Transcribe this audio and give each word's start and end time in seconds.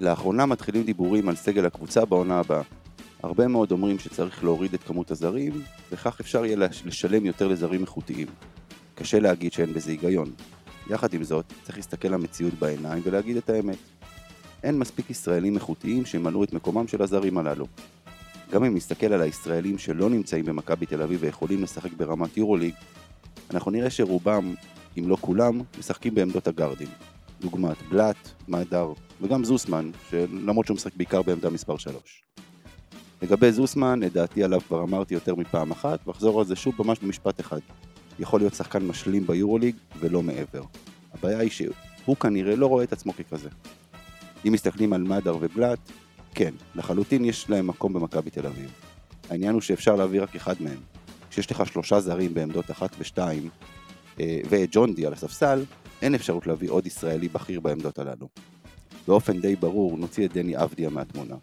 לאחרונה 0.00 0.46
מתחילים 0.46 0.82
דיבורים 0.82 1.28
על 1.28 1.36
סגל 1.36 1.66
הקבוצה 1.66 2.04
בעונה 2.04 2.38
הבאה. 2.38 2.62
הרבה 3.22 3.48
מאוד 3.48 3.72
אומרים 3.72 3.98
שצריך 3.98 4.44
להוריד 4.44 4.74
את 4.74 4.82
כמות 4.82 5.10
הזרים, 5.10 5.52
וכך 5.92 6.20
אפשר 6.20 6.44
יהיה 6.44 6.56
לשלם 6.84 7.26
יותר 7.26 7.48
לזרים 7.48 7.80
איכותיים. 7.80 8.26
קשה 8.94 9.18
להגיד 9.18 9.52
שאין 9.52 9.72
בזה 9.72 9.90
היגיון. 9.90 10.30
יחד 10.90 11.14
עם 11.14 11.24
זאת, 11.24 11.44
צריך 11.62 11.76
להסתכל 11.76 12.08
למציאות 12.08 12.54
בעיניים 12.54 13.02
ולהגיד 13.06 13.36
את 13.36 13.50
האמת. 13.50 13.78
אין 14.62 14.78
מספיק 14.78 15.10
ישראלים 15.10 15.54
איכותיים 15.54 16.06
שימלאו 16.06 16.44
את 16.44 16.52
מקומם 16.52 16.88
של 16.88 17.02
הזרים 17.02 17.38
הללו. 17.38 17.66
גם 18.52 18.64
אם 18.64 18.74
נסתכל 18.76 19.12
על 19.12 19.22
הישראלים 19.22 19.78
שלא 19.78 20.10
נמצאים 20.10 20.44
במכבי 20.44 20.86
תל 20.86 21.02
אביב 21.02 21.18
ויכולים 21.22 21.62
לשחק 21.62 21.92
ברמת 21.92 22.36
יורוליג, 22.36 22.74
אנחנו 23.50 23.70
נראה 23.70 23.90
שרובם, 23.90 24.54
אם 24.98 25.08
לא 25.08 25.16
כולם, 25.20 25.60
משחקים 25.78 26.14
בעמדות 26.14 26.48
הגארדים. 26.48 26.88
דוגמת 27.44 27.82
בלאט, 27.88 28.16
מדר 28.48 28.92
וגם 29.20 29.44
זוסמן, 29.44 29.90
שלמרות 30.10 30.66
שהוא 30.66 30.74
משחק 30.74 30.96
בעיקר 30.96 31.22
בעמדה 31.22 31.50
מספר 31.50 31.76
3. 31.76 32.24
לגבי 33.22 33.52
זוסמן, 33.52 34.00
לדעתי 34.00 34.44
עליו 34.44 34.60
כבר 34.60 34.82
אמרתי 34.82 35.14
יותר 35.14 35.34
מפעם 35.34 35.70
אחת, 35.70 36.08
ואחזור 36.08 36.40
על 36.40 36.46
זה 36.46 36.56
שוב 36.56 36.74
ממש 36.78 36.98
במשפט 36.98 37.40
אחד. 37.40 37.58
יכול 38.18 38.40
להיות 38.40 38.54
שחקן 38.54 38.86
משלים 38.86 39.26
ביורוליג 39.26 39.76
ולא 39.98 40.22
מעבר. 40.22 40.62
הבעיה 41.14 41.38
היא 41.38 41.50
שהוא 41.50 42.16
כנראה 42.16 42.56
לא 42.56 42.66
רואה 42.66 42.84
את 42.84 42.92
עצמו 42.92 43.12
ככזה. 43.12 43.48
אם 44.46 44.52
מסתכלים 44.52 44.92
על 44.92 45.02
מדר 45.02 45.36
ובלאט, 45.40 45.78
כן, 46.34 46.54
לחלוטין 46.74 47.24
יש 47.24 47.50
להם 47.50 47.66
מקום 47.66 47.92
במכבי 47.92 48.30
תל 48.30 48.46
אביב. 48.46 48.70
העניין 49.30 49.54
הוא 49.54 49.60
שאפשר 49.60 49.96
להביא 49.96 50.22
רק 50.22 50.36
אחד 50.36 50.54
מהם. 50.60 50.78
כשיש 51.30 51.50
לך 51.50 51.66
שלושה 51.66 52.00
זרים 52.00 52.34
בעמדות 52.34 52.70
אחת 52.70 52.90
ושתיים, 52.98 53.48
אה, 54.20 54.40
ואת 54.50 54.68
ג'ון 54.72 54.94
די 54.94 55.06
על 55.06 55.12
הספסל, 55.12 55.64
אין 56.02 56.14
אפשרות 56.14 56.46
להביא 56.46 56.70
עוד 56.70 56.86
ישראלי 56.86 57.28
בכיר 57.28 57.60
בעמדות 57.60 57.98
הללו. 57.98 58.28
באופן 59.08 59.40
די 59.40 59.56
ברור 59.56 59.96
נוציא 59.96 60.26
את 60.26 60.32
דני 60.32 60.62
אבדיה 60.62 60.90
מהתמונה. 60.90 61.36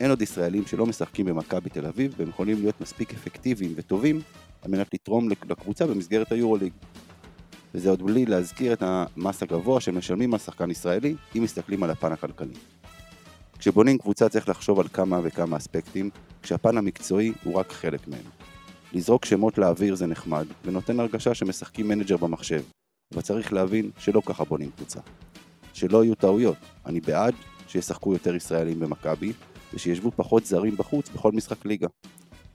אין 0.00 0.10
עוד 0.10 0.22
ישראלים 0.22 0.66
שלא 0.66 0.86
משחקים 0.86 1.26
במכבי 1.26 1.70
תל 1.70 1.86
אביב 1.86 2.14
והם 2.16 2.28
יכולים 2.28 2.60
להיות 2.60 2.80
מספיק 2.80 3.14
אפקטיביים 3.14 3.72
וטובים 3.76 4.20
על 4.62 4.70
מנת 4.70 4.94
לתרום 4.94 5.28
לקבוצה 5.28 5.86
במסגרת 5.86 6.32
היורוליג. 6.32 6.72
וזה 7.74 7.90
עוד 7.90 8.02
בלי 8.02 8.26
להזכיר 8.26 8.72
את 8.72 8.82
המס 8.82 9.42
הגבוה 9.42 9.80
שמשלמים 9.80 10.34
על 10.34 10.38
שחקן 10.38 10.70
ישראלי 10.70 11.14
אם 11.36 11.42
מסתכלים 11.42 11.82
על 11.82 11.90
הפן 11.90 12.12
הכלכלי. 12.12 12.54
כשבונים 13.58 13.98
קבוצה 13.98 14.28
צריך 14.28 14.48
לחשוב 14.48 14.80
על 14.80 14.88
כמה 14.88 15.20
וכמה 15.22 15.56
אספקטים, 15.56 16.10
כשהפן 16.42 16.78
המקצועי 16.78 17.32
הוא 17.44 17.54
רק 17.54 17.72
חלק 17.72 18.08
מהם. 18.08 18.24
לזרוק 18.92 19.24
שמות 19.24 19.58
לאוויר 19.58 19.94
זה 19.94 20.06
נחמד, 20.06 20.46
ונותן 20.64 21.00
הרגשה 21.00 21.34
שמשחקים 21.34 21.88
מנג'ר 21.88 22.16
במחשב, 22.16 22.62
אבל 23.12 23.22
צריך 23.22 23.52
להבין 23.52 23.90
שלא 23.98 24.22
ככה 24.26 24.44
בונים 24.44 24.70
קבוצה. 24.70 25.00
שלא 25.72 26.04
יהיו 26.04 26.14
טעויות, 26.14 26.56
אני 26.86 27.00
בעד 27.00 27.34
שישחקו 27.68 28.12
יותר 28.12 28.34
ישראלים 28.34 28.80
במכבי, 28.80 29.32
ושישבו 29.74 30.10
פחות 30.16 30.46
זרים 30.46 30.76
בחוץ 30.76 31.08
בכל 31.08 31.32
משחק 31.32 31.64
ליגה. 31.64 31.86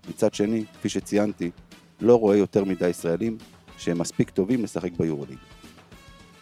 מצד 0.09 0.33
שני, 0.33 0.65
כפי 0.73 0.89
שציינתי, 0.89 1.51
לא 2.01 2.15
רואה 2.15 2.37
יותר 2.37 2.63
מדי 2.63 2.89
ישראלים 2.89 3.37
שהם 3.77 3.97
מספיק 3.97 4.29
טובים 4.29 4.63
לשחק 4.63 4.91
ביורוליג. 4.91 5.37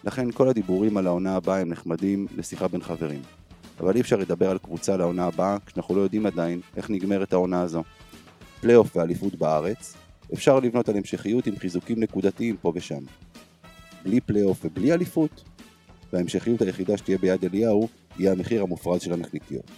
לכן 0.04 0.32
כל 0.32 0.50
הדיבורים 0.50 0.98
על 0.98 1.08
העונה 1.08 1.36
הבאה 1.36 1.60
הם 1.60 1.70
נחמדים 1.70 2.28
לשיחה 2.38 2.68
בין 2.68 2.82
חברים. 2.82 3.22
אבל 3.80 3.96
אי 3.96 4.02
אפשר 4.02 4.16
לדבר 4.16 4.50
על 4.50 4.58
קבוצה 4.58 4.98
לעונה 4.98 5.26
הבאה 5.26 5.58
כשאנחנו 5.66 5.96
לא 5.96 6.02
יודעים 6.02 6.26
עדיין 6.26 6.62
איך 6.78 6.90
נגמרת 6.90 7.34
העונה 7.34 7.62
הזו. 7.62 7.84
פלייאוף 8.62 8.96
ואליפות 8.96 9.36
בארץ, 9.36 9.94
אפשר 10.34 10.60
לבנות 10.60 10.90
על 10.90 10.98
המשכיות 10.98 11.48
עם 11.48 11.56
חיזוקים 11.56 12.00
נקודתיים 12.00 12.58
פה 12.62 12.72
ושם. 12.76 13.04
בלי 14.04 14.22
פלייאוף 14.22 14.66
ובלי 14.66 14.94
אליפות, 14.94 15.44
וההמשכיות 16.14 16.62
היחידה 16.62 16.98
שתהיה 16.98 17.18
ביד 17.18 17.46
אליהו 17.46 17.88
יהיה 18.20 18.32
המחיר 18.32 18.62
המופרז 18.62 19.02
של 19.02 19.14
הנקניקיות. 19.14 19.72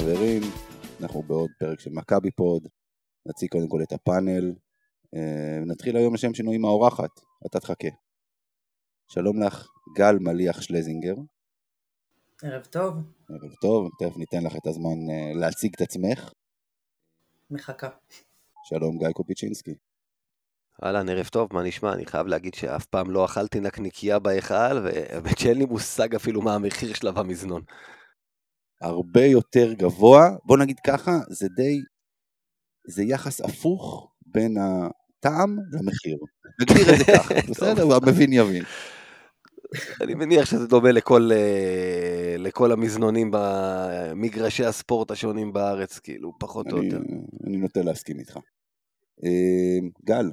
חברים, 0.00 0.42
אנחנו 1.00 1.22
בעוד 1.22 1.50
פרק 1.58 1.80
של 1.80 1.90
מכבי 1.90 2.30
פוד, 2.30 2.68
נציג 3.26 3.50
קודם 3.50 3.68
כל 3.68 3.82
את 3.82 3.92
הפאנל, 3.92 4.52
אה, 5.14 5.58
נתחיל 5.66 5.96
היום 5.96 6.14
לשם 6.14 6.34
שינוי 6.34 6.56
עם 6.56 6.64
האורחת, 6.64 7.20
אתה 7.46 7.60
תחכה. 7.60 7.88
שלום 9.08 9.42
לך, 9.42 9.68
גל 9.96 10.18
מליח 10.20 10.60
שלזינגר. 10.60 11.14
ערב 12.42 12.64
טוב. 12.64 12.94
ערב 13.28 13.54
טוב, 13.60 13.88
תכף 13.98 14.16
ניתן 14.16 14.42
לך 14.44 14.56
את 14.56 14.66
הזמן 14.66 15.10
אה, 15.10 15.40
להציג 15.40 15.72
את 15.76 15.80
עצמך. 15.80 16.32
מחכה. 17.50 17.88
שלום 18.64 18.98
גיא 18.98 19.12
קופיצ'ינסקי. 19.12 19.74
אהלן, 20.84 21.08
ערב 21.08 21.26
טוב, 21.26 21.48
מה 21.52 21.62
נשמע? 21.62 21.92
אני 21.92 22.06
חייב 22.06 22.26
להגיד 22.26 22.54
שאף 22.54 22.86
פעם 22.86 23.10
לא 23.10 23.24
אכלתי 23.24 23.60
נקניקייה 23.60 24.18
בהיכל, 24.18 24.86
ושאין 25.24 25.58
לי 25.58 25.64
מושג 25.64 26.14
אפילו 26.14 26.42
מה 26.42 26.54
המחיר 26.54 26.94
שלה 26.94 27.12
במזנון. 27.12 27.62
הרבה 28.80 29.24
יותר 29.24 29.72
גבוה, 29.72 30.30
בוא 30.44 30.58
נגיד 30.58 30.80
ככה, 30.86 31.18
זה 31.30 31.48
די, 31.48 31.78
זה 32.86 33.02
יחס 33.02 33.40
הפוך 33.40 34.12
בין 34.26 34.56
הטעם 34.56 35.56
למחיר. 35.72 36.18
נגדיר 36.60 36.94
את 36.94 36.98
זה 36.98 37.04
ככה, 37.04 37.34
בסדר? 37.50 37.88
והמבין 37.88 38.32
יבין. 38.32 38.64
אני 40.00 40.14
מניח 40.14 40.44
שזה 40.44 40.66
דומה 40.66 40.92
לכל, 40.92 41.30
אה, 41.32 42.34
לכל 42.38 42.72
המזנונים 42.72 43.30
במגרשי 43.32 44.64
הספורט 44.64 45.10
השונים 45.10 45.52
בארץ, 45.52 45.98
כאילו, 45.98 46.32
פחות 46.38 46.66
או 46.72 46.82
יותר. 46.82 47.00
אני 47.46 47.56
נוטה 47.56 47.82
להסכים 47.82 48.18
איתך. 48.18 48.36
אה, 49.24 49.88
גל. 50.04 50.30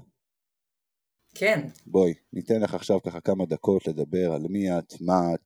כן. 1.36 1.68
בואי, 1.86 2.14
ניתן 2.34 2.62
לך 2.62 2.74
עכשיו 2.74 3.02
ככה 3.02 3.22
כמה 3.22 3.46
דקות 3.46 3.88
לדבר 3.88 4.32
על 4.32 4.42
מי 4.50 4.78
את, 4.78 4.94
מה 5.02 5.34
את, 5.34 5.40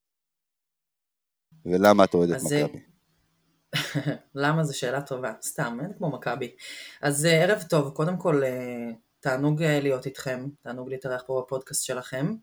ולמה 1.65 2.03
את 2.03 2.13
אוהדת 2.13 2.41
אה, 2.51 2.65
מכבי. 2.65 2.90
למה 4.35 4.63
זו 4.63 4.77
שאלה 4.77 5.01
טובה? 5.01 5.33
סתם, 5.41 5.77
אין 5.81 5.91
כמו 5.97 6.09
מכבי. 6.09 6.55
אז 7.01 7.25
אה, 7.25 7.43
ערב 7.43 7.63
טוב, 7.69 7.93
קודם 7.93 8.17
כל 8.17 8.43
אה, 8.43 8.91
תענוג 9.19 9.63
אה, 9.63 9.79
להיות 9.79 10.05
איתכם, 10.05 10.47
תענוג 10.63 10.89
להתארח 10.89 11.23
פה 11.25 11.43
בפודקאסט 11.45 11.85
שלכם. 11.85 12.35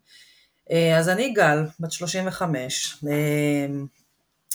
אז 0.97 1.09
אני 1.09 1.33
גל, 1.33 1.57
בת 1.79 1.91
35, 1.91 3.03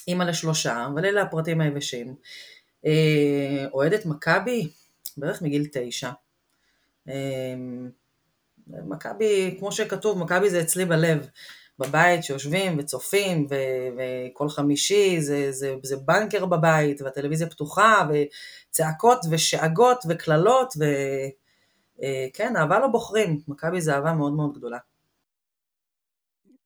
אימא 0.09 0.25
לשלושה, 0.25 0.87
אבל 0.87 1.05
אלה 1.05 1.23
הפרטים 1.23 1.61
היבשים. 1.61 2.15
אוהדת 3.73 4.07
מכבי 4.07 4.69
בערך 5.17 5.43
מגיל 5.43 5.67
תשע. 5.73 6.11
מכבי, 8.67 9.57
כמו 9.59 9.73
שכתוב, 9.73 10.19
מכבי 10.19 10.51
זה 10.51 10.61
אצלי 10.61 10.85
בלב. 10.85 11.29
בבית 11.79 12.25
שיושבים 12.25 12.79
וצופים, 12.79 13.47
ו- 13.51 13.55
וכל 13.97 14.49
חמישי 14.49 15.21
זה, 15.21 15.53
זה, 15.53 15.75
זה 15.83 15.97
בנקר 15.97 16.47
בבית, 16.47 17.03
והטלוויזיה 17.03 17.51
פתוחה, 17.51 18.09
וצעקות 18.71 19.19
ושאגות 19.31 20.05
וקללות, 20.09 20.75
וכן, 20.77 22.57
אה, 22.57 22.61
אהבה 22.61 22.79
לא 22.79 22.87
בוחרים, 22.87 23.41
מכבי 23.49 23.81
זה 23.81 23.95
אהבה 23.95 24.13
מאוד 24.13 24.33
מאוד 24.33 24.59
גדולה. 24.59 24.79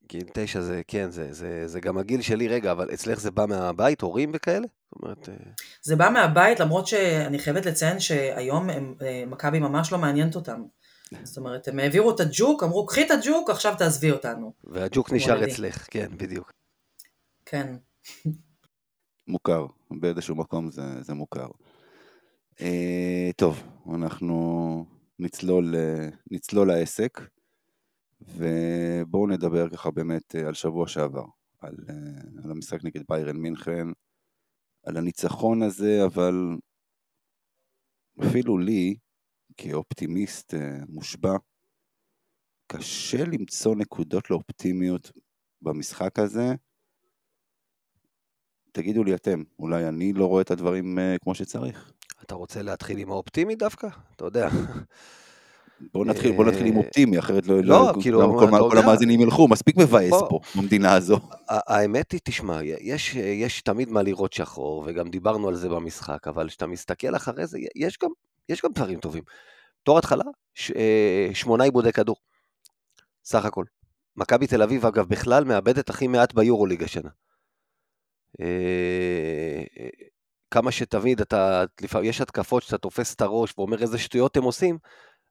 גיל 0.08 0.24
תשע 0.32 0.60
זה, 0.60 0.82
כן, 0.88 1.10
זה, 1.10 1.32
זה, 1.32 1.62
זה 1.66 1.80
גם 1.80 1.98
הגיל 1.98 2.22
שלי, 2.22 2.48
רגע, 2.48 2.72
אבל 2.72 2.94
אצלך 2.94 3.20
זה 3.20 3.30
בא 3.30 3.46
מהבית, 3.46 4.00
הורים 4.00 4.30
וכאלה? 4.34 4.66
זאת 4.94 5.02
אומרת... 5.02 5.28
אה, 5.28 5.34
זה 5.82 5.96
בא 5.96 6.10
מהבית, 6.12 6.60
למרות 6.60 6.86
שאני 6.86 7.38
חייבת 7.38 7.66
לציין 7.66 8.00
שהיום 8.00 8.70
אה, 8.70 9.24
מכבי 9.26 9.58
ממש 9.58 9.92
לא 9.92 9.98
מעניינת 9.98 10.36
אותם. 10.36 10.62
זאת 11.22 11.36
אומרת, 11.36 11.68
הם 11.68 11.78
העבירו 11.78 12.10
את 12.10 12.20
הג'וק, 12.20 12.62
אמרו, 12.62 12.86
קחי 12.86 13.06
את 13.06 13.10
הג'וק, 13.10 13.50
עכשיו 13.50 13.74
תעזבי 13.78 14.10
אותנו. 14.10 14.52
והג'וק 14.64 15.12
נשאר 15.12 15.44
אצלך, 15.44 15.86
כן, 15.90 16.08
בדיוק. 16.16 16.52
כן. 17.46 17.76
מוכר, 19.28 19.66
באיזשהו 19.90 20.34
מקום 20.36 20.70
זה, 20.70 21.02
זה 21.02 21.14
מוכר. 21.14 21.48
אה, 22.60 23.30
טוב, 23.36 23.62
אנחנו 23.94 24.86
נצלול, 25.18 25.74
אה, 25.74 26.08
נצלול 26.30 26.68
לעסק, 26.68 27.20
ובואו 28.20 29.26
נדבר 29.26 29.68
ככה 29.70 29.90
באמת 29.90 30.34
אה, 30.36 30.48
על 30.48 30.54
שבוע 30.54 30.88
שעבר, 30.88 31.24
על, 31.58 31.74
אה, 31.88 32.44
על 32.44 32.50
המשחק 32.50 32.84
נגד 32.84 33.00
ביירן 33.08 33.36
מינכן, 33.36 33.86
על 34.84 34.96
הניצחון 34.96 35.62
הזה, 35.62 36.04
אבל 36.04 36.56
אפילו 38.20 38.58
לי, 38.58 38.96
כאופטימיסט 39.58 40.54
אה, 40.54 40.78
מושבע, 40.88 41.36
קשה 42.66 43.24
למצוא 43.24 43.74
נקודות 43.74 44.30
לאופטימיות 44.30 45.12
במשחק 45.62 46.18
הזה. 46.18 46.54
תגידו 48.72 49.04
לי 49.04 49.14
אתם, 49.14 49.42
אולי 49.58 49.88
אני 49.88 50.12
לא 50.12 50.26
רואה 50.26 50.42
את 50.42 50.50
הדברים 50.50 50.98
uh, 50.98 51.18
כמו 51.22 51.34
שצריך. 51.34 51.92
אתה 52.22 52.34
רוצה 52.34 52.62
להתחיל 52.62 52.98
עם 52.98 53.10
האופטימי 53.10 53.54
דווקא? 53.54 53.88
אתה 54.16 54.24
יודע. 54.24 54.48
בוא 55.92 56.04
נתחיל, 56.04 56.36
בוא 56.36 56.44
נתחיל 56.44 56.66
עם 56.66 56.76
אופטימי, 56.76 57.18
אחרת 57.18 57.46
לא, 57.46 57.62
לא, 57.62 57.92
כאילו, 58.02 58.38
כל, 58.38 58.48
אתה 58.48 58.58
כל. 58.70 58.78
המאזינים 58.78 59.20
ילכו, 59.20 59.48
מספיק 59.48 59.76
מבאס 59.76 60.10
בוא. 60.10 60.28
פה, 60.28 60.40
במדינה 60.56 60.94
הזו. 60.94 61.18
האמת 61.48 62.12
היא, 62.12 62.20
תשמע, 62.24 62.60
יש, 62.62 63.14
יש 63.14 63.62
תמיד 63.62 63.90
מה 63.90 64.02
לראות 64.02 64.32
שחור, 64.32 64.84
וגם 64.86 65.08
דיברנו 65.08 65.48
על 65.48 65.54
זה 65.54 65.68
במשחק, 65.68 66.28
אבל 66.28 66.48
כשאתה 66.48 66.66
מסתכל 66.66 67.16
אחרי 67.16 67.46
זה, 67.46 67.58
יש 67.76 67.98
גם, 68.02 68.10
יש 68.48 68.62
גם 68.62 68.72
דברים 68.72 69.00
טובים. 69.00 69.22
בתור 69.82 69.98
התחלה, 69.98 70.24
ש, 70.54 70.70
אה, 70.70 71.28
שמונה 71.34 71.64
עיבודי 71.64 71.92
כדור, 71.92 72.16
סך 73.24 73.44
הכל. 73.44 73.64
מכבי 74.16 74.46
תל 74.46 74.62
אביב, 74.62 74.86
אגב, 74.86 75.08
בכלל 75.08 75.44
מאבדת 75.44 75.90
הכי 75.90 76.08
מעט 76.08 76.34
ביורוליג 76.34 76.82
השנה. 76.82 77.10
אה, 78.40 79.62
כמה 80.50 80.72
שתמיד 80.72 81.20
אתה, 81.20 81.64
לפעמים 81.80 82.10
יש 82.10 82.20
התקפות 82.20 82.62
שאתה 82.62 82.78
תופס 82.78 83.14
את 83.14 83.20
הראש 83.20 83.54
ואומר 83.58 83.82
איזה 83.82 83.98
שטויות 83.98 84.36
הם 84.36 84.42
עושים, 84.42 84.78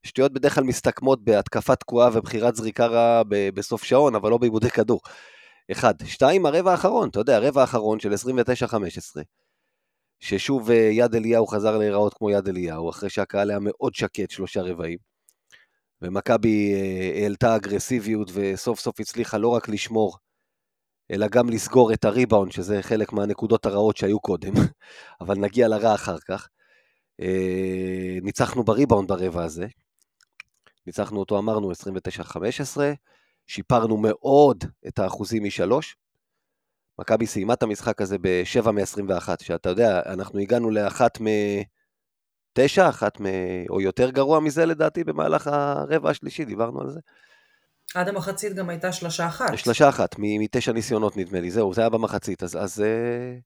שטויות 0.03 0.33
בדרך 0.33 0.55
כלל 0.55 0.63
מסתכמות 0.63 1.23
בהתקפה 1.23 1.75
תקועה 1.75 2.09
ובחירת 2.13 2.55
זריקה 2.55 2.85
רעה 2.85 3.21
בסוף 3.53 3.83
שעון, 3.83 4.15
אבל 4.15 4.29
לא 4.29 4.37
בעיבודי 4.37 4.69
כדור. 4.69 4.99
אחד. 5.71 5.93
שתיים, 6.05 6.45
הרבע 6.45 6.71
האחרון, 6.71 7.09
אתה 7.09 7.19
יודע, 7.19 7.35
הרבע 7.35 7.61
האחרון 7.61 7.99
של 7.99 8.13
29-15, 8.13 9.21
ששוב 10.19 10.71
אה, 10.71 10.75
יד 10.75 11.15
אליהו 11.15 11.47
חזר 11.47 11.77
להיראות 11.77 12.13
כמו 12.13 12.29
יד 12.29 12.47
אליהו, 12.47 12.89
אחרי 12.89 13.09
שהקהל 13.09 13.49
היה 13.49 13.59
מאוד 13.61 13.95
שקט 13.95 14.31
שלושה 14.31 14.61
רבעים. 14.61 14.97
ומכבי 16.01 16.73
אה, 16.73 17.21
העלתה 17.23 17.55
אגרסיביות 17.55 18.31
וסוף 18.33 18.79
סוף 18.79 18.99
הצליחה 18.99 19.37
לא 19.37 19.47
רק 19.47 19.69
לשמור, 19.69 20.17
אלא 21.11 21.27
גם 21.27 21.49
לסגור 21.49 21.93
את 21.93 22.05
הריבאונד, 22.05 22.51
שזה 22.51 22.81
חלק 22.81 23.13
מהנקודות 23.13 23.65
הרעות 23.65 23.97
שהיו 23.97 24.19
קודם, 24.19 24.53
אבל 25.21 25.35
נגיע 25.35 25.67
לרע 25.67 25.95
אחר 25.95 26.17
כך. 26.19 26.47
אה, 27.21 28.17
ניצחנו 28.21 28.63
בריבאונד 28.63 29.07
ברבע 29.07 29.43
הזה, 29.43 29.67
ניצחנו 30.87 31.19
אותו, 31.19 31.39
אמרנו, 31.39 31.71
29-15, 31.71 32.77
שיפרנו 33.47 33.97
מאוד 33.97 34.63
את 34.87 34.99
האחוזים 34.99 35.43
משלוש. 35.43 35.95
מכבי 36.99 37.27
סיימה 37.27 37.53
את 37.53 37.63
המשחק 37.63 38.01
הזה 38.01 38.17
ב-7 38.21 38.71
מ-21, 38.71 39.29
שאתה 39.43 39.69
יודע, 39.69 40.01
אנחנו 40.05 40.39
הגענו 40.39 40.69
לאחת 40.69 41.21
מ-9, 41.21 42.89
אחת 42.89 43.21
מ... 43.21 43.25
או 43.69 43.81
יותר 43.81 44.09
גרוע 44.09 44.39
מזה 44.39 44.65
לדעתי 44.65 45.03
במהלך 45.03 45.47
הרבע 45.47 46.09
השלישי, 46.09 46.45
דיברנו 46.45 46.81
על 46.81 46.89
זה. 46.89 46.99
עד 47.95 48.07
המחצית 48.09 48.53
גם 48.53 48.69
הייתה 48.69 48.91
שלושה 48.91 49.27
אחת. 49.27 49.57
שלושה 49.57 49.89
אחת, 49.89 50.15
מ- 50.19 50.39
מתשע 50.41 50.71
ניסיונות 50.71 51.17
נדמה 51.17 51.39
לי, 51.39 51.51
זהו, 51.51 51.73
זה 51.73 51.81
היה 51.81 51.89
במחצית, 51.89 52.43
אז, 52.43 52.55
אז 52.55 52.81
אה, 52.81 53.37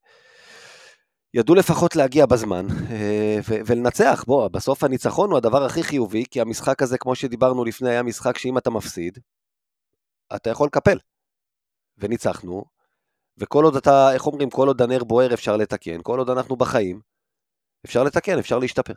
ידעו 1.33 1.55
לפחות 1.55 1.95
להגיע 1.95 2.25
בזמן 2.25 2.67
אה, 2.91 3.39
ו- 3.49 3.61
ולנצח, 3.65 4.23
בוא, 4.27 4.47
בסוף 4.47 4.83
הניצחון 4.83 5.29
הוא 5.29 5.37
הדבר 5.37 5.65
הכי 5.65 5.83
חיובי, 5.83 6.23
כי 6.31 6.41
המשחק 6.41 6.81
הזה, 6.81 6.97
כמו 6.97 7.15
שדיברנו 7.15 7.65
לפני, 7.65 7.89
היה 7.89 8.03
משחק 8.03 8.37
שאם 8.37 8.57
אתה 8.57 8.69
מפסיד, 8.69 9.19
אתה 10.35 10.49
יכול 10.49 10.67
לקפל. 10.67 10.97
וניצחנו, 11.97 12.63
וכל 13.41 13.63
עוד 13.63 13.75
אתה, 13.75 14.13
איך 14.13 14.27
אומרים, 14.27 14.49
כל 14.49 14.67
עוד 14.67 14.81
הנר 14.81 15.03
בוער 15.03 15.33
אפשר 15.33 15.57
לתקן, 15.57 15.97
כל 16.03 16.19
עוד 16.19 16.29
אנחנו 16.29 16.55
בחיים, 16.55 16.99
אפשר 17.85 18.03
לתקן, 18.03 18.39
אפשר 18.39 18.59
להשתפר. 18.59 18.93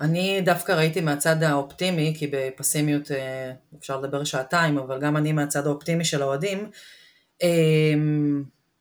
אני 0.00 0.40
דווקא 0.40 0.72
ראיתי 0.72 1.00
מהצד 1.00 1.42
האופטימי, 1.42 2.14
כי 2.18 2.26
בפסימיות 2.32 3.10
אה, 3.10 3.52
אפשר 3.78 4.00
לדבר 4.00 4.24
שעתיים, 4.24 4.78
אבל 4.78 5.00
גם 5.00 5.16
אני 5.16 5.32
מהצד 5.32 5.66
האופטימי 5.66 6.04
של 6.04 6.22
האוהדים. 6.22 6.70
אה, 7.42 7.94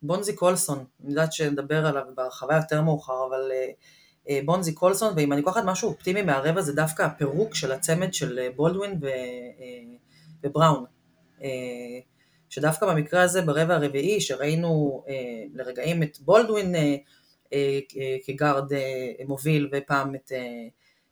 בונזי 0.02 0.36
קולסון, 0.36 0.86
אני 1.04 1.10
יודעת 1.10 1.34
שנדבר 1.34 1.86
עליו 1.86 2.04
בהרחבה 2.16 2.56
יותר 2.56 2.82
מאוחר, 2.82 3.26
אבל 3.30 3.52
אה, 4.30 4.40
בונזי 4.46 4.74
קולסון, 4.74 5.14
ואם 5.16 5.34
אני 5.34 5.42
לוקחת 5.42 5.64
משהו 5.66 5.90
אופטימי 5.90 6.22
מהרבע 6.22 6.62
זה 6.62 6.74
דווקא 6.74 7.04
הפירוק 7.04 7.56
של 7.56 7.72
הצמד 7.72 8.14
של 8.14 8.48
בולדווין 8.56 9.00
ובראון. 10.44 10.86
שדווקא 12.50 12.86
במקרה 12.86 13.22
הזה 13.22 13.42
ברבע 13.42 13.76
הרביעי, 13.76 14.22
שראינו 14.22 15.04
אה, 15.08 15.14
לרגעים 15.54 16.04
את 16.04 16.20
בולדווין 16.20 16.76
אה, 16.76 16.96
אה, 17.54 17.80
כגארד 18.26 18.74
אה, 18.74 19.12
מוביל 19.28 19.70
ופעם 19.72 20.16
את... 20.16 20.32
אה, 20.32 20.68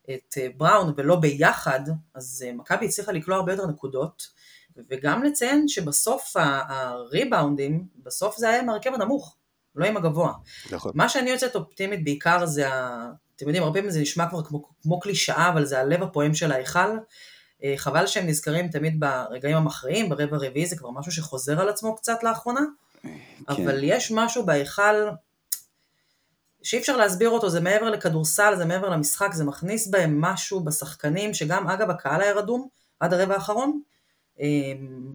את 0.09 0.37
אה, 0.37 0.47
בראון 0.57 0.93
ולא 0.97 1.15
ביחד, 1.15 1.79
אז 2.13 2.45
אה, 2.47 2.53
מכבי 2.53 2.85
הצליחה 2.85 3.11
לקלוע 3.11 3.37
הרבה 3.37 3.53
יותר 3.53 3.67
נקודות, 3.67 4.27
וגם 4.89 5.23
לציין 5.23 5.67
שבסוף 5.67 6.35
הריבאונדים, 6.67 7.87
בסוף 8.03 8.37
זה 8.37 8.49
היה 8.49 8.59
עם 8.59 8.69
ההרכב 8.69 8.93
הנמוך, 8.93 9.35
לא 9.75 9.85
עם 9.85 9.97
הגבוה. 9.97 10.33
נכון. 10.71 10.91
מה 10.95 11.09
שאני 11.09 11.29
יוצאת 11.29 11.55
אופטימית 11.55 12.03
בעיקר 12.03 12.45
זה, 12.45 12.69
ה... 12.69 13.09
אתם 13.35 13.45
יודעים, 13.45 13.63
הרבה 13.63 13.79
פעמים 13.79 13.91
זה 13.91 14.01
נשמע 14.01 14.29
כבר 14.29 14.43
כמו, 14.43 14.63
כמו 14.81 14.99
קלישאה, 14.99 15.49
אבל 15.49 15.65
זה 15.65 15.79
הלב 15.79 16.03
הפועם 16.03 16.33
של 16.33 16.51
ההיכל. 16.51 16.97
אה, 17.63 17.73
חבל 17.77 18.07
שהם 18.07 18.27
נזכרים 18.27 18.67
תמיד 18.67 18.99
ברגעים 18.99 19.57
המכריעים, 19.57 20.09
ברבע 20.09 20.37
רביעי 20.37 20.65
זה 20.65 20.77
כבר 20.77 20.91
משהו 20.91 21.11
שחוזר 21.11 21.61
על 21.61 21.69
עצמו 21.69 21.95
קצת 21.95 22.23
לאחרונה, 22.23 22.61
אבל 23.49 23.83
יש 23.83 24.11
משהו 24.11 24.45
בהיכל 24.45 25.09
שאי 26.63 26.79
אפשר 26.79 26.97
להסביר 26.97 27.29
אותו, 27.29 27.49
זה 27.49 27.61
מעבר 27.61 27.89
לכדורסל, 27.89 28.53
זה 28.57 28.65
מעבר 28.65 28.89
למשחק, 28.89 29.29
זה 29.33 29.43
מכניס 29.43 29.87
בהם 29.87 30.21
משהו 30.21 30.59
בשחקנים, 30.59 31.33
שגם 31.33 31.67
אגב 31.67 31.89
הקהל 31.89 32.21
היה 32.21 32.33
רדום 32.33 32.67
עד 32.99 33.13
הרבע 33.13 33.33
האחרון. 33.33 33.81
אמ, 34.39 35.13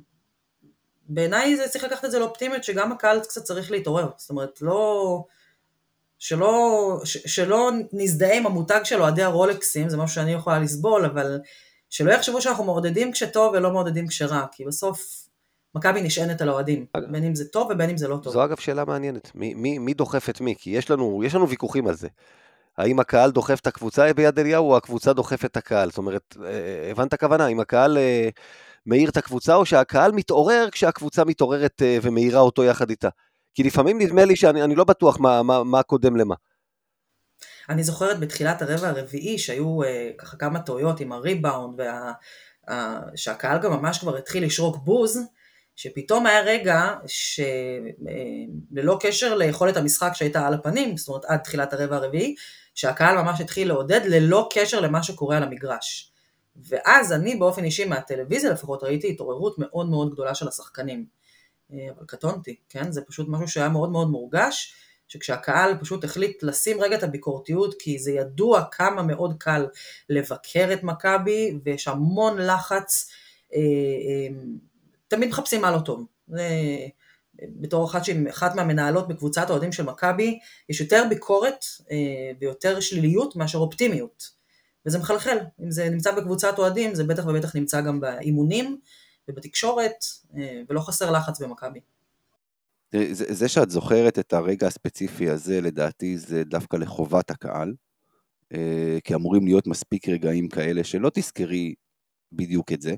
בעיניי 1.08 1.56
זה 1.56 1.68
צריך 1.68 1.84
לקחת 1.84 2.04
את 2.04 2.10
זה 2.10 2.18
לאופטימיות, 2.18 2.64
שגם 2.64 2.92
הקהל 2.92 3.20
קצת 3.20 3.44
צריך 3.44 3.70
להתעורר, 3.70 4.10
זאת 4.16 4.30
אומרת, 4.30 4.62
לא... 4.62 5.24
שלא, 6.18 7.00
ש, 7.04 7.16
שלא 7.26 7.70
נזדהה 7.92 8.36
עם 8.36 8.46
המותג 8.46 8.80
של 8.84 9.00
אוהדי 9.02 9.22
הרולקסים, 9.22 9.88
זה 9.88 9.96
משהו 9.96 10.14
שאני 10.14 10.32
יכולה 10.32 10.58
לסבול, 10.58 11.04
אבל 11.04 11.40
שלא 11.90 12.12
יחשבו 12.12 12.42
שאנחנו 12.42 12.64
מעודדים 12.64 13.12
כשטוב 13.12 13.54
ולא 13.54 13.70
מעודדים 13.70 14.06
כשרע, 14.06 14.46
כי 14.52 14.64
בסוף 14.64 15.28
מכבי 15.74 16.02
נשענת 16.02 16.40
על 16.40 16.48
האוהדים. 16.48 16.86
בין 17.10 17.24
אם 17.24 17.34
זה 17.34 17.48
טוב 17.48 17.70
ובין 17.70 17.90
אם 17.90 17.96
זה 17.96 18.08
לא 18.08 18.16
טוב. 18.22 18.32
זו 18.32 18.44
אגב 18.44 18.56
שאלה 18.56 18.84
מעניינת, 18.84 19.30
מי, 19.34 19.54
מי, 19.54 19.78
מי 19.78 19.94
דוחף 19.94 20.30
את 20.30 20.40
מי? 20.40 20.54
כי 20.58 20.70
יש 20.70 20.90
לנו, 20.90 21.22
יש 21.24 21.34
לנו 21.34 21.48
ויכוחים 21.48 21.86
על 21.86 21.94
זה. 21.94 22.08
האם 22.78 23.00
הקהל 23.00 23.30
דוחף 23.30 23.60
את 23.60 23.66
הקבוצה 23.66 24.12
ביד 24.12 24.38
אליהו, 24.38 24.70
או 24.70 24.76
הקבוצה 24.76 25.12
דוחפת 25.12 25.44
את 25.44 25.56
הקהל? 25.56 25.88
זאת 25.88 25.98
אומרת, 25.98 26.36
אה, 26.44 26.90
הבנת 26.90 27.12
הכוונה, 27.12 27.46
אם 27.46 27.60
הקהל 27.60 27.98
אה, 27.98 28.28
מאיר 28.86 29.08
את 29.08 29.16
הקבוצה, 29.16 29.54
או 29.54 29.66
שהקהל 29.66 30.12
מתעורר 30.12 30.68
כשהקבוצה 30.72 31.24
מתעוררת 31.24 31.82
אה, 31.82 31.98
ומאירה 32.02 32.40
אותו 32.40 32.64
יחד 32.64 32.90
איתה? 32.90 33.08
כי 33.54 33.62
לפעמים 33.62 33.98
נדמה 33.98 34.24
לי 34.24 34.36
שאני 34.36 34.62
אני 34.62 34.74
לא 34.74 34.84
בטוח 34.84 35.20
מה, 35.20 35.42
מה, 35.42 35.64
מה 35.64 35.82
קודם 35.82 36.16
למה. 36.16 36.34
אני 37.68 37.84
זוכרת 37.84 38.20
בתחילת 38.20 38.62
הרבע 38.62 38.88
הרביעי 38.88 39.38
שהיו 39.38 39.82
אה, 39.82 40.10
ככה 40.18 40.36
כמה 40.36 40.60
טעויות 40.60 41.00
עם 41.00 41.12
הריבאונד, 41.12 41.80
וה, 41.80 42.12
אה, 42.68 43.00
שהקהל 43.16 43.58
גם 43.58 43.72
ממש 43.72 43.98
כבר 43.98 44.16
התחיל 44.16 44.44
לשרוק 44.44 44.76
בוז, 44.76 45.20
שפתאום 45.76 46.26
היה 46.26 46.40
רגע 46.42 46.94
שללא 47.06 48.98
קשר 49.00 49.34
ליכולת 49.34 49.76
המשחק 49.76 50.10
שהייתה 50.14 50.46
על 50.46 50.54
הפנים, 50.54 50.96
זאת 50.96 51.08
אומרת 51.08 51.24
עד 51.24 51.38
תחילת 51.38 51.72
הרבע 51.72 51.96
הרביעי, 51.96 52.34
שהקהל 52.74 53.22
ממש 53.22 53.40
התחיל 53.40 53.68
לעודד 53.68 54.00
ללא 54.04 54.48
קשר 54.52 54.80
למה 54.80 55.02
שקורה 55.02 55.36
על 55.36 55.42
המגרש. 55.42 56.12
ואז 56.56 57.12
אני 57.12 57.36
באופן 57.36 57.64
אישי 57.64 57.84
מהטלוויזיה 57.84 58.50
לפחות 58.50 58.82
ראיתי 58.82 59.10
התעוררות 59.10 59.58
מאוד 59.58 59.88
מאוד 59.88 60.12
גדולה 60.12 60.34
של 60.34 60.48
השחקנים. 60.48 61.06
אה, 61.72 61.88
אבל 61.96 62.06
קטונתי, 62.06 62.56
כן? 62.68 62.92
זה 62.92 63.02
פשוט 63.02 63.26
משהו 63.28 63.48
שהיה 63.48 63.68
מאוד 63.68 63.90
מאוד 63.90 64.10
מורגש, 64.10 64.74
שכשהקהל 65.08 65.78
פשוט 65.80 66.04
החליט 66.04 66.42
לשים 66.42 66.80
רגע 66.80 66.96
את 66.96 67.02
הביקורתיות, 67.02 67.74
כי 67.78 67.98
זה 67.98 68.12
ידוע 68.12 68.64
כמה 68.72 69.02
מאוד 69.02 69.34
קל 69.38 69.66
לבקר 70.08 70.68
את 70.72 70.82
מכבי, 70.82 71.58
ויש 71.64 71.88
המון 71.88 72.38
לחץ, 72.38 73.10
אה, 73.54 73.58
אה, 73.60 74.34
תמיד 75.08 75.28
מחפשים 75.28 75.60
מה 75.60 75.70
לא 75.70 75.78
טוב. 75.78 76.06
זה, 76.28 76.48
בתור 77.42 77.86
אחת 77.86 78.02
אחת 78.30 78.54
מהמנהלות 78.54 79.08
בקבוצת 79.08 79.50
האוהדים 79.50 79.72
של 79.72 79.82
מכבי, 79.82 80.38
יש 80.68 80.80
יותר 80.80 81.04
ביקורת 81.08 81.64
אה, 81.90 81.96
ויותר 82.40 82.80
שליליות 82.80 83.36
מאשר 83.36 83.58
אופטימיות. 83.58 84.38
וזה 84.86 84.98
מחלחל. 84.98 85.38
אם 85.64 85.70
זה 85.70 85.90
נמצא 85.90 86.12
בקבוצת 86.12 86.58
אוהדים, 86.58 86.94
זה 86.94 87.04
בטח 87.04 87.26
ובטח 87.26 87.56
נמצא 87.56 87.80
גם 87.80 88.00
באימונים 88.00 88.78
ובתקשורת, 89.28 90.04
אה, 90.36 90.62
ולא 90.68 90.80
חסר 90.80 91.10
לחץ 91.10 91.40
במכבי. 91.40 91.80
זה, 92.92 93.34
זה 93.34 93.48
שאת 93.48 93.70
זוכרת 93.70 94.18
את 94.18 94.32
הרגע 94.32 94.66
הספציפי 94.66 95.30
הזה, 95.30 95.60
לדעתי 95.60 96.18
זה 96.18 96.44
דווקא 96.44 96.76
לחובת 96.76 97.30
הקהל, 97.30 97.74
אה, 98.52 98.98
כי 99.04 99.14
אמורים 99.14 99.44
להיות 99.44 99.66
מספיק 99.66 100.08
רגעים 100.08 100.48
כאלה 100.48 100.84
שלא 100.84 101.10
תזכרי 101.14 101.74
בדיוק 102.32 102.72
את 102.72 102.80
זה. 102.80 102.94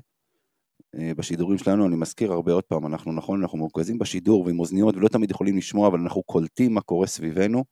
אה, 0.95 1.11
בשידורים 1.17 1.57
שלנו, 1.57 1.87
אני 1.87 1.95
מזכיר 1.95 2.31
הרבה 2.31 2.53
עוד 2.53 2.63
פעם, 2.63 2.85
אנחנו 2.85 3.11
נכון, 3.11 3.41
אנחנו 3.41 3.57
מרוכזים 3.57 3.97
בשידור 3.97 4.45
ועם 4.45 4.59
אוזניות 4.59 4.95
ולא 4.95 5.07
תמיד 5.07 5.31
יכולים 5.31 5.57
לשמוע, 5.57 5.87
אבל 5.87 5.99
אנחנו 5.99 6.23
קולטים 6.23 6.73
מה 6.73 6.81
קורה 6.81 7.07
סביבנו, 7.07 7.63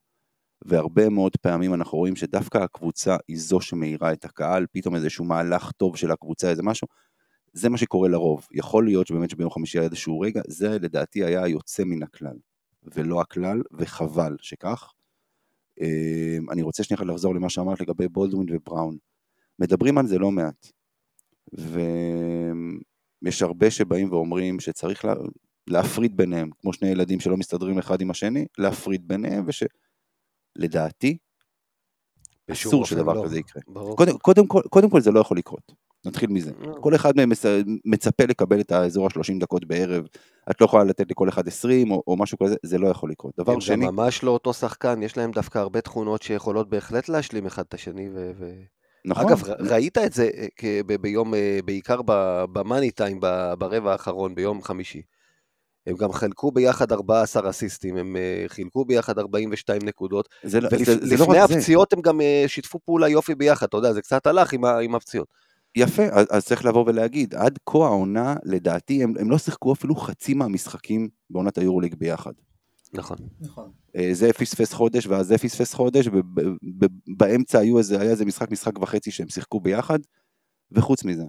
והרבה 0.65 1.09
מאוד 1.09 1.31
פעמים 1.41 1.73
אנחנו 1.73 1.97
רואים 1.97 2.15
שדווקא 2.15 2.57
הקבוצה 2.57 3.17
היא 3.27 3.37
זו 3.39 3.61
שמאירה 3.61 4.13
את 4.13 4.25
הקהל, 4.25 4.65
פתאום 4.71 4.95
איזשהו 4.95 5.25
מהלך 5.25 5.71
טוב 5.71 5.97
של 5.97 6.11
הקבוצה, 6.11 6.49
איזה 6.49 6.63
משהו, 6.63 6.87
זה 7.53 7.69
מה 7.69 7.77
שקורה 7.77 8.09
לרוב. 8.09 8.47
יכול 8.51 8.85
להיות 8.85 9.07
שבאמת 9.07 9.29
שביום 9.29 9.51
חמישי 9.51 9.79
היה 9.79 9.85
איזשהו 9.85 10.19
רגע, 10.19 10.41
זה 10.47 10.69
לדעתי 10.69 11.23
היה 11.23 11.43
היוצא 11.43 11.83
מן 11.83 12.03
הכלל, 12.03 12.37
ולא 12.83 13.21
הכלל, 13.21 13.61
וחבל 13.71 14.35
שכך. 14.41 14.93
אה, 15.81 16.37
אני 16.51 16.61
רוצה 16.61 16.83
שנייה 16.83 17.03
לחזור 17.03 17.35
למה 17.35 17.49
שאמרת 17.49 17.81
לגבי 17.81 18.07
בולדווין 18.07 18.47
ובראון. 18.51 18.97
מדברים 19.59 19.97
על 19.97 20.07
זה 20.07 20.19
לא 20.19 20.31
מעט. 20.31 20.71
ויש 23.23 23.41
הרבה 23.41 23.71
שבאים 23.71 24.11
ואומרים 24.11 24.59
שצריך 24.59 25.05
לה... 25.05 25.13
להפריד 25.69 26.17
ביניהם, 26.17 26.49
כמו 26.59 26.73
שני 26.73 26.89
ילדים 26.89 27.19
שלא 27.19 27.37
מסתדרים 27.37 27.77
אחד 27.77 28.01
עם 28.01 28.11
השני, 28.11 28.45
להפריד 28.57 29.07
ביניהם, 29.07 29.45
ושלדעתי, 29.47 31.17
אסור 32.51 32.85
שדבר 32.85 33.13
לא. 33.13 33.23
כזה 33.25 33.39
יקרה. 33.39 33.61
קודם, 33.95 34.17
קודם, 34.17 34.47
כל, 34.47 34.61
קודם 34.69 34.89
כל 34.89 35.01
זה 35.01 35.11
לא 35.11 35.19
יכול 35.19 35.37
לקרות. 35.37 35.71
נתחיל 36.05 36.29
מזה. 36.29 36.51
לא. 36.59 36.75
כל 36.81 36.95
אחד 36.95 37.11
מהם 37.15 37.31
מצפה 37.85 38.23
לקבל 38.23 38.59
את 38.59 38.71
האזור 38.71 39.05
ה-30 39.05 39.39
דקות 39.39 39.65
בערב, 39.65 40.07
את 40.51 40.61
לא 40.61 40.65
יכולה 40.65 40.83
לתת 40.83 41.11
לכל 41.11 41.29
אחד 41.29 41.47
20 41.47 41.91
או, 41.91 42.03
או 42.07 42.17
משהו 42.17 42.37
כזה, 42.37 42.55
זה 42.63 42.77
לא 42.77 42.87
יכול 42.87 43.11
לקרות. 43.11 43.33
דבר 43.37 43.59
שני... 43.59 43.87
הם 43.87 43.95
ממש 43.95 44.23
לא 44.23 44.31
אותו 44.31 44.53
שחקן, 44.53 45.03
יש 45.03 45.17
להם 45.17 45.31
דווקא 45.31 45.59
הרבה 45.59 45.81
תכונות 45.81 46.21
שיכולות 46.21 46.69
בהחלט 46.69 47.09
להשלים 47.09 47.45
אחד 47.45 47.63
את 47.67 47.73
השני. 47.73 48.09
ו... 48.13 48.51
נכון. 49.05 49.25
אגב, 49.25 49.43
ראית 49.59 49.97
את 49.97 50.13
זה 50.13 50.29
אה, 50.63 50.97
ביום, 51.01 51.33
אה, 51.33 51.59
בעיקר 51.65 52.01
במאני 52.53 52.91
טיים, 52.91 53.19
ברבע 53.57 53.91
האחרון, 53.91 54.35
ביום 54.35 54.61
חמישי. 54.61 55.01
הם 55.87 55.95
גם 55.95 56.13
חילקו 56.13 56.51
ביחד 56.51 56.91
14 56.91 57.49
אסיסטים, 57.49 57.97
הם 57.97 58.15
אה, 58.17 58.43
חילקו 58.47 58.85
ביחד 58.85 59.19
42 59.19 59.81
נקודות, 59.83 60.29
ולפני 60.43 61.17
לא, 61.17 61.27
לא 61.27 61.43
הפציעות 61.43 61.87
זה. 61.91 61.95
הם 61.97 62.01
גם 62.01 62.21
שיתפו 62.47 62.79
פעולה 62.85 63.09
יופי 63.09 63.35
ביחד, 63.35 63.65
אתה 63.67 63.77
יודע, 63.77 63.93
זה 63.93 64.01
קצת 64.01 64.27
הלך 64.27 64.53
עם, 64.53 64.65
עם 64.65 64.95
הפציעות. 64.95 65.27
יפה, 65.75 66.03
אז, 66.03 66.27
אז 66.29 66.45
צריך 66.45 66.65
לבוא 66.65 66.85
ולהגיד, 66.87 67.35
עד 67.35 67.59
כה 67.65 67.77
העונה, 67.77 68.35
לדעתי, 68.43 69.03
הם, 69.03 69.13
הם 69.19 69.31
לא 69.31 69.37
שיחקו 69.37 69.73
אפילו 69.73 69.95
חצי 69.95 70.33
מהמשחקים 70.33 71.09
בעונת 71.29 71.57
היורוליג 71.57 71.95
ביחד. 71.95 72.33
נכון. 72.93 73.17
נכון. 73.39 73.71
אה, 73.95 74.09
זה 74.13 74.33
פספס 74.33 74.73
חודש 74.73 75.07
ואז 75.07 75.27
זה 75.27 75.37
פספס 75.37 75.73
חודש, 75.73 76.07
ובאמצע 76.07 77.59
היו 77.59 77.77
איזה, 77.77 78.01
היה 78.01 78.11
איזה 78.11 78.25
משחק, 78.25 78.51
משחק 78.51 78.79
וחצי 78.79 79.11
שהם 79.11 79.29
שיחקו 79.29 79.59
ביחד, 79.59 79.99
וחוץ 80.71 81.03
מזה, 81.03 81.23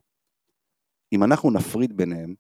אם 1.12 1.24
אנחנו 1.24 1.50
נפריד 1.50 1.96
ביניהם, 1.96 2.34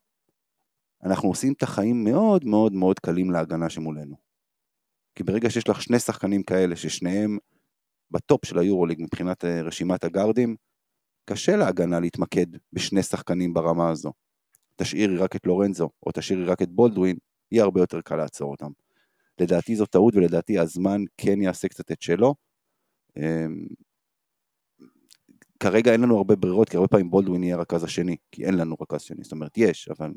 אנחנו 1.04 1.28
עושים 1.28 1.52
את 1.52 1.62
החיים 1.62 2.04
מאוד 2.04 2.44
מאוד 2.44 2.72
מאוד 2.72 2.98
קלים 2.98 3.30
להגנה 3.30 3.70
שמולנו. 3.70 4.16
כי 5.14 5.22
ברגע 5.22 5.50
שיש 5.50 5.68
לך 5.68 5.82
שני 5.82 5.98
שחקנים 5.98 6.42
כאלה, 6.42 6.76
ששניהם 6.76 7.38
בטופ 8.10 8.44
של 8.44 8.58
היורוליג 8.58 9.02
מבחינת 9.02 9.44
אה, 9.44 9.62
רשימת 9.62 10.04
הגארדים, 10.04 10.56
קשה 11.32 11.56
להגנה 11.56 12.00
להתמקד 12.00 12.46
בשני 12.72 13.02
שחקנים 13.02 13.54
ברמה 13.54 13.90
הזו. 13.90 14.12
תשאירי 14.76 15.16
רק 15.16 15.36
את 15.36 15.46
לורנזו, 15.46 15.90
או 16.06 16.10
תשאירי 16.14 16.44
רק 16.44 16.62
את 16.62 16.70
בולדווין, 16.70 17.16
יהיה 17.52 17.64
הרבה 17.64 17.80
יותר 17.80 18.00
קל 18.00 18.16
לעצור 18.16 18.50
אותם. 18.50 18.70
לדעתי 19.40 19.76
זו 19.76 19.86
טעות, 19.86 20.14
ולדעתי 20.14 20.58
הזמן 20.58 21.00
כן 21.16 21.42
יעשה 21.42 21.68
קצת 21.68 21.92
את 21.92 22.02
שלו. 22.02 22.34
אמ, 23.16 23.66
כרגע 25.60 25.92
אין 25.92 26.00
לנו 26.00 26.16
הרבה 26.16 26.36
ברירות, 26.36 26.68
כי 26.68 26.76
הרבה 26.76 26.88
פעמים 26.88 27.10
בולדווין 27.10 27.42
יהיה 27.42 27.56
הרכז 27.56 27.84
השני, 27.84 28.16
כי 28.32 28.44
אין 28.44 28.54
לנו 28.54 28.76
רכז 28.80 29.02
שני, 29.02 29.22
זאת 29.24 29.32
אומרת 29.32 29.58
יש, 29.58 29.88
אבל 29.88 30.12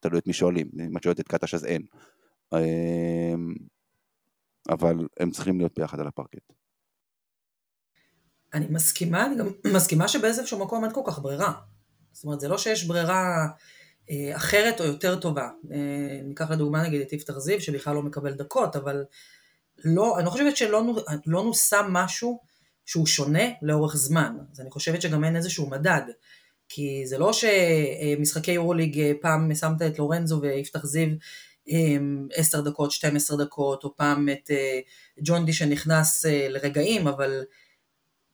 תלוי 0.00 0.18
את 0.18 0.26
מי 0.26 0.32
שואלים, 0.32 0.70
אם 0.86 0.96
את 0.96 1.02
שואלת 1.02 1.20
את 1.20 1.28
קטש 1.28 1.54
אז 1.54 1.64
אין. 1.64 1.82
אמ, 2.54 3.54
אבל 4.68 4.96
הם 5.20 5.30
צריכים 5.30 5.58
להיות 5.58 5.78
ביחד 5.78 6.00
על 6.00 6.06
הפרקט. 6.06 6.52
אני 8.54 8.66
מסכימה, 8.70 9.26
אני 9.26 9.36
גם 9.36 9.48
מסכימה 9.76 10.08
שבאיזשהו 10.08 10.58
מקום 10.58 10.84
אין 10.84 10.92
כל 10.92 11.02
כך 11.06 11.18
ברירה. 11.18 11.52
זאת 12.12 12.24
אומרת, 12.24 12.40
זה 12.40 12.48
לא 12.48 12.58
שיש 12.58 12.84
ברירה 12.84 13.46
אה, 14.10 14.36
אחרת 14.36 14.80
או 14.80 14.84
יותר 14.84 15.20
טובה. 15.20 15.48
אה, 15.72 16.20
ניקח 16.24 16.50
לדוגמה 16.50 16.82
נגיד 16.82 17.00
את 17.00 17.12
יפתח 17.12 17.38
זיו, 17.38 17.60
שבכלל 17.60 17.94
לא 17.94 18.02
מקבל 18.02 18.32
דקות, 18.32 18.76
אבל 18.76 19.04
לא, 19.84 20.16
אני 20.18 20.24
לא 20.24 20.30
חושבת 20.30 20.56
שלא 20.56 20.84
לא 21.26 21.44
נוסם 21.44 21.86
משהו 21.90 22.40
שהוא 22.86 23.06
שונה 23.06 23.44
לאורך 23.62 23.96
זמן. 23.96 24.36
אז 24.52 24.60
אני 24.60 24.70
חושבת 24.70 25.02
שגם 25.02 25.24
אין 25.24 25.36
איזשהו 25.36 25.70
מדד. 25.70 26.02
כי 26.68 27.02
זה 27.06 27.18
לא 27.18 27.32
שמשחקי 27.32 28.52
יורוליג 28.52 29.00
אה, 29.00 29.12
פעם 29.20 29.54
שמת 29.54 29.82
את 29.82 29.98
לורנזו 29.98 30.40
ויפתח 30.42 30.86
זיו 30.86 31.08
10 32.34 32.60
דקות, 32.60 32.90
12 32.90 33.44
דקות, 33.44 33.84
או 33.84 33.96
פעם 33.96 34.28
את 34.28 34.50
ג'ון 35.22 35.46
די 35.46 35.52
שנכנס 35.52 36.24
לרגעים, 36.28 37.08
אבל 37.08 37.44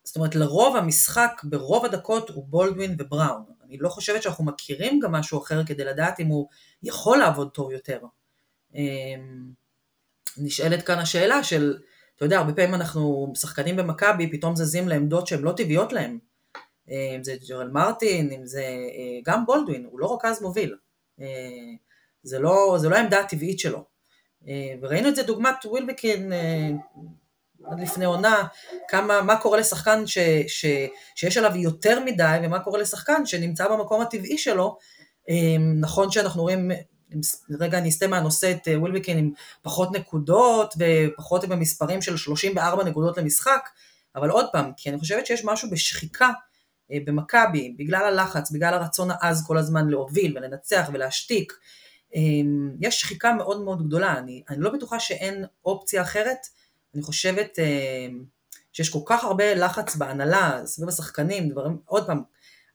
זאת 0.09 0.17
אומרת, 0.17 0.35
לרוב 0.35 0.77
המשחק 0.77 1.41
ברוב 1.45 1.85
הדקות 1.85 2.31
הוא 2.31 2.45
בולדווין 2.49 2.97
ובראון. 2.99 3.45
אני 3.65 3.79
לא 3.79 3.89
חושבת 3.89 4.23
שאנחנו 4.23 4.45
מכירים 4.45 5.01
גם 5.01 5.13
משהו 5.13 5.39
אחר 5.43 5.65
כדי 5.65 5.85
לדעת 5.85 6.21
אם 6.21 6.27
הוא 6.27 6.49
יכול 6.83 7.19
לעבוד 7.19 7.51
טוב 7.51 7.71
יותר. 7.71 8.01
אמ, 8.75 9.51
נשאלת 10.37 10.87
כאן 10.87 10.99
השאלה 10.99 11.45
של, 11.45 11.79
אתה 12.17 12.25
יודע, 12.25 12.39
הרבה 12.39 12.53
פעמים 12.53 12.75
אנחנו 12.75 13.33
שחקנים 13.37 13.77
במכבי, 13.77 14.31
פתאום 14.33 14.57
זזים 14.57 14.89
לעמדות 14.89 15.27
שהן 15.27 15.43
לא 15.43 15.53
טבעיות 15.53 15.93
להם. 15.93 16.19
אם 16.89 17.25
זה 17.25 17.37
ג'רל 17.49 17.71
מרטין, 17.71 18.33
אם 18.33 18.47
זה 18.47 18.63
אה, 18.63 19.21
גם 19.25 19.47
בולדווין, 19.47 19.85
הוא 19.91 20.01
לא 20.01 20.15
רכז 20.15 20.43
מוביל. 20.43 20.77
אה, 21.21 21.27
זה 22.23 22.39
לא, 22.39 22.77
זה 22.81 22.89
לא 22.89 22.97
העמדה 22.97 23.21
הטבעית 23.21 23.59
שלו. 23.59 23.85
אה, 24.49 24.75
וראינו 24.83 25.09
את 25.09 25.17
זה 25.17 25.23
דוגמת 25.23 25.65
ווילבקין 25.65 26.33
עד 27.71 27.81
לפני 27.81 28.05
עונה, 28.05 28.47
כמה, 28.89 29.23
מה 29.23 29.37
קורה 29.37 29.59
לשחקן 29.59 30.07
ש, 30.07 30.19
ש, 30.47 30.67
שיש 31.15 31.37
עליו 31.37 31.57
יותר 31.57 32.01
מדי, 32.05 32.39
ומה 32.43 32.59
קורה 32.61 32.79
לשחקן 32.79 33.27
שנמצא 33.27 33.69
במקום 33.69 34.01
הטבעי 34.01 34.39
שלו. 34.39 34.79
אמ, 35.29 35.75
נכון 35.81 36.11
שאנחנו 36.11 36.43
רואים, 36.43 36.71
רגע 37.61 37.79
אני 37.79 37.89
אסתה 37.89 38.07
מהנושא 38.07 38.51
את 38.51 38.69
אה, 38.69 38.81
ווילבקין 38.81 39.19
עם 39.19 39.31
פחות 39.63 39.93
נקודות, 39.93 40.75
ופחות 40.79 41.45
במספרים 41.45 42.03
של 42.03 42.17
34 42.17 42.85
נקודות 42.85 43.19
למשחק, 43.19 43.69
אבל 44.17 44.31
עוד 44.31 44.47
פעם, 44.53 44.73
כי 44.77 44.91
אני 44.91 44.99
חושבת 44.99 45.27
שיש 45.27 45.45
משהו 45.45 45.71
בשחיקה 45.71 46.31
אה, 46.93 46.99
במכבי, 47.05 47.75
בגלל 47.79 48.05
הלחץ, 48.05 48.51
בגלל 48.51 48.75
הרצון 48.75 49.09
העז 49.11 49.47
כל 49.47 49.59
הזמן 49.59 49.89
להוביל 49.89 50.39
ולנצח 50.39 50.91
ולהשתיק, 50.93 51.53
אמ, 52.15 52.71
יש 52.81 53.01
שחיקה 53.01 53.33
מאוד 53.33 53.61
מאוד 53.61 53.87
גדולה, 53.87 54.19
אני, 54.19 54.43
אני 54.49 54.61
לא 54.61 54.71
בטוחה 54.71 55.01
שאין 55.01 55.45
אופציה 55.65 56.03
אחרת 56.03 56.39
אני 56.95 57.03
חושבת 57.03 57.59
אה, 57.59 58.07
שיש 58.73 58.91
כל 58.91 58.99
כך 59.07 59.25
הרבה 59.25 59.55
לחץ 59.55 59.97
בהנהלה, 59.97 60.61
סביב 60.65 60.89
השחקנים, 60.89 61.49
דברים, 61.49 61.79
עוד 61.85 62.07
פעם, 62.07 62.23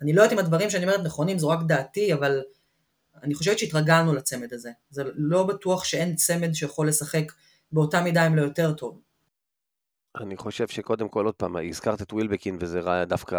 אני 0.01 0.13
לא 0.13 0.22
יודעת 0.22 0.34
אם 0.34 0.39
הדברים 0.39 0.70
שאני 0.70 0.84
אומרת 0.84 1.00
נכונים, 1.00 1.39
זו 1.39 1.50
רק 1.50 1.60
דעתי, 1.67 2.13
אבל 2.13 2.41
אני 3.24 3.36
חושבת 3.36 3.60
שהתרגלנו 3.60 4.13
לצמד 4.13 4.53
הזה. 4.53 4.72
זה 4.89 5.03
לא 5.15 5.43
בטוח 5.43 5.84
שאין 5.84 6.15
צמד 6.15 6.53
שיכול 6.53 6.88
לשחק 6.88 7.32
באותה 7.72 8.01
מידה 8.01 8.27
אם 8.27 8.36
לא 8.36 8.41
יותר 8.41 8.74
טוב. 8.74 9.01
אני 10.22 10.38
חושב 10.38 10.67
שקודם 10.67 11.10
כל, 11.10 11.25
עוד 11.25 11.36
פעם, 11.36 11.55
הזכרת 11.70 12.01
את 12.01 12.13
ווילבקין 12.13 12.58
וזה 12.60 12.82
דווקא 13.08 13.38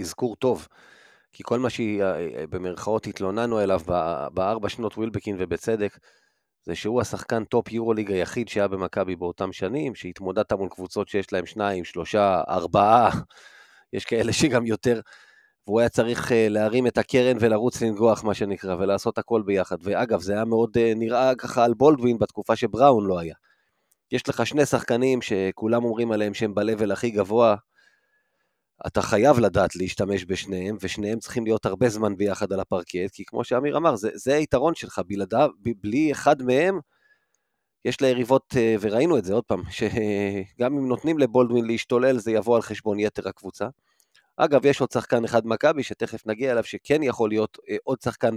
אזכור 0.00 0.36
טוב. 0.36 0.68
כי 1.32 1.42
כל 1.46 1.58
מה 1.58 1.70
שהיא, 1.70 2.02
אה, 2.02 2.16
אה, 2.16 2.96
התלוננו 3.06 3.60
עליו 3.60 3.80
בארבע 4.34 4.68
שנות 4.68 4.98
ווילבקין, 4.98 5.36
ובצדק, 5.38 5.98
זה 6.66 6.74
שהוא 6.74 7.00
השחקן 7.00 7.44
top 7.44 7.72
יורוליג 7.72 8.12
היחיד 8.12 8.48
שהיה 8.48 8.68
במכבי 8.68 9.16
באותם 9.16 9.52
שנים, 9.52 9.94
שהתמודד 9.94 10.52
מול 10.52 10.68
קבוצות 10.68 11.08
שיש 11.08 11.32
להם 11.32 11.46
שניים, 11.46 11.84
שלושה, 11.84 12.42
ארבעה, 12.48 13.10
יש 13.92 14.04
כאלה 14.04 14.32
שגם 14.32 14.66
יותר, 14.66 15.00
והוא 15.66 15.80
היה 15.80 15.88
צריך 15.88 16.32
אה, 16.32 16.48
להרים 16.48 16.86
את 16.86 16.98
הקרן 16.98 17.36
ולרוץ 17.40 17.82
לנגוח, 17.82 18.24
מה 18.24 18.34
שנקרא, 18.34 18.74
ולעשות 18.74 19.18
הכל 19.18 19.42
ביחד. 19.42 19.76
ואגב, 19.82 20.20
זה 20.20 20.32
היה 20.32 20.44
מאוד 20.44 20.76
אה, 20.78 20.92
נראה 20.96 21.34
ככה 21.34 21.64
על 21.64 21.74
בולדווין 21.74 22.18
בתקופה 22.18 22.56
שבראון 22.56 23.06
לא 23.06 23.18
היה. 23.18 23.34
יש 24.12 24.28
לך 24.28 24.46
שני 24.46 24.66
שחקנים 24.66 25.22
שכולם 25.22 25.84
אומרים 25.84 26.12
עליהם 26.12 26.34
שהם 26.34 26.54
ב-level 26.54 26.92
הכי 26.92 27.10
גבוה, 27.10 27.56
אתה 28.86 29.02
חייב 29.02 29.38
לדעת 29.38 29.76
להשתמש 29.76 30.24
בשניהם, 30.28 30.76
ושניהם 30.80 31.18
צריכים 31.18 31.44
להיות 31.44 31.66
הרבה 31.66 31.88
זמן 31.88 32.16
ביחד 32.16 32.52
על 32.52 32.60
הפרקט, 32.60 33.12
כי 33.12 33.24
כמו 33.24 33.44
שאמיר 33.44 33.76
אמר, 33.76 33.96
זה, 33.96 34.10
זה 34.14 34.34
היתרון 34.34 34.74
שלך, 34.74 35.00
בלעדיו, 35.06 35.50
בלי 35.60 36.12
אחד 36.12 36.42
מהם, 36.42 36.78
יש 37.84 38.00
ליריבות, 38.00 38.54
אה, 38.56 38.76
וראינו 38.80 39.18
את 39.18 39.24
זה 39.24 39.34
עוד 39.34 39.44
פעם, 39.44 39.62
שגם 39.70 40.76
אם 40.78 40.88
נותנים 40.88 41.18
לבולדווין 41.18 41.64
להשתולל, 41.64 42.18
זה 42.18 42.32
יבוא 42.32 42.56
על 42.56 42.62
חשבון 42.62 42.98
יתר 42.98 43.28
הקבוצה. 43.28 43.68
אגב, 44.36 44.66
יש 44.66 44.80
עוד 44.80 44.90
שחקן 44.90 45.24
אחד 45.24 45.46
מכבי, 45.46 45.82
שתכף 45.82 46.26
נגיע 46.26 46.52
אליו, 46.52 46.64
שכן 46.64 47.02
יכול 47.02 47.28
להיות 47.28 47.58
אה, 47.70 47.76
עוד 47.84 47.98
שחקן 48.04 48.36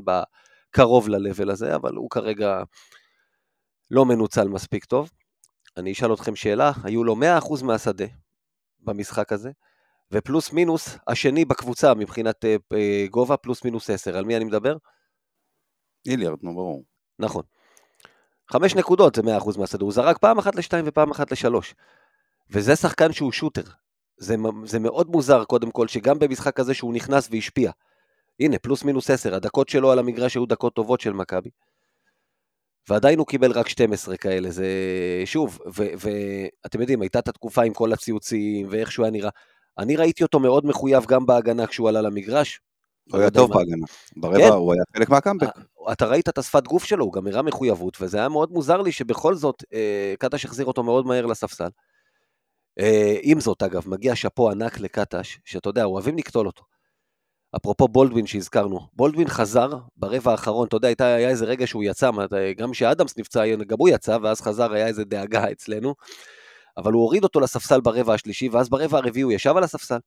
קרוב 0.72 1.10
ל-level 1.10 1.52
הזה, 1.52 1.76
אבל 1.76 1.96
הוא 1.96 2.10
כרגע 2.10 2.64
לא 3.92 4.06
מנוצל 4.06 4.48
מספיק 4.48 4.86
טוב. 4.86 5.12
אני 5.78 5.92
אשאל 5.92 6.14
אתכם 6.14 6.36
שאלה, 6.36 6.72
היו 6.84 7.04
לו 7.04 7.16
100% 7.16 7.64
מהשדה 7.64 8.06
במשחק 8.80 9.32
הזה, 9.32 9.52
ופלוס 10.12 10.54
מינוס 10.54 10.98
השני 11.08 11.46
בקבוצה 11.46 11.94
מבחינת 11.94 12.46
אה, 12.46 12.56
אה, 12.74 13.06
גובה, 13.10 13.38
פלוס 13.38 13.66
מינוס 13.66 13.90
10. 13.90 14.18
על 14.18 14.26
מי 14.26 14.38
אני 14.38 14.46
מדבר? 14.46 14.78
איליארד, 16.06 16.38
נו 16.42 16.54
ברור. 16.54 16.84
נכון. 17.20 17.44
חמש 18.52 18.76
נקודות 18.76 19.16
זה 19.16 19.22
100% 19.22 19.60
מהשדה, 19.60 19.84
הוא 19.84 19.92
זרק 19.92 20.18
פעם 20.18 20.38
אחת 20.38 20.56
לשתיים 20.56 20.86
ופעם 20.88 21.12
אחת 21.12 21.32
לשלוש. 21.32 21.76
וזה 22.50 22.76
שחקן 22.76 23.14
שהוא 23.14 23.32
שוטר. 23.32 23.64
זה, 24.18 24.36
זה 24.66 24.80
מאוד 24.80 25.10
מוזר, 25.10 25.44
קודם 25.44 25.72
כל, 25.72 25.88
שגם 25.88 26.20
במשחק 26.20 26.60
הזה 26.60 26.74
שהוא 26.74 26.94
נכנס 26.94 27.28
והשפיע. 27.32 27.72
הנה, 28.40 28.60
פלוס 28.60 28.84
מינוס 28.84 29.10
10, 29.10 29.36
הדקות 29.36 29.70
שלו 29.70 29.92
על 29.92 30.00
המגרש 30.00 30.36
היו 30.36 30.46
דקות 30.46 30.74
טובות 30.74 31.02
של 31.02 31.14
מכבי. 31.14 31.50
ועדיין 32.90 33.20
הוא 33.20 33.28
קיבל 33.28 33.52
רק 33.52 33.68
12 33.70 34.18
כאלה, 34.18 34.52
זה 34.52 34.68
שוב, 35.26 35.60
ואתם 35.76 36.82
יודעים, 36.82 37.02
הייתה 37.02 37.20
את 37.20 37.28
התקופה 37.28 37.64
עם 37.64 37.74
כל 37.74 37.94
הציוצים 37.94 38.68
ואיך 38.70 38.92
שהוא 38.92 39.06
היה 39.06 39.12
נראה. 39.12 39.30
אני 39.80 39.96
ראיתי 39.96 40.24
אותו 40.24 40.40
מאוד 40.40 40.66
מחויב 40.66 41.06
גם 41.06 41.26
בהגנה 41.26 41.68
כשהוא 41.68 41.90
עלה 41.90 42.02
למגרש. 42.02 42.60
הוא 43.12 43.20
היה 43.20 43.32
טוב 43.32 43.54
בהגנה, 43.54 43.86
ברבע 44.18 44.38
כן. 44.38 44.50
הוא 44.50 44.74
היה 44.74 44.84
חלק 44.98 45.10
מהקאמבק. 45.10 45.48
אה, 45.58 45.94
אתה 45.94 46.06
ראית 46.06 46.30
את 46.30 46.38
השפת 46.38 46.68
גוף 46.68 46.84
שלו, 46.84 47.06
הוא 47.06 47.14
גם 47.14 47.28
הראה 47.28 47.42
מחויבות, 47.42 47.98
וזה 48.02 48.18
היה 48.18 48.30
מאוד 48.30 48.52
מוזר 48.52 48.82
לי 48.82 48.92
שבכל 48.92 49.36
זאת, 49.36 49.64
אה, 49.74 50.14
קטש 50.20 50.46
החזיר 50.46 50.66
אותו 50.66 50.84
מאוד 50.84 51.06
מהר 51.06 51.26
לספסל. 51.26 51.70
אה, 52.80 53.18
עם 53.22 53.40
זאת, 53.40 53.64
אגב, 53.64 53.84
מגיע 53.88 54.16
שאפו 54.16 54.52
ענק 54.52 54.80
לקטש, 54.80 55.38
שאתה 55.46 55.70
יודע, 55.70 55.84
אוהבים 55.84 56.18
לקטול 56.18 56.48
אותו. 56.48 56.64
אפרופו 57.56 57.88
בולדווין 57.88 58.28
שהזכרנו, 58.28 58.80
בולדווין 58.94 59.28
חזר 59.28 59.70
ברבע 59.98 60.32
האחרון, 60.32 60.68
אתה 60.68 60.76
יודע, 60.76 60.88
הייתה, 60.88 61.06
היה 61.06 61.30
איזה 61.30 61.46
רגע 61.46 61.68
שהוא 61.68 61.84
יצא, 61.84 62.10
גם 62.58 62.72
כשאדמס 62.72 63.18
נפצע, 63.18 63.56
גם 63.68 63.78
הוא 63.80 63.90
יצא, 63.90 64.18
ואז 64.22 64.42
חזר, 64.42 64.74
היה 64.74 64.88
איזה 64.88 65.04
דאגה 65.06 65.52
אצלנו, 65.52 65.96
אבל 66.78 66.94
הוא 66.94 67.02
הוריד 67.02 67.24
אותו 67.24 67.40
לספסל 67.40 67.82
ברבע 67.82 68.14
השלישי, 68.14 68.50
ואז 68.50 68.70
ברבע 68.70 68.98
הרביעי 68.98 69.24
הוא 69.24 69.32
ישב 69.32 69.54
על 69.58 69.64
הספסל, 69.64 69.98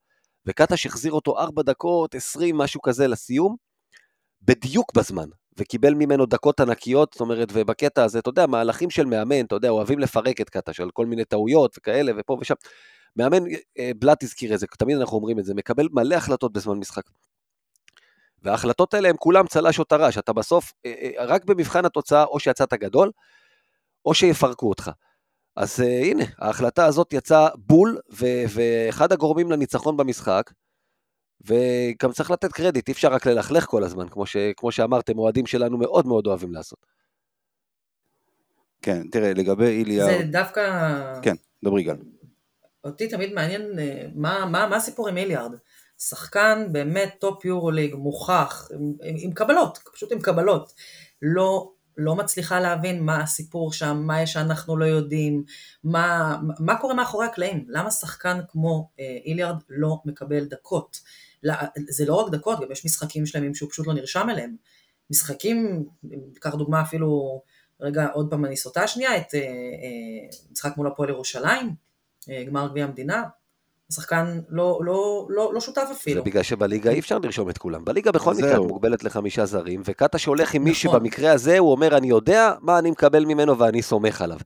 וקטש 0.47 0.87
החזיר 0.87 1.13
אותו 1.13 1.39
4 1.39 1.63
דקות, 1.63 2.15
20, 2.15 2.57
משהו 2.57 2.83
כזה 2.83 3.09
לסיום, 3.09 3.57
בדיוק 4.43 4.93
בזמן, 4.97 5.29
וקיבל 5.59 5.95
ממנו 5.95 6.27
דקות 6.27 6.61
ענקיות, 6.61 7.13
זאת 7.13 7.21
אומרת, 7.21 7.49
ובקטע 7.53 8.05
הזה, 8.05 8.19
אתה 8.19 8.29
יודע, 8.29 8.47
מהלכים 8.47 8.91
של 8.91 9.05
מאמן, 9.05 9.45
אתה 9.45 9.55
יודע, 9.55 9.69
אוהבים 9.69 9.99
לפרק 9.99 10.41
את 10.41 10.51
קטש 10.51 10.81
על 10.81 10.91
כל 10.91 11.07
מיני 11.07 11.25
טעויות 11.25 11.79
וכאלה, 11.79 12.13
ופה 12.17 12.39
ושם. 12.41 12.55
מאמן, 13.17 13.45
אה, 13.79 13.91
בלאט 13.99 14.23
הזכיר 14.23 14.55
את 14.55 14.59
זה, 14.59 14.67
תמיד 14.67 14.99
אנחנו 14.99 15.17
אומרים 15.17 15.39
את 15.39 15.45
זה, 15.45 15.55
מקבל 15.55 15.89
מלא 15.93 16.15
החלטות 16.15 16.53
בזמן 16.53 16.79
משחק. 16.79 17.03
וההחלטות 18.43 18.95
האלה 18.95 19.09
הם 19.09 19.17
כולם 19.17 19.47
צל"ש 19.47 19.79
או 19.79 19.85
טר"ש, 19.85 20.19
אתה 20.19 20.33
בסוף, 20.33 20.73
אה, 20.87 20.95
אה, 21.19 21.25
רק 21.25 21.45
במבחן 21.45 21.85
התוצאה, 21.85 22.25
או 22.25 22.41
שיצאת 22.41 22.75
גדול, 22.75 23.11
או 24.05 24.15
שיפרקו 24.15 24.69
אותך. 24.69 24.91
אז 25.57 25.81
uh, 25.81 25.85
הנה, 26.05 26.25
ההחלטה 26.39 26.87
הזאת 26.87 27.13
יצאה 27.13 27.49
בול, 27.57 27.99
ו- 28.13 28.45
ואחד 28.55 29.13
הגורמים 29.13 29.51
לניצחון 29.51 29.97
במשחק, 29.97 30.51
וגם 31.41 32.13
צריך 32.13 32.31
לתת 32.31 32.53
קרדיט, 32.53 32.89
אי 32.89 32.93
אפשר 32.93 33.13
רק 33.13 33.27
ללכלך 33.27 33.65
כל 33.65 33.85
הזמן, 33.85 34.09
כמו, 34.09 34.27
ש- 34.27 34.37
כמו 34.57 34.73
שאמרתם, 34.73 35.19
אוהדים 35.19 35.47
שלנו 35.47 35.79
מאוד 35.79 36.07
מאוד 36.07 36.27
אוהבים 36.27 36.53
לעשות. 36.53 36.87
כן, 38.83 39.09
תראה, 39.09 39.35
לגבי 39.35 39.67
היליארד... 39.67 40.05
זה 40.05 40.19
דווקא... 40.31 41.21
כן, 41.23 41.35
דברי 41.65 41.83
גל. 41.83 41.97
אותי 42.85 43.09
תמיד 43.09 43.33
מעניין 43.33 43.63
מה, 44.15 44.45
מה, 44.45 44.67
מה 44.67 44.77
הסיפור 44.77 45.09
עם 45.09 45.17
היליארד. 45.17 45.53
שחקן 45.99 46.67
באמת 46.73 47.15
top 47.19 47.45
יורוליג, 47.45 47.95
מוכח, 47.95 48.69
עם, 48.75 48.93
עם, 49.03 49.15
עם 49.19 49.33
קבלות, 49.33 49.79
פשוט 49.95 50.13
עם 50.13 50.21
קבלות. 50.21 50.73
לא, 51.23 51.72
לא 51.97 52.17
מצליחה 52.17 52.61
להבין 52.61 53.03
מה 53.03 53.23
הסיפור 53.23 53.73
שם, 53.73 54.03
מה 54.07 54.23
יש 54.23 54.33
שאנחנו 54.33 54.77
לא 54.77 54.85
יודעים, 54.85 55.45
מה, 55.85 56.37
מה 56.59 56.77
קורה 56.81 56.95
מאחורי 56.95 57.27
הקלעים, 57.27 57.65
למה 57.69 57.91
שחקן 57.91 58.41
כמו 58.49 58.91
אה, 59.01 59.19
היליארד 59.25 59.57
לא 59.69 59.97
מקבל 60.05 60.45
דקות. 60.45 61.01
זה 61.89 62.05
לא 62.07 62.15
רק 62.15 62.33
דקות, 62.33 62.61
גם 62.61 62.73
יש 62.73 62.85
משחקים 62.85 63.27
שלמים 63.27 63.55
שהוא 63.55 63.71
פשוט 63.71 63.87
לא 63.87 63.95
נרשם 63.95 64.31
אליהם. 64.31 64.57
משחקים, 65.11 65.85
ניקח 66.03 66.55
דוגמה 66.55 66.83
אפילו, 66.83 67.43
רגע 67.81 68.07
עוד 68.13 68.31
פעם 68.31 68.45
אני 68.45 68.57
סוטה 68.57 68.87
שנייה, 68.87 69.17
את 69.17 69.35
אה, 69.35 69.41
אה, 69.41 70.29
משחק 70.53 70.77
מול 70.77 70.87
הפועל 70.87 71.09
ירושלים, 71.09 71.75
אה, 72.31 72.45
גמר 72.45 72.69
גביע 72.69 72.85
המדינה, 72.85 73.23
השחקן 73.93 74.41
לא, 74.49 74.81
לא, 74.85 75.27
לא, 75.31 75.55
לא 75.55 75.61
שותף 75.61 75.89
אפילו. 75.93 76.21
זה 76.21 76.25
בגלל 76.25 76.43
שבליגה 76.43 76.91
אי 76.91 76.99
אפשר 76.99 77.19
לרשום 77.19 77.51
את 77.51 77.59
כולם. 77.59 77.85
בליגה 77.85 78.13
בכל 78.13 78.35
מקרה 78.35 78.59
מוגבלת 78.59 79.05
לחמישה 79.05 79.47
זרים, 79.47 79.83
וקאטה 79.85 80.19
שהולך 80.19 80.55
עם 80.55 80.65
מי 80.65 80.71
נכון. 80.71 80.81
שבמקרה 80.81 81.33
הזה 81.33 81.59
הוא 81.59 81.73
אומר, 81.73 81.97
אני 81.97 82.09
יודע 82.09 82.55
מה 82.61 82.79
אני 82.79 82.91
מקבל 82.91 83.25
ממנו 83.25 83.59
ואני 83.59 83.83
סומך 83.83 84.23
עליו. 84.23 84.39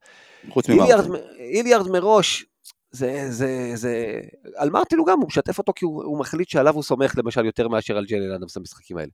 חוץ 0.51 0.69
ממרטין. 0.69 1.13
איליארד 1.39 1.89
מראש, 1.89 2.45
זה, 2.91 3.27
זה, 3.31 3.71
זה... 3.75 4.21
על 4.57 4.71
מרטין 4.71 4.99
הוא 4.99 5.07
גם, 5.07 5.21
הוא 5.21 5.27
משתף 5.27 5.59
אותו 5.59 5.73
כי 5.77 5.85
הוא, 5.85 6.05
הוא 6.05 6.19
מחליט 6.19 6.49
שעליו 6.49 6.75
הוא 6.75 6.83
סומך 6.83 7.15
למשל 7.19 7.45
יותר 7.45 7.69
מאשר 7.69 7.97
על 7.97 8.05
ג'לן 8.05 8.33
אדמס 8.35 8.57
במשחקים 8.57 8.97
האלה. 8.97 9.11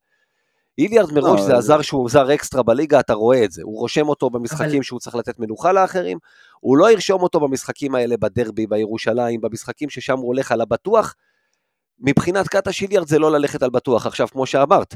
איליארד 0.79 1.13
מראש 1.13 1.41
לא, 1.41 1.47
זה 1.47 1.57
הזר 1.57 1.83
שהוא 1.83 2.11
זר 2.11 2.35
אקסטרה 2.35 2.63
בליגה, 2.63 3.01
אתה 3.01 3.15
רואה 3.15 3.45
את 3.45 3.53
זה. 3.53 3.63
הוא 3.65 3.79
רושם 3.79 4.09
אותו 4.09 4.31
במשחקים 4.31 4.75
אבל... 4.75 4.83
שהוא 4.83 5.01
צריך 5.01 5.17
לתת 5.17 5.39
מנוחה 5.39 5.73
לאחרים, 5.73 6.19
הוא 6.61 6.77
לא 6.77 6.91
ירשום 6.91 7.23
אותו 7.23 7.41
במשחקים 7.41 7.95
האלה 7.95 8.17
בדרבי, 8.17 8.67
בירושלים, 8.67 9.41
במשחקים 9.41 9.91
ששם 9.91 10.19
הוא 10.19 10.27
הולך 10.27 10.53
על 10.53 10.61
הבטוח. 10.61 11.15
מבחינת 11.99 12.49
קאטה 12.49 12.71
איליארד 12.83 13.07
זה 13.07 13.19
לא 13.19 13.33
ללכת 13.33 13.63
על 13.63 13.71
בטוח. 13.71 14.07
עכשיו, 14.07 14.29
כמו 14.29 14.47
שאמרת, 14.47 14.95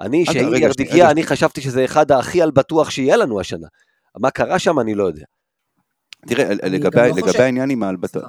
אני, 0.00 0.24
שאיליארד 0.26 0.80
הגיע, 0.80 1.10
אני 1.10 1.22
חשבתי 1.22 1.60
שזה 1.60 1.84
אחד 1.84 2.12
הכי 2.12 2.42
על 2.42 2.50
בטוח 2.50 2.90
שיהיה 2.90 3.16
לנו 3.16 3.40
השנה. 3.40 3.66
מה 4.16 4.30
קרה 4.30 4.58
שם, 4.58 4.80
אני 4.80 4.94
לא 4.94 5.04
יודע. 5.04 5.24
תראה, 6.26 6.48
לגבי, 6.48 6.96
לא 6.96 7.16
לגבי 7.16 7.42
העניין 7.42 7.70
עם 7.70 7.82
ההלבטה, 7.82 8.20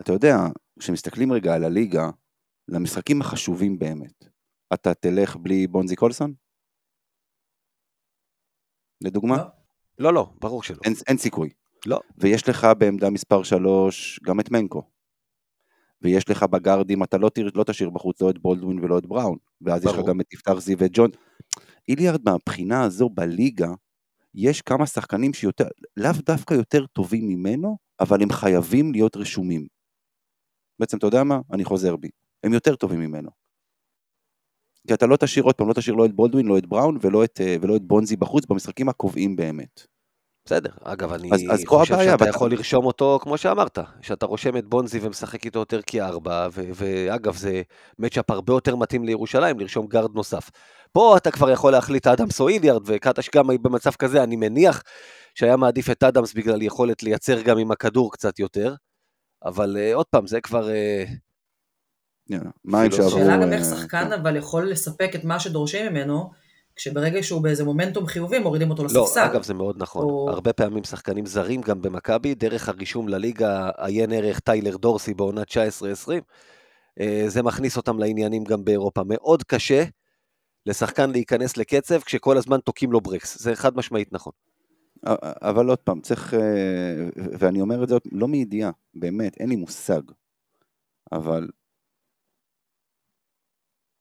אתה 0.00 0.12
יודע, 0.12 0.38
כשמסתכלים 0.78 1.32
רגע 1.32 1.54
על 1.54 1.64
הליגה, 1.64 2.10
למשחקים 2.68 3.20
החשובים 3.20 3.78
באמת, 3.78 4.31
אתה 4.74 4.94
תלך 4.94 5.36
בלי 5.36 5.66
בונזי 5.66 5.96
קולסון? 5.96 6.34
לדוגמה? 9.00 9.36
לא, 9.36 9.44
לא, 9.98 10.14
לא 10.14 10.32
ברור 10.40 10.62
שלא. 10.62 10.78
אין, 10.84 10.92
אין 11.08 11.16
סיכוי. 11.16 11.50
לא. 11.86 12.00
ויש 12.18 12.48
לך 12.48 12.66
בעמדה 12.78 13.10
מספר 13.10 13.42
3 13.42 14.20
גם 14.24 14.40
את 14.40 14.50
מנקו. 14.50 14.82
ויש 16.02 16.30
לך 16.30 16.42
בגארדים, 16.42 17.02
אתה 17.02 17.18
לא, 17.18 17.28
תיר, 17.28 17.50
לא 17.54 17.64
תשאיר 17.64 17.90
בחוץ 17.90 18.22
לא 18.22 18.30
את 18.30 18.38
בולדווין 18.38 18.78
ולא 18.84 18.98
את 18.98 19.06
בראון. 19.06 19.38
ואז 19.60 19.82
ברור. 19.82 19.94
יש 19.94 20.00
לך 20.02 20.08
גם 20.08 20.20
את 20.20 20.32
יפתח 20.32 20.58
זיו 20.58 20.78
ואת 20.78 20.90
ג'ון. 20.94 21.10
איליארד 21.88 22.20
מהבחינה 22.24 22.82
הזו 22.82 23.08
בליגה, 23.08 23.68
יש 24.34 24.62
כמה 24.62 24.86
שחקנים 24.86 25.34
שיותר, 25.34 25.68
לאו 25.96 26.12
דווקא 26.26 26.54
יותר 26.54 26.86
טובים 26.86 27.28
ממנו, 27.28 27.76
אבל 28.00 28.22
הם 28.22 28.30
חייבים 28.30 28.92
להיות 28.92 29.16
רשומים. 29.16 29.66
בעצם, 30.78 30.96
אתה 30.98 31.06
יודע 31.06 31.24
מה? 31.24 31.40
אני 31.52 31.64
חוזר 31.64 31.96
בי. 31.96 32.08
הם 32.44 32.52
יותר 32.52 32.76
טובים 32.76 33.00
ממנו. 33.00 33.41
כי 34.88 34.94
אתה 34.94 35.06
לא 35.06 35.16
תשאיר 35.16 35.44
עוד 35.44 35.54
פעם, 35.54 35.68
לא 35.68 35.72
תשאיר 35.72 35.96
לא 35.96 36.06
את 36.06 36.12
בולדווין, 36.12 36.46
לא 36.46 36.58
את 36.58 36.66
בראון 36.66 36.98
ולא 37.00 37.24
את, 37.24 37.40
אה, 37.40 37.56
ולא 37.60 37.76
את 37.76 37.82
בונזי 37.82 38.16
בחוץ 38.16 38.46
במשחקים 38.46 38.88
הקובעים 38.88 39.36
באמת. 39.36 39.86
בסדר, 40.44 40.70
אגב, 40.84 41.12
אני 41.12 41.30
אז, 41.32 41.40
אז 41.50 41.64
חושב 41.66 41.94
הבעיה, 41.94 42.12
שאתה 42.12 42.28
יכול 42.28 42.50
לרשום 42.50 42.84
אותו, 42.84 43.18
כמו 43.22 43.38
שאמרת, 43.38 43.78
שאתה 44.00 44.26
רושם 44.26 44.56
את 44.56 44.66
בונזי 44.66 44.98
ומשחק 45.02 45.44
איתו 45.44 45.58
יותר 45.58 45.80
כארבע, 45.86 46.48
ואגב, 46.52 47.36
זה 47.36 47.62
מצ'אפ 47.98 48.30
הרבה 48.30 48.52
יותר 48.52 48.76
מתאים 48.76 49.04
לירושלים, 49.04 49.60
לרשום 49.60 49.86
גארד 49.86 50.14
נוסף. 50.14 50.50
פה 50.92 51.16
אתה 51.16 51.30
כבר 51.30 51.50
יכול 51.50 51.72
להחליט 51.72 52.06
אדמס 52.06 52.40
או 52.40 52.48
איליארד, 52.48 52.82
וקטש 52.86 53.30
גם 53.34 53.46
במצב 53.62 53.90
כזה, 53.90 54.22
אני 54.22 54.36
מניח 54.36 54.82
שהיה 55.34 55.56
מעדיף 55.56 55.90
את 55.90 56.02
אדמס 56.02 56.34
בגלל 56.34 56.62
יכולת 56.62 57.02
לייצר 57.02 57.42
גם 57.42 57.58
עם 57.58 57.70
הכדור 57.70 58.12
קצת 58.12 58.38
יותר, 58.38 58.74
אבל 59.44 59.76
uh, 59.76 59.94
עוד 59.94 60.06
פעם, 60.06 60.26
זה 60.26 60.40
כבר... 60.40 60.68
Uh, 60.68 61.31
מים 62.64 62.90
שעברו... 62.90 63.10
שאלה 63.10 63.36
גם 63.36 63.52
איך 63.52 63.64
שחקן 63.64 64.12
אבל 64.12 64.36
יכול 64.36 64.70
לספק 64.70 65.10
את 65.14 65.24
מה 65.24 65.40
שדורשים 65.40 65.86
ממנו, 65.86 66.30
כשברגע 66.76 67.22
שהוא 67.22 67.42
באיזה 67.42 67.64
מומנטום 67.64 68.06
חיובי 68.06 68.38
מורידים 68.38 68.70
אותו 68.70 68.82
לא, 68.82 69.02
לספסל. 69.02 69.20
לא, 69.20 69.26
אגב 69.26 69.42
זה 69.42 69.54
מאוד 69.54 69.76
נכון. 69.78 70.02
או... 70.04 70.30
הרבה 70.30 70.52
פעמים 70.52 70.84
שחקנים 70.84 71.26
זרים 71.26 71.60
גם 71.60 71.82
במכבי, 71.82 72.34
דרך 72.34 72.68
הרישום 72.68 73.08
לליגה 73.08 73.70
עיין 73.76 74.12
ערך 74.12 74.40
טיילר 74.40 74.76
דורסי 74.76 75.14
בעונה 75.14 75.42
19-20, 75.42 76.10
אה, 77.00 77.24
זה 77.26 77.42
מכניס 77.42 77.76
אותם 77.76 77.98
לעניינים 77.98 78.44
גם 78.44 78.64
באירופה. 78.64 79.02
מאוד 79.06 79.42
קשה 79.42 79.84
לשחקן 80.66 81.10
להיכנס 81.10 81.56
לקצב 81.56 82.00
כשכל 82.00 82.36
הזמן 82.36 82.58
תוקעים 82.60 82.92
לו 82.92 83.00
ברקס, 83.00 83.42
זה 83.42 83.56
חד 83.56 83.76
משמעית 83.76 84.12
נכון. 84.12 84.32
אבל 85.42 85.68
עוד 85.68 85.78
פעם, 85.78 86.00
צריך, 86.00 86.34
אה, 86.34 86.40
ואני 87.16 87.60
אומר 87.60 87.84
את 87.84 87.88
זה 87.88 87.96
לא 88.12 88.28
מידיעה, 88.28 88.70
באמת, 88.94 89.36
אין 89.40 89.48
לי 89.48 89.56
מושג. 89.56 90.00
אבל 91.12 91.48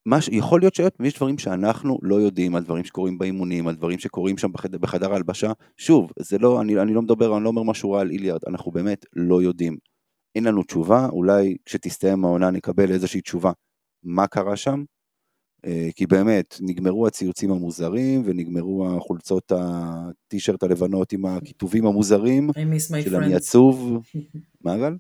מה. 0.06 0.20
יכול 0.32 0.62
להיות 0.62 0.76
שיש 0.76 1.14
דברים 1.18 1.38
שאנחנו 1.38 2.00
לא 2.02 2.16
יודעים, 2.16 2.56
על 2.56 2.64
דברים 2.64 2.84
שקורים 2.84 3.18
באימונים, 3.18 3.68
על 3.68 3.76
דברים 3.76 4.00
שקורים 4.00 4.38
שם 4.38 4.52
בחדר, 4.52 4.78
בחדר 4.78 5.14
ההלבשה. 5.14 5.52
שוב, 5.78 6.12
זה 6.20 6.38
לא, 6.38 6.62
אני, 6.62 6.82
אני 6.82 6.94
לא 6.94 7.02
מדבר, 7.02 7.36
אני 7.38 7.44
לא 7.44 7.50
אומר 7.50 7.64
משהו 7.64 7.92
רע 7.92 8.02
על 8.02 8.12
איליארד, 8.12 8.42
אנחנו 8.48 8.72
באמת 8.72 9.06
לא 9.16 9.42
יודעים. 9.42 9.78
אין 10.36 10.44
לנו 10.44 10.64
תשובה, 10.64 11.08
אולי 11.12 11.58
כשתסתיים 11.66 12.26
העונה 12.26 12.52
נקבל 12.52 12.92
איזושהי 12.92 13.22
תשובה 13.22 13.52
מה 14.04 14.28
קרה 14.28 14.56
שם, 14.56 14.84
אה, 15.66 15.90
כי 15.96 16.06
באמת, 16.08 16.58
נגמרו 16.62 17.08
הציוצים 17.08 17.52
המוזרים, 17.52 18.22
ונגמרו 18.26 18.88
החולצות 18.88 19.52
הטישרט 19.56 20.64
הלבנות 20.64 21.14
עם 21.14 21.26
הכיתובים 21.26 21.86
המוזרים, 21.86 22.50
של 23.04 23.16
אני 23.16 23.36
עצוב, 23.36 24.02
מה 24.64 24.78
גל? 24.78 24.96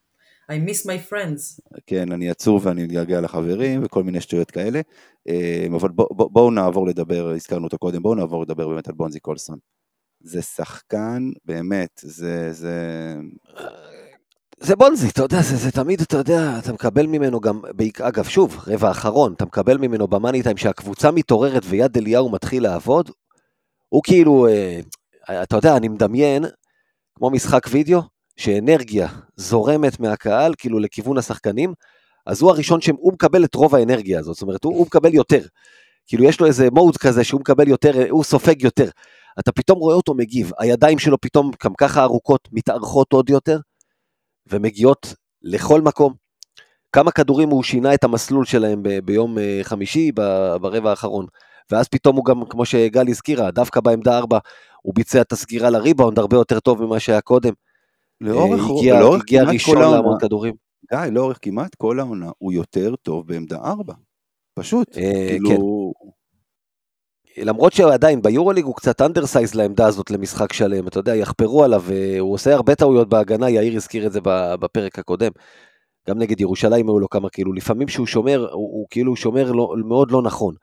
I 0.51 0.69
miss 0.69 0.85
my 0.85 1.11
friends. 1.11 1.61
כן, 1.87 2.11
אני 2.11 2.29
עצוב 2.29 2.65
ואני 2.65 2.83
מתגעגע 2.83 3.21
לחברים 3.21 3.83
וכל 3.83 4.03
מיני 4.03 4.21
שטויות 4.21 4.51
כאלה, 4.51 4.81
אה, 5.29 5.67
אבל 5.75 5.89
בואו 5.89 6.15
בוא, 6.15 6.29
בוא 6.31 6.51
נעבור 6.51 6.87
לדבר, 6.87 7.31
הזכרנו 7.35 7.63
אותו 7.63 7.77
קודם, 7.77 8.01
בואו 8.01 8.15
נעבור 8.15 8.41
לדבר 8.41 8.67
באמת 8.67 8.87
על 8.87 8.93
בונזי 8.93 9.19
קולסון. 9.19 9.57
זה 10.19 10.41
שחקן, 10.41 11.29
באמת, 11.45 12.01
זה... 12.03 12.53
זה... 12.53 13.15
זה 14.59 14.75
בונזי, 14.75 15.09
אתה 15.09 15.21
יודע, 15.21 15.41
זה, 15.41 15.55
זה 15.55 15.71
תמיד, 15.71 16.01
אתה 16.01 16.17
יודע, 16.17 16.59
אתה 16.59 16.73
מקבל 16.73 17.07
ממנו 17.07 17.39
גם, 17.39 17.61
אגב, 18.01 18.23
שוב, 18.23 18.63
רבע 18.67 18.91
אחרון, 18.91 19.33
אתה 19.33 19.45
מקבל 19.45 19.77
ממנו 19.77 20.07
במאני 20.07 20.43
טיים 20.43 20.57
שהקבוצה 20.57 21.11
מתעוררת 21.11 21.63
ויד 21.65 21.97
אליהו 21.97 22.31
מתחיל 22.31 22.63
לעבוד, 22.63 23.11
הוא 23.89 24.01
כאילו, 24.03 24.47
אה, 24.47 24.79
אתה 25.43 25.55
יודע, 25.55 25.77
אני 25.77 25.87
מדמיין, 25.87 26.45
כמו 27.15 27.29
משחק 27.29 27.67
וידאו, 27.71 28.01
שאנרגיה 28.38 29.08
זורמת 29.36 30.00
מהקהל, 30.00 30.54
כאילו 30.58 30.80
לכיוון 30.80 31.17
השחקנים, 31.17 31.74
אז 32.26 32.41
הוא 32.41 32.52
הראשון 32.52 32.82
שהוא 32.82 33.13
מקבל 33.13 33.46
את 33.46 33.56
רוב 33.56 33.76
האנרגיה 33.76 34.20
הזאת, 34.20 34.36
זאת 34.36 34.41
אומרת, 34.41 34.63
הוא, 34.63 34.78
הוא 34.78 34.86
מקבל 34.86 35.13
יותר. 35.13 35.41
כאילו 36.08 36.24
יש 36.24 36.39
לו 36.39 36.48
איזה 36.48 36.70
מוד 36.72 36.98
כזה 36.98 37.24
שהוא 37.24 37.41
מקבל 37.41 37.67
יותר, 37.67 38.10
הוא 38.10 38.24
סופג 38.24 38.63
יותר. 38.63 38.89
אתה 39.39 39.52
פתאום 39.52 39.80
רואה 39.80 39.96
אותו 39.96 40.13
מגיב, 40.13 40.52
הידיים 40.60 41.00
שלו 41.00 41.22
פתאום 41.22 41.52
גם 41.63 41.74
ככה 41.78 42.04
ארוכות, 42.04 42.50
מתארכות 42.52 43.13
עוד 43.13 43.30
יותר, 43.30 43.60
ומגיעות 44.48 45.13
לכל 45.41 45.82
מקום. 45.82 46.13
כמה 46.91 47.12
כדורים 47.12 47.50
הוא 47.50 47.63
שינה 47.63 47.94
את 47.94 48.04
המסלול 48.04 48.46
שלהם 48.46 48.84
ב- 48.84 49.00
ביום 49.00 49.39
אה, 49.39 49.60
חמישי 49.63 50.12
ברבע 50.62 50.89
האחרון. 50.89 51.26
ואז 51.72 51.88
פתאום 51.88 52.15
הוא 52.15 52.26
גם, 52.26 52.46
כמו 52.50 52.65
שגל 52.65 53.08
הזכירה, 53.08 53.52
דווקא 53.52 53.80
בעמדה 53.80 54.17
4 54.17 54.39
הוא 54.82 54.94
ביצע 54.96 55.22
את 55.22 55.32
הסגירה 55.32 55.70
לריבאונד 55.70 56.20
הרבה 56.20 56.38
יותר 56.38 56.60
טוב 56.60 56.84
ממה 56.86 57.00
שהיה 57.00 57.22
קודם. 57.22 57.54
לאורך, 58.21 58.62
אה, 58.62 58.77
הגיע, 58.77 58.99
לאורך 58.99 59.21
הגיע 59.21 59.43
ראשון 59.43 59.77
להמון 59.77 60.21
כדורים. 60.21 60.53
די, 60.91 61.07
לאורך 61.12 61.38
כמעט 61.41 61.75
כל 61.75 61.99
העונה 61.99 62.29
הוא 62.38 62.53
יותר 62.53 62.95
טוב 62.95 63.27
בעמדה 63.27 63.57
4. 63.57 63.93
פשוט, 64.60 64.97
אה, 64.97 65.25
כאילו... 65.27 65.93
כן. 66.03 66.10
למרות 67.38 67.73
שעדיין 67.73 68.21
ביורוליג 68.21 68.65
הוא 68.65 68.75
קצת 68.75 69.01
undersized 69.01 69.56
לעמדה 69.55 69.88
הזאת 69.88 70.12
למשחק 70.12 70.53
שלם, 70.53 70.88
אתה 70.88 70.99
יודע, 70.99 71.15
יחפרו 71.15 71.63
עליו, 71.63 71.84
הוא 72.19 72.34
עושה 72.34 72.53
הרבה 72.53 72.75
טעויות 72.75 73.10
בהגנה, 73.10 73.49
יאיר 73.49 73.75
הזכיר 73.75 74.07
את 74.07 74.12
זה 74.12 74.19
בפרק 74.60 74.99
הקודם. 74.99 75.31
גם 76.10 76.19
נגד 76.19 76.41
ירושלים 76.41 76.88
היו 76.88 76.99
לו 76.99 77.10
כמה 77.10 77.29
כאילו, 77.29 77.53
לפעמים 77.53 77.88
שהוא 77.88 78.07
שומר, 78.07 78.39
הוא, 78.39 78.49
הוא 78.51 78.88
כאילו 78.89 79.15
שומר 79.15 79.51
לא, 79.51 79.73
מאוד 79.88 80.12
לא 80.12 80.21
נכון. 80.21 80.55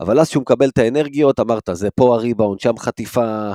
אבל 0.00 0.20
אז 0.20 0.28
שהוא 0.28 0.40
מקבל 0.40 0.68
את 0.68 0.78
האנרגיות, 0.78 1.40
אמרת, 1.40 1.68
זה 1.72 1.90
פה 1.90 2.14
הריבאונד, 2.14 2.60
שם 2.60 2.78
חטיפה, 2.78 3.24
אה, 3.24 3.54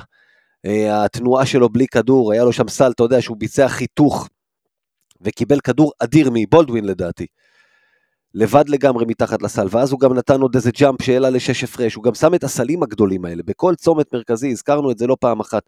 התנועה 0.92 1.46
שלו 1.46 1.70
בלי 1.70 1.88
כדור, 1.88 2.32
היה 2.32 2.44
לו 2.44 2.54
שם 2.54 2.68
סל, 2.68 2.92
אתה 2.92 3.04
יודע, 3.04 3.22
שהוא 3.22 3.38
ביצע 3.38 3.68
חיתוך 3.68 4.30
וקיבל 5.22 5.60
כדור 5.60 5.92
אדיר 6.00 6.30
מבולדווין 6.34 6.86
לדעתי. 6.86 7.26
לבד 8.34 8.70
לגמרי 8.70 9.06
מתחת 9.08 9.42
לסל, 9.42 9.68
ואז 9.72 9.92
הוא 9.92 10.00
גם 10.00 10.14
נתן 10.14 10.42
עוד 10.42 10.56
איזה 10.56 10.72
ג'אמפ 10.72 11.02
שהעלה 11.02 11.30
לשש 11.30 11.64
הפרש, 11.64 11.96
הוא 11.96 12.04
גם 12.04 12.14
שם 12.14 12.36
את 12.36 12.44
הסלים 12.44 12.84
הגדולים 12.84 13.26
האלה, 13.26 13.44
בכל 13.46 13.76
צומת 13.76 14.14
מרכזי, 14.14 14.52
הזכרנו 14.52 14.92
את 14.92 14.98
זה 14.98 15.08
לא 15.08 15.18
פעם 15.20 15.40
אחת. 15.40 15.64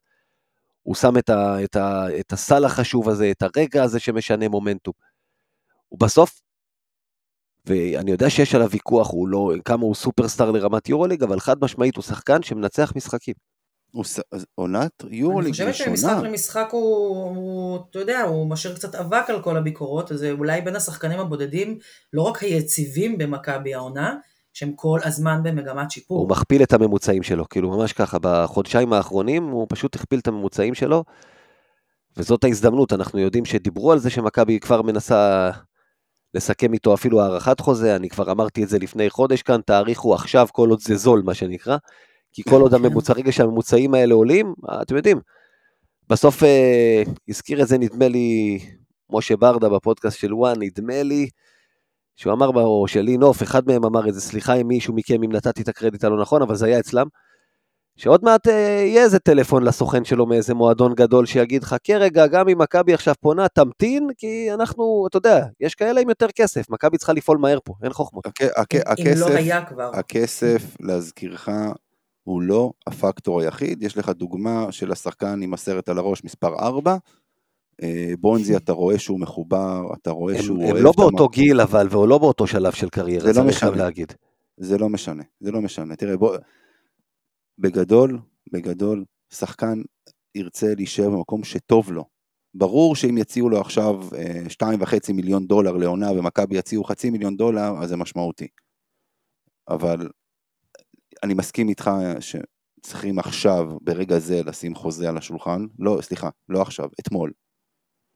הוא 0.83 0.95
שם 0.95 1.17
את, 1.17 1.29
ה, 1.29 1.63
את, 1.63 1.75
ה, 1.75 2.05
את 2.19 2.33
הסל 2.33 2.65
החשוב 2.65 3.09
הזה, 3.09 3.31
את 3.31 3.43
הרגע 3.43 3.83
הזה 3.83 3.99
שמשנה 3.99 4.49
מומנטום. 4.49 4.93
ובסוף, 5.91 6.41
ואני 7.65 8.11
יודע 8.11 8.29
שיש 8.29 8.55
עליו 8.55 8.69
ויכוח, 8.71 9.11
הוא 9.11 9.27
לא, 9.27 9.51
כמה 9.65 9.83
הוא 9.83 9.95
סופרסטאר 9.95 10.51
לרמת 10.51 10.89
יורוליג, 10.89 11.23
אבל 11.23 11.39
חד 11.39 11.55
משמעית 11.61 11.95
הוא 11.95 12.03
שחקן 12.03 12.43
שמנצח 12.43 12.93
משחקים. 12.95 13.33
עונת 14.55 14.91
יורוליג 15.09 15.49
ראשונה. 15.49 15.69
אני 15.69 15.73
חושבת 15.73 15.87
שמשחק 15.87 16.23
למשחק 16.23 16.67
הוא, 16.71 17.25
הוא, 17.35 17.79
אתה 17.89 17.99
יודע, 17.99 18.21
הוא 18.21 18.49
משאיר 18.49 18.75
קצת 18.75 18.95
אבק 18.95 19.29
על 19.29 19.41
כל 19.41 19.57
הביקורות, 19.57 20.11
אז 20.11 20.19
זה 20.19 20.31
אולי 20.31 20.61
בין 20.61 20.75
השחקנים 20.75 21.19
הבודדים, 21.19 21.77
לא 22.13 22.21
רק 22.21 22.43
היציבים 22.43 23.17
במכבי 23.17 23.73
העונה, 23.73 24.15
שהם 24.53 24.71
כל 24.75 24.99
הזמן 25.03 25.43
במגמת 25.43 25.91
שיפור. 25.91 26.19
הוא 26.19 26.29
מכפיל 26.29 26.63
את 26.63 26.73
הממוצעים 26.73 27.23
שלו, 27.23 27.49
כאילו 27.49 27.69
ממש 27.69 27.93
ככה, 27.93 28.17
בחודשיים 28.21 28.93
האחרונים 28.93 29.43
הוא 29.43 29.67
פשוט 29.69 29.95
הכפיל 29.95 30.19
את 30.19 30.27
הממוצעים 30.27 30.73
שלו, 30.73 31.03
וזאת 32.17 32.43
ההזדמנות, 32.43 32.93
אנחנו 32.93 33.19
יודעים 33.19 33.45
שדיברו 33.45 33.91
על 33.91 33.99
זה 33.99 34.09
שמכבי 34.09 34.59
כבר 34.59 34.81
מנסה 34.81 35.51
לסכם 36.33 36.73
איתו 36.73 36.93
אפילו 36.93 37.21
הארכת 37.21 37.59
חוזה, 37.59 37.95
אני 37.95 38.09
כבר 38.09 38.31
אמרתי 38.31 38.63
את 38.63 38.69
זה 38.69 38.79
לפני 38.79 39.09
חודש 39.09 39.41
כאן, 39.41 39.61
תאריכו 39.65 40.15
עכשיו 40.15 40.47
כל 40.51 40.69
עוד 40.69 40.79
זה 40.81 40.95
זול, 40.95 41.21
מה 41.25 41.33
שנקרא. 41.33 41.77
כי 42.37 42.43
כל 42.43 42.61
עוד 42.61 42.73
הממוצע, 42.73 43.13
רגע 43.13 43.31
שהממוצעים 43.31 43.93
האלה 43.93 44.13
עולים, 44.13 44.53
אתם 44.81 44.95
יודעים, 44.95 45.19
בסוף 46.09 46.43
אה, 46.43 47.03
הזכיר 47.29 47.61
את 47.61 47.67
זה 47.67 47.77
נדמה 47.77 48.07
לי 48.07 48.59
משה 49.09 49.37
ברדה 49.37 49.69
בפודקאסט 49.69 50.17
של 50.19 50.33
וואן, 50.33 50.55
נדמה 50.59 51.03
לי, 51.03 51.29
שהוא 52.15 52.33
אמר, 52.33 52.47
או 52.47 52.87
שלי 52.87 53.17
נוף, 53.17 53.43
אחד 53.43 53.67
מהם 53.67 53.85
אמר 53.85 54.07
איזה 54.07 54.21
סליחה 54.21 54.53
עם 54.53 54.67
מישהו 54.67 54.93
מכם 54.93 55.23
אם 55.23 55.31
נתתי 55.31 55.61
את 55.61 55.67
הקרדיט 55.67 56.03
הלא 56.03 56.21
נכון, 56.21 56.41
אבל 56.41 56.55
זה 56.55 56.65
היה 56.65 56.79
אצלם, 56.79 57.07
שעוד 57.95 58.23
מעט 58.23 58.47
אה, 58.47 58.53
יהיה 58.85 59.03
איזה 59.03 59.19
טלפון 59.19 59.63
לסוכן 59.63 60.05
שלו 60.05 60.25
מאיזה 60.25 60.53
מועדון 60.53 60.93
גדול 60.93 61.25
שיגיד, 61.25 61.63
חכה 61.63 61.93
רגע, 61.93 62.27
גם 62.27 62.49
אם 62.49 62.57
מכבי 62.57 62.93
עכשיו 62.93 63.13
פונה, 63.21 63.47
תמתין, 63.47 64.09
כי 64.17 64.53
אנחנו, 64.53 65.05
אתה 65.09 65.17
יודע, 65.17 65.45
יש 65.59 65.75
כאלה 65.75 66.01
עם 66.01 66.09
יותר 66.09 66.27
כסף, 66.35 66.69
מכבי 66.69 66.97
צריכה 66.97 67.13
לפעול 67.13 67.37
מהר 67.37 67.59
פה, 67.63 67.73
אין 67.83 67.93
חוכמות. 67.93 68.27
אם 69.25 69.31
לא 69.31 69.37
היה 69.37 69.65
כבר. 69.65 69.91
הכסף, 69.93 70.75
להזכירך, 70.79 71.49
הוא 72.27 72.41
לא 72.41 72.71
הפקטור 72.87 73.41
היחיד, 73.41 73.83
יש 73.83 73.97
לך 73.97 74.09
דוגמה 74.09 74.71
של 74.71 74.91
השחקן 74.91 75.41
עם 75.41 75.53
הסרט 75.53 75.89
על 75.89 75.97
הראש 75.97 76.23
מספר 76.23 76.59
4, 76.59 76.97
אה, 77.83 78.13
בונזי 78.19 78.57
אתה 78.57 78.71
רואה 78.71 78.99
שהוא 78.99 79.19
מחובר, 79.19 79.93
אתה 80.01 80.11
רואה 80.11 80.35
הם, 80.35 80.41
שהוא 80.41 80.63
הם 80.63 80.71
אוהב... 80.71 80.83
לא 80.83 80.91
באותו 80.97 81.23
המקום. 81.23 81.27
גיל 81.31 81.61
אבל, 81.61 81.87
והוא 81.91 82.07
לא 82.07 82.17
באותו 82.17 82.47
שלב 82.47 82.71
של 82.71 82.89
קריירה, 82.89 83.33
זה 83.33 83.41
לא 83.41 83.47
משנה. 83.47 83.71
להגיד. 83.71 84.13
זה 84.57 84.77
לא 84.77 84.89
משנה, 84.89 85.23
זה 85.39 85.51
לא 85.51 85.61
משנה. 85.61 85.95
תראה, 85.95 86.17
בוא, 86.17 86.37
בגדול, 87.57 88.19
בגדול, 88.51 89.05
שחקן 89.33 89.81
ירצה 90.35 90.67
להישאר 90.75 91.09
במקום 91.09 91.43
שטוב 91.43 91.91
לו. 91.91 92.05
ברור 92.53 92.95
שאם 92.95 93.17
יציעו 93.17 93.49
לו 93.49 93.61
עכשיו 93.61 94.01
2.5 94.47 94.93
אה, 95.09 95.13
מיליון 95.13 95.47
דולר 95.47 95.77
לעונה 95.77 96.11
ומכבי 96.11 96.57
יציעו 96.57 96.83
חצי 96.83 97.09
מיליון 97.09 97.37
דולר, 97.37 97.73
אז 97.81 97.89
זה 97.89 97.97
משמעותי. 97.97 98.47
אבל 99.69 100.09
אני 101.23 101.33
מסכים 101.33 101.69
איתך 101.69 101.91
שצריכים 102.19 103.19
עכשיו, 103.19 103.65
ברגע 103.81 104.19
זה, 104.19 104.43
לשים 104.45 104.75
חוזה 104.75 105.09
על 105.09 105.17
השולחן, 105.17 105.65
לא, 105.79 105.97
סליחה, 106.01 106.29
לא 106.49 106.61
עכשיו, 106.61 106.89
אתמול, 106.99 107.31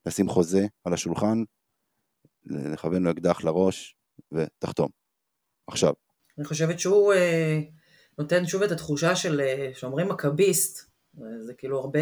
לשים 0.06 0.30
חוזה 0.30 0.66
על 0.84 0.94
השולחן, 0.94 1.44
לכוון 2.46 3.04
לו 3.04 3.12
אקדח 3.12 3.44
לראש 3.44 3.96
ותחתום. 4.32 4.90
עכשיו. 5.68 5.94
אני 6.38 6.46
חושבת 6.46 6.80
שהוא 6.80 7.14
אה, 7.14 7.60
נותן 8.18 8.46
שוב 8.46 8.64
את 8.64 8.72
התחושה 8.72 9.16
של, 9.16 9.42
אה, 9.42 9.72
שאומרים 9.74 10.10
מכביסט, 10.10 10.92
זה 11.42 11.54
כאילו 11.54 11.80
הרבה, 11.80 12.00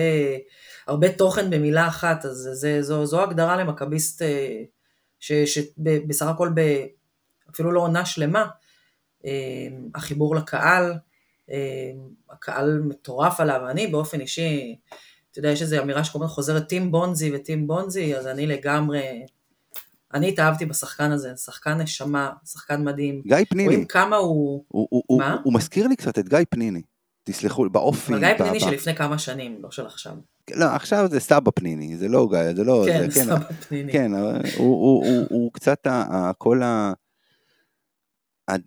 הרבה 0.87 1.13
תוכן 1.17 1.49
במילה 1.49 1.87
אחת, 1.87 2.25
אז 2.25 2.49
זה, 2.53 2.81
זו, 2.81 3.05
זו 3.05 3.23
הגדרה 3.23 3.57
למכביסט 3.57 4.21
אה, 4.21 4.63
שבסך 5.19 6.25
הכל 6.25 6.49
ב, 6.55 6.61
אפילו 7.49 7.71
לא 7.71 7.79
עונה 7.79 8.05
שלמה, 8.05 8.47
החיבור 9.95 10.35
לקהל, 10.35 10.93
אמ, 11.49 11.55
הקהל 12.29 12.81
מטורף 12.85 13.39
עליו, 13.39 13.69
אני 13.69 13.87
באופן 13.87 14.19
אישי, 14.21 14.75
אתה 15.31 15.39
יודע, 15.39 15.49
יש 15.49 15.61
איזו 15.61 15.81
אמירה 15.81 16.03
שקוראים 16.03 16.29
חוזרת 16.29 16.67
טים 16.67 16.91
בונזי 16.91 17.35
וטים 17.35 17.67
בונזי, 17.67 18.15
אז 18.15 18.27
אני 18.27 18.47
לגמרי, 18.47 19.25
אני 20.13 20.29
התאהבתי 20.29 20.65
בשחקן 20.65 21.11
הזה, 21.11 21.31
שחקן 21.35 21.81
נשמה, 21.81 22.31
שחקן 22.45 22.83
מדהים. 22.83 23.21
גיא 23.25 23.37
פניני. 23.49 23.67
רואים 23.67 23.85
כמה 23.85 24.15
הוא... 24.15 24.63
הוא, 24.67 24.87
הוא, 25.07 25.19
מה? 25.19 25.33
הוא, 25.33 25.41
הוא 25.43 25.53
מזכיר 25.53 25.87
לי 25.87 25.95
קצת 25.95 26.19
את 26.19 26.29
גיא 26.29 26.37
פניני. 26.49 26.81
תסלחו, 27.23 27.69
באופי. 27.69 28.13
אבל 28.13 28.19
גיא 28.19 28.37
פניני 28.37 28.59
של 28.59 28.69
לפני 28.69 28.95
כמה 28.95 29.17
שנים, 29.17 29.57
לא 29.63 29.71
של 29.71 29.85
עכשיו. 29.85 30.13
לא, 30.51 30.65
עכשיו 30.65 31.07
זה 31.11 31.19
סבא 31.19 31.51
פניני, 31.55 31.97
זה 31.97 32.07
לא 32.07 32.27
גיא, 32.31 32.53
זה 32.55 32.63
לא... 32.63 32.83
כן, 32.87 33.09
זה, 33.09 33.19
כן 33.19 33.25
סבא 33.25 33.39
כן, 33.39 33.55
פניני. 33.55 33.91
כן, 33.91 34.11
הוא, 34.13 34.39
הוא, 34.57 35.05
הוא, 35.05 35.25
הוא 35.29 35.51
קצת, 35.53 35.87
כל 36.37 36.63
ה... 36.63 36.93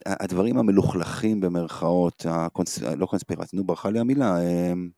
הדברים 0.07 0.59
המלוכלכים 0.59 1.41
במרכאות, 1.41 2.27
הקונס... 2.29 2.83
לא 2.83 3.07
קונספירציה, 3.07 3.57
נו 3.59 3.65
ברכה 3.65 3.91
לי 3.91 3.99
המילה, 3.99 4.39
אמ, 4.43 4.91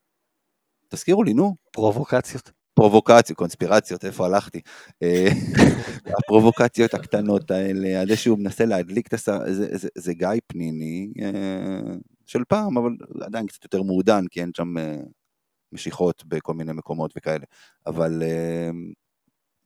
תזכירו 0.88 1.22
לי, 1.22 1.34
נו. 1.34 1.54
פרובוקציות. 1.72 2.52
פרובוקציות, 2.74 3.38
קונספירציות, 3.38 4.04
איפה 4.04 4.26
הלכתי? 4.26 4.60
אה, 5.02 5.26
הפרובוקציות 6.18 6.94
הקטנות 6.94 7.50
האלה, 7.50 8.00
על 8.00 8.08
זה 8.08 8.16
שהוא 8.16 8.38
מנסה 8.38 8.64
להדליק 8.64 9.06
את 9.06 9.12
הס... 9.12 9.28
זה, 9.46 9.76
זה, 9.76 9.88
זה 9.98 10.14
גיא 10.14 10.28
פניני 10.46 11.12
אה, 11.22 11.94
של 12.26 12.44
פעם, 12.48 12.78
אבל 12.78 12.90
עדיין 13.20 13.46
קצת 13.46 13.64
יותר 13.64 13.82
מעודן, 13.82 14.24
כי 14.30 14.40
אין 14.40 14.50
שם 14.56 14.78
אה, 14.78 14.96
משיכות 15.72 16.24
בכל 16.24 16.54
מיני 16.54 16.72
מקומות 16.72 17.12
וכאלה. 17.16 17.44
אבל 17.86 18.22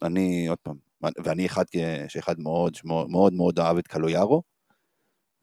אני, 0.03 0.49
עוד 0.49 0.59
פעם, 0.59 0.77
ואני 1.25 1.47
אחד 1.47 1.65
שאחד 2.09 2.41
מאוד 2.41 2.77
מאוד 2.85 3.33
מאוד 3.33 3.59
אהב 3.59 3.79
את 3.79 3.87
קלויארו, 3.87 4.43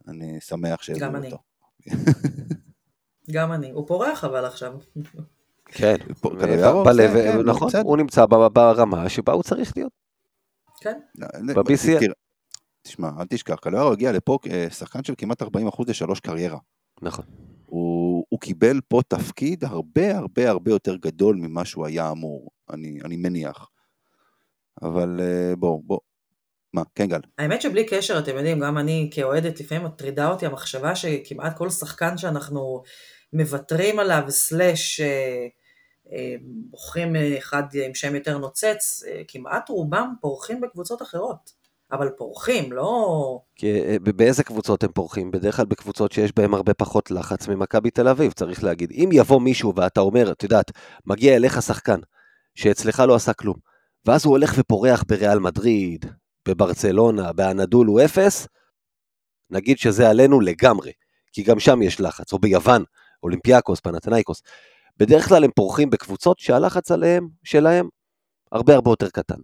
אני 0.08 0.42
שמח 0.42 0.82
שהביאו 0.82 1.08
גם 1.08 1.16
אני. 1.16 1.28
אותו. 1.32 1.38
גם 3.32 3.52
אני. 3.52 3.72
הוא 3.72 3.88
פורח 3.88 4.24
אבל 4.24 4.46
עכשיו. 4.46 4.74
כן, 5.68 5.96
בלב- 6.24 7.14
כן, 7.14 7.32
כן, 7.32 7.42
נכון. 7.46 7.70
הוא 7.84 7.98
נמצא 7.98 8.26
ברמה 8.54 9.10
שבה 9.10 9.34
הוא 9.34 9.44
צריך 9.44 9.78
להיות. 9.78 9.92
כן. 10.82 11.00
ב-BCL. 11.56 12.00
תראה, 12.00 12.14
תשמע, 12.82 13.10
אל 13.20 13.26
תשכח, 13.30 13.56
קלויארו 13.56 13.92
הגיע 13.92 14.12
לפה 14.12 14.38
אה, 14.52 14.68
שחקן 14.70 15.04
של 15.04 15.14
כמעט 15.18 15.42
40% 15.42 15.46
לשלוש 15.88 16.20
קריירה. 16.20 16.58
נכון. 17.02 17.26
הוא, 17.66 18.26
הוא 18.30 18.40
קיבל 18.40 18.80
פה 18.88 19.02
תפקיד 19.08 19.64
הרבה 19.64 20.18
הרבה 20.18 20.50
הרבה 20.50 20.72
יותר 20.72 20.96
גדול 20.96 21.36
ממה 21.36 21.66
שהוא 21.66 21.86
היה 21.86 22.12
אמור, 22.12 22.50
אני, 22.70 23.00
אני 23.06 23.18
מניח. 23.18 23.70
אבל 24.82 25.20
אה, 25.22 25.56
בואו, 25.56 25.82
בואו. 25.86 26.00
מה, 26.76 26.82
כן 26.96 27.08
גל. 27.08 27.20
האמת 27.38 27.62
שבלי 27.62 27.86
קשר, 27.86 28.20
אתם 28.20 28.36
יודעים, 28.38 28.60
גם 28.60 28.78
אני 28.78 29.10
כאוהדת, 29.14 29.60
לפעמים 29.60 29.86
מטרידה 29.86 30.30
אותי 30.30 30.46
המחשבה 30.46 30.96
שכמעט 30.96 31.58
כל 31.58 31.70
שחקן 31.70 32.18
שאנחנו 32.18 32.84
מוותרים 33.34 34.00
עליו, 34.00 34.24
סלאש 34.30 35.00
אה, 35.00 35.48
אה, 36.12 36.36
בוחרים 36.70 37.16
אחד 37.38 37.64
עם 37.86 37.94
שם 37.94 38.16
יותר 38.16 38.38
נוצץ, 38.38 39.04
אה, 39.08 39.22
כמעט 39.28 39.70
רובם 39.70 40.14
פורחים 40.22 40.62
בקבוצות 40.62 41.02
אחרות. 41.02 41.66
אבל 41.92 42.10
פורחים, 42.10 42.74
לא... 42.74 43.40
כי 43.56 44.00
באיזה 44.00 44.44
קבוצות 44.44 44.84
הם 44.84 44.92
פורחים? 44.92 45.32
בדרך 45.32 45.56
כלל 45.56 45.66
בקבוצות 45.66 46.12
שיש 46.12 46.32
בהן 46.36 46.54
הרבה 46.54 46.74
פחות 46.74 47.12
לחץ 47.12 47.48
ממכבי 47.48 47.90
תל 47.90 48.08
אביב, 48.08 48.32
צריך 48.32 48.64
להגיד. 48.64 48.92
אם 48.92 49.10
יבוא 49.14 49.42
מישהו 49.42 49.74
ואתה 49.76 50.00
אומר, 50.02 50.32
את 50.32 50.44
יודעת, 50.44 50.72
מגיע 51.06 51.36
אליך 51.36 51.62
שחקן, 51.62 52.00
שאצלך 52.56 53.04
לא 53.08 53.16
עשה 53.16 53.34
כלום, 53.34 53.56
ואז 54.06 54.26
הוא 54.26 54.32
הולך 54.32 54.54
ופורח 54.58 55.04
בריאל 55.08 55.40
מדריד, 55.40 56.06
בברצלונה, 56.48 57.34
באנדולו 57.34 58.06
אפס, 58.06 58.48
נגיד 59.50 59.78
שזה 59.78 60.10
עלינו 60.10 60.42
לגמרי, 60.42 60.92
כי 61.32 61.44
גם 61.44 61.60
שם 61.60 61.82
יש 61.82 62.02
לחץ, 62.02 62.34
או 62.34 62.40
ביוון, 62.40 62.84
אולימפיאקוס, 63.24 63.80
פנתנייקוס. 63.80 64.42
בדרך 64.98 65.28
כלל 65.28 65.44
הם 65.44 65.52
פורחים 65.56 65.90
בקבוצות 65.90 66.40
שהלחץ 66.40 66.92
עליהם, 66.92 67.28
שלהם, 67.44 67.88
הרבה 68.52 68.76
הרבה 68.76 68.92
יותר 68.92 69.10
קטן. 69.10 69.40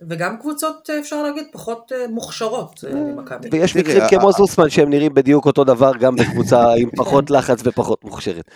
וגם 0.00 0.36
קבוצות, 0.40 0.90
אה, 0.90 0.98
אפשר 0.98 1.22
להגיד, 1.22 1.44
פחות 1.52 1.92
אה, 1.92 2.08
מוכשרות 2.08 2.84
אה, 2.86 2.94
ממכבי. 2.94 3.48
ויש 3.52 3.76
מקרים 3.76 4.02
כמו 4.10 4.32
זוסמן 4.32 4.70
שהם 4.70 4.90
נראים 4.90 5.14
בדיוק 5.14 5.46
אותו 5.46 5.64
דבר 5.64 5.92
גם 6.00 6.16
בקבוצה 6.16 6.74
עם 6.74 6.90
פחות 6.98 7.30
לחץ 7.30 7.58
ופחות 7.64 8.04
מוכשרת. 8.04 8.50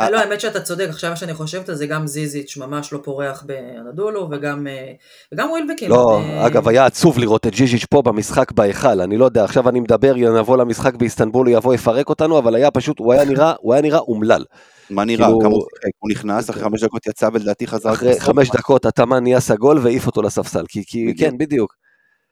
אה, 0.00 0.10
לא, 0.10 0.18
האמת 0.18 0.40
שאתה 0.40 0.60
צודק, 0.60 0.86
עכשיו 0.88 1.16
שאני 1.16 1.34
חושבת 1.34 1.68
על 1.68 1.74
זה, 1.74 1.86
גם 1.86 2.06
זיזיץ' 2.06 2.56
ממש 2.56 2.92
לא 2.92 2.98
פורח 3.04 3.42
באנדולו, 3.46 4.28
וגם, 4.30 4.66
אה, 4.66 5.50
ווילבקין. 5.50 5.90
לא, 5.90 6.20
אה, 6.20 6.46
אגב, 6.46 6.68
היה 6.68 6.86
עצוב 6.86 7.18
לראות 7.18 7.46
את 7.46 7.54
ז'יז'יץ' 7.54 7.84
פה 7.84 8.02
במשחק 8.02 8.52
בהיכל, 8.52 9.00
אני 9.00 9.16
לא 9.16 9.24
יודע, 9.24 9.44
עכשיו 9.44 9.68
אני 9.68 9.80
מדבר, 9.80 10.14
נבוא 10.14 10.56
למשחק 10.56 10.94
באיסטנבול, 10.94 11.46
הוא 11.48 11.56
יבוא 11.56 11.74
יפרק 11.74 12.08
אותנו, 12.08 12.38
אבל 12.38 12.54
היה 12.54 12.70
פשוט, 12.70 12.98
הוא 12.98 13.12
היה 13.12 13.24
נראה, 13.24 13.54
הוא 13.60 13.72
היה 13.72 13.82
נראה 13.82 13.98
אומלל. 13.98 14.44
מה 14.90 15.04
נראה? 15.04 15.26
כאילו- 15.26 15.40
כמה 15.40 15.50
הוא 15.50 15.62
שיחק? 15.74 15.92
הוא 15.98 16.10
נכנס, 16.10 16.50
אחרי 16.50 16.62
חמש 16.62 16.84
דקות 16.84 17.06
יצא 17.06 17.28
ולדעתי 17.32 17.66
חזר. 17.66 17.92
אחרי. 17.92 18.20
חמש 18.20 18.50
דקות 18.50 18.86
התאמן 18.86 19.22
נהיה 19.22 19.40
סגול 19.40 19.78
והעיף 19.78 20.06
אותו 20.06 20.22
לספסל, 20.22 20.64
כי. 20.68 21.14
כן, 21.18 21.38
בדיוק. 21.38 21.74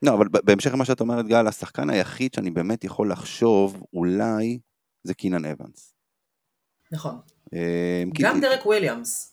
לא, 0.03 0.15
אבל 0.15 0.27
בהמשך 0.45 0.73
למה 0.73 0.85
שאת 0.85 1.01
אומרת, 1.01 1.27
גל, 1.27 1.47
השחקן 1.47 1.91
היחיד 1.91 2.35
שאני 2.35 2.51
באמת 2.51 2.85
יכול 2.85 3.13
לחשוב, 3.13 3.83
אולי, 3.95 4.59
זה 5.05 5.15
קינן 5.15 5.45
אבנס. 5.45 5.96
נכון. 6.93 7.15
כי- 8.15 8.23
גם 8.23 8.41
דרק 8.41 8.67
וויליאמס. 8.67 9.33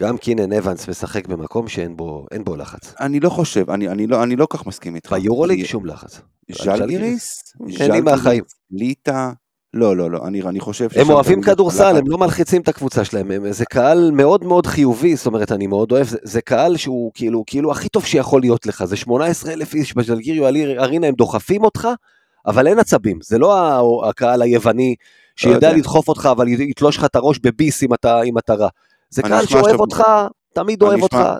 גם 0.00 0.18
קינן 0.18 0.52
אבנס 0.52 0.88
משחק 0.88 1.26
במקום 1.26 1.68
שאין 1.68 1.96
בו, 1.96 2.26
בו 2.44 2.56
לחץ. 2.56 2.94
אני 3.00 3.20
לא 3.20 3.30
חושב, 3.30 3.70
אני, 3.70 3.88
אני, 3.88 4.06
לא, 4.06 4.22
אני 4.22 4.36
לא 4.36 4.46
כך 4.50 4.66
מסכים 4.66 4.94
איתך. 4.94 5.12
ביורוליג 5.12 5.64
שום 5.66 5.86
לחץ. 5.86 6.20
ז'לגיריס? 6.50 7.28
לי 7.88 8.00
מהחיים. 8.00 8.44
ליטא? 8.70 9.30
לא, 9.74 9.96
לא, 9.96 10.10
לא, 10.10 10.26
אני, 10.26 10.42
אני 10.42 10.60
חושב 10.60 10.84
הם 10.84 10.90
ששם 11.04 11.10
אוהבים 11.12 11.42
כדורסל, 11.42 11.96
הם 11.96 12.06
לא 12.06 12.18
מלחיצים 12.18 12.62
את 12.62 12.68
הקבוצה 12.68 13.04
שלהם, 13.04 13.30
הם, 13.30 13.52
זה 13.52 13.64
קהל 13.64 14.10
מאוד 14.10 14.44
מאוד 14.44 14.66
חיובי, 14.66 15.16
זאת 15.16 15.26
אומרת, 15.26 15.52
אני 15.52 15.66
מאוד 15.66 15.92
אוהב, 15.92 16.06
זה, 16.06 16.18
זה 16.22 16.40
קהל 16.40 16.76
שהוא 16.76 17.10
כאילו, 17.14 17.44
כאילו 17.46 17.72
הכי 17.72 17.88
טוב 17.88 18.04
שיכול 18.04 18.40
להיות 18.40 18.66
לך, 18.66 18.84
זה 18.84 18.96
18 18.96 19.52
אלף 19.52 19.74
איש 19.74 19.94
בז'לגיריו 19.96 20.46
ארינה, 20.78 21.06
הם 21.06 21.14
דוחפים 21.14 21.64
אותך, 21.64 21.88
אבל 22.46 22.66
אין 22.66 22.78
עצבים, 22.78 23.18
זה 23.22 23.38
לא 23.38 23.58
ה- 23.58 24.08
הקהל 24.08 24.42
היווני 24.42 24.94
שיודע 25.36 25.54
יודע. 25.66 25.72
לדחוף 25.76 26.08
אותך, 26.08 26.28
אבל 26.32 26.48
יתלוש 26.48 26.96
לך 26.96 27.04
את 27.04 27.16
הראש 27.16 27.38
בביס 27.38 27.82
אם 27.82 27.94
אתה, 27.94 28.22
אם 28.22 28.38
אתה 28.38 28.54
רע. 28.54 28.68
זה 29.10 29.22
קהל 29.22 29.46
שאוהב 29.46 29.64
שאתה- 29.64 29.76
אותך, 29.76 30.02
תמיד 30.54 30.82
אוהב 30.82 31.02
אותך. 31.02 31.14
אשמע- 31.14 31.36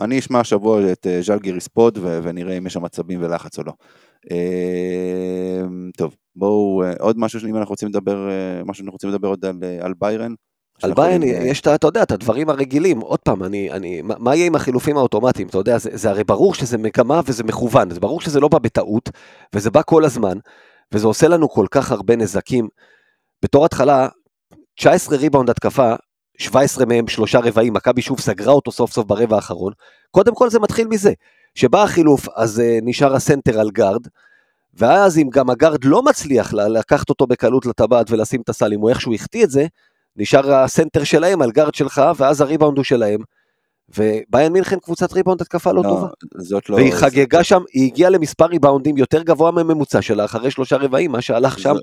אני 0.00 0.18
אשמע 0.18 0.40
השבוע 0.40 0.92
את 0.92 1.06
אה, 1.06 1.20
ז'לגיריס 1.22 1.68
פוד 1.68 1.98
ו- 2.02 2.18
ונראה 2.22 2.58
אם 2.58 2.66
יש 2.66 2.72
שם 2.72 2.84
עצבים 2.84 3.22
ולחץ 3.22 3.58
או 3.58 3.64
לא. 3.66 3.72
אה, 4.30 5.62
טוב, 5.96 6.16
בואו, 6.36 6.82
אה, 6.84 6.92
עוד 7.00 7.18
משהו, 7.18 7.40
אם 7.48 7.56
אנחנו 7.56 7.72
רוצים 7.72 7.88
לדבר, 7.88 8.28
משהו 8.64 8.74
שאנחנו 8.74 8.92
רוצים 8.92 9.10
לדבר 9.10 9.28
עוד 9.28 9.44
על, 9.44 9.54
על 9.80 9.92
ביירן. 9.98 10.34
על 10.82 10.92
אה, 11.00 11.28
יש, 11.44 11.60
את 11.60 11.68
אתה 11.68 11.86
יודע, 11.86 12.02
את 12.02 12.12
הדברים 12.12 12.48
הרגילים. 12.50 13.00
עוד 13.00 13.18
פעם, 13.18 13.42
אני, 13.42 13.70
אני, 13.70 14.02
מה 14.04 14.34
יהיה 14.36 14.46
עם 14.46 14.54
החילופים 14.54 14.96
האוטומטיים? 14.96 15.48
אתה 15.48 15.58
יודע, 15.58 15.78
זה, 15.78 15.90
זה 15.92 16.10
הרי 16.10 16.24
ברור 16.24 16.54
שזה 16.54 16.78
מגמה 16.78 17.20
וזה 17.26 17.44
מכוון, 17.44 17.90
זה 17.90 18.00
ברור 18.00 18.20
שזה 18.20 18.40
לא 18.40 18.48
בא 18.48 18.58
בטעות, 18.58 19.10
וזה 19.54 19.70
בא 19.70 19.80
כל 19.86 20.04
הזמן, 20.04 20.38
וזה 20.94 21.06
עושה 21.06 21.28
לנו 21.28 21.48
כל 21.48 21.66
כך 21.70 21.92
הרבה 21.92 22.16
נזקים. 22.16 22.68
בתור 23.42 23.64
התחלה, 23.64 24.08
19 24.74 25.18
ריבאונד 25.18 25.50
התקפה, 25.50 25.94
17 26.38 26.86
מהם 26.86 27.08
שלושה 27.08 27.40
רבעים, 27.40 27.72
מכבי 27.72 28.02
שוב 28.02 28.20
סגרה 28.20 28.52
אותו 28.52 28.72
סוף 28.72 28.92
סוף 28.92 29.06
ברבע 29.06 29.36
האחרון. 29.36 29.72
קודם 30.10 30.34
כל 30.34 30.50
זה 30.50 30.58
מתחיל 30.60 30.88
מזה, 30.88 31.12
שבא 31.54 31.82
החילוף, 31.82 32.28
אז 32.36 32.58
אה, 32.58 32.84
נשאר 32.84 33.14
הסנטר 33.14 33.60
על 33.60 33.70
גארד, 33.70 34.06
ואז 34.74 35.18
אם 35.18 35.28
גם 35.32 35.50
הגארד 35.50 35.84
לא 35.84 36.02
מצליח 36.02 36.54
לקחת 36.54 37.08
אותו 37.08 37.26
בקלות 37.26 37.66
לטבעת 37.66 38.10
ולשים 38.10 38.40
את 38.40 38.48
הסל, 38.48 38.72
אם 38.72 38.80
הוא 38.80 38.90
איכשהו 38.90 39.14
החטיא 39.14 39.44
את 39.44 39.50
זה, 39.50 39.66
נשאר 40.16 40.54
הסנטר 40.54 41.04
שלהם 41.04 41.42
על 41.42 41.50
גארד 41.50 41.74
שלך, 41.74 42.02
ואז 42.16 42.40
הריבאונד 42.40 42.76
הוא 42.76 42.84
שלהם. 42.84 43.20
ובאיירן 43.98 44.52
מינכן 44.52 44.78
קבוצת 44.78 45.12
ריבאונד 45.12 45.40
התקפה 45.40 45.72
לא, 45.72 45.82
לא, 45.84 45.88
טובה. 45.88 46.08
זאת 46.38 46.70
לא... 46.70 46.76
והיא 46.76 46.92
חגגה 46.92 47.44
שם, 47.44 47.62
היא 47.72 47.86
הגיעה 47.86 48.10
למספר 48.10 48.46
ריבאונדים 48.46 48.96
יותר 48.96 49.22
גבוה 49.22 49.50
מהממוצע 49.50 50.02
שלה 50.02 50.24
אחרי 50.24 50.50
שלושה 50.50 50.76
רבעים, 50.76 51.12
מה 51.12 51.20
שהלך 51.20 51.58
שם. 51.58 51.74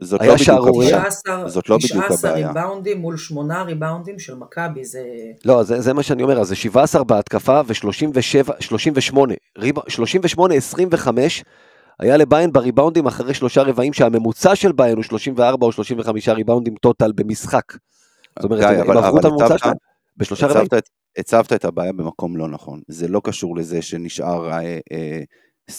זאת- 0.00 0.20
היה 0.20 0.28
לא 0.28 0.34
בדיוק 0.34 0.46
שערורייה. 0.46 0.96
הבעיה. 0.96 1.10
19 1.10 1.48
זאת 1.48 1.68
לא 1.68 1.76
בדיוק 1.76 2.04
19 2.04 2.30
הבעיה. 2.30 2.48
ריבאונדים 2.48 2.98
מול 3.00 3.16
8 3.16 3.62
ריבאונדים 3.62 4.18
של 4.18 4.34
מכבי, 4.34 4.84
זה... 4.84 5.02
לא, 5.44 5.62
זה, 5.62 5.80
זה 5.80 5.92
מה 5.92 6.02
שאני 6.02 6.22
אומר, 6.22 6.40
אז 6.40 6.48
זה 6.48 6.54
17 6.56 7.04
בהתקפה 7.04 7.60
ו-37, 7.66 8.52
38, 8.60 9.34
38, 9.88 10.54
25 10.54 11.44
היה 12.00 12.16
לביין 12.16 12.52
בריבאונדים 12.52 13.06
אחרי 13.06 13.34
שלושה 13.34 13.62
רבעים, 13.62 13.92
שהממוצע 13.92 14.54
של 14.56 14.72
ביין 14.72 14.96
הוא 14.96 15.04
34 15.04 15.66
או 15.66 15.72
35 15.72 16.28
ריבאונדים 16.28 16.74
טוטל 16.74 17.12
במשחק. 17.12 17.72
זאת 18.38 18.44
אומרת, 18.44 18.64
הם 18.64 18.90
עברו 18.96 19.18
את 19.18 19.24
הממוצע 19.24 19.58
שלהם 19.58 19.74
בשלושה 20.16 20.46
רבעים. 20.46 20.64
הצבת 20.66 20.78
את- 20.78 20.88
הצבת 21.18 21.52
את 21.52 21.64
הבעיה 21.64 21.92
במקום 21.92 22.36
לא 22.36 22.48
נכון. 22.48 22.80
זה 22.88 23.08
לא 23.08 23.20
קשור 23.24 23.56
לזה 23.56 23.82
שנשאר 23.82 24.50
אה, 24.52 24.58
אה, 24.92 25.20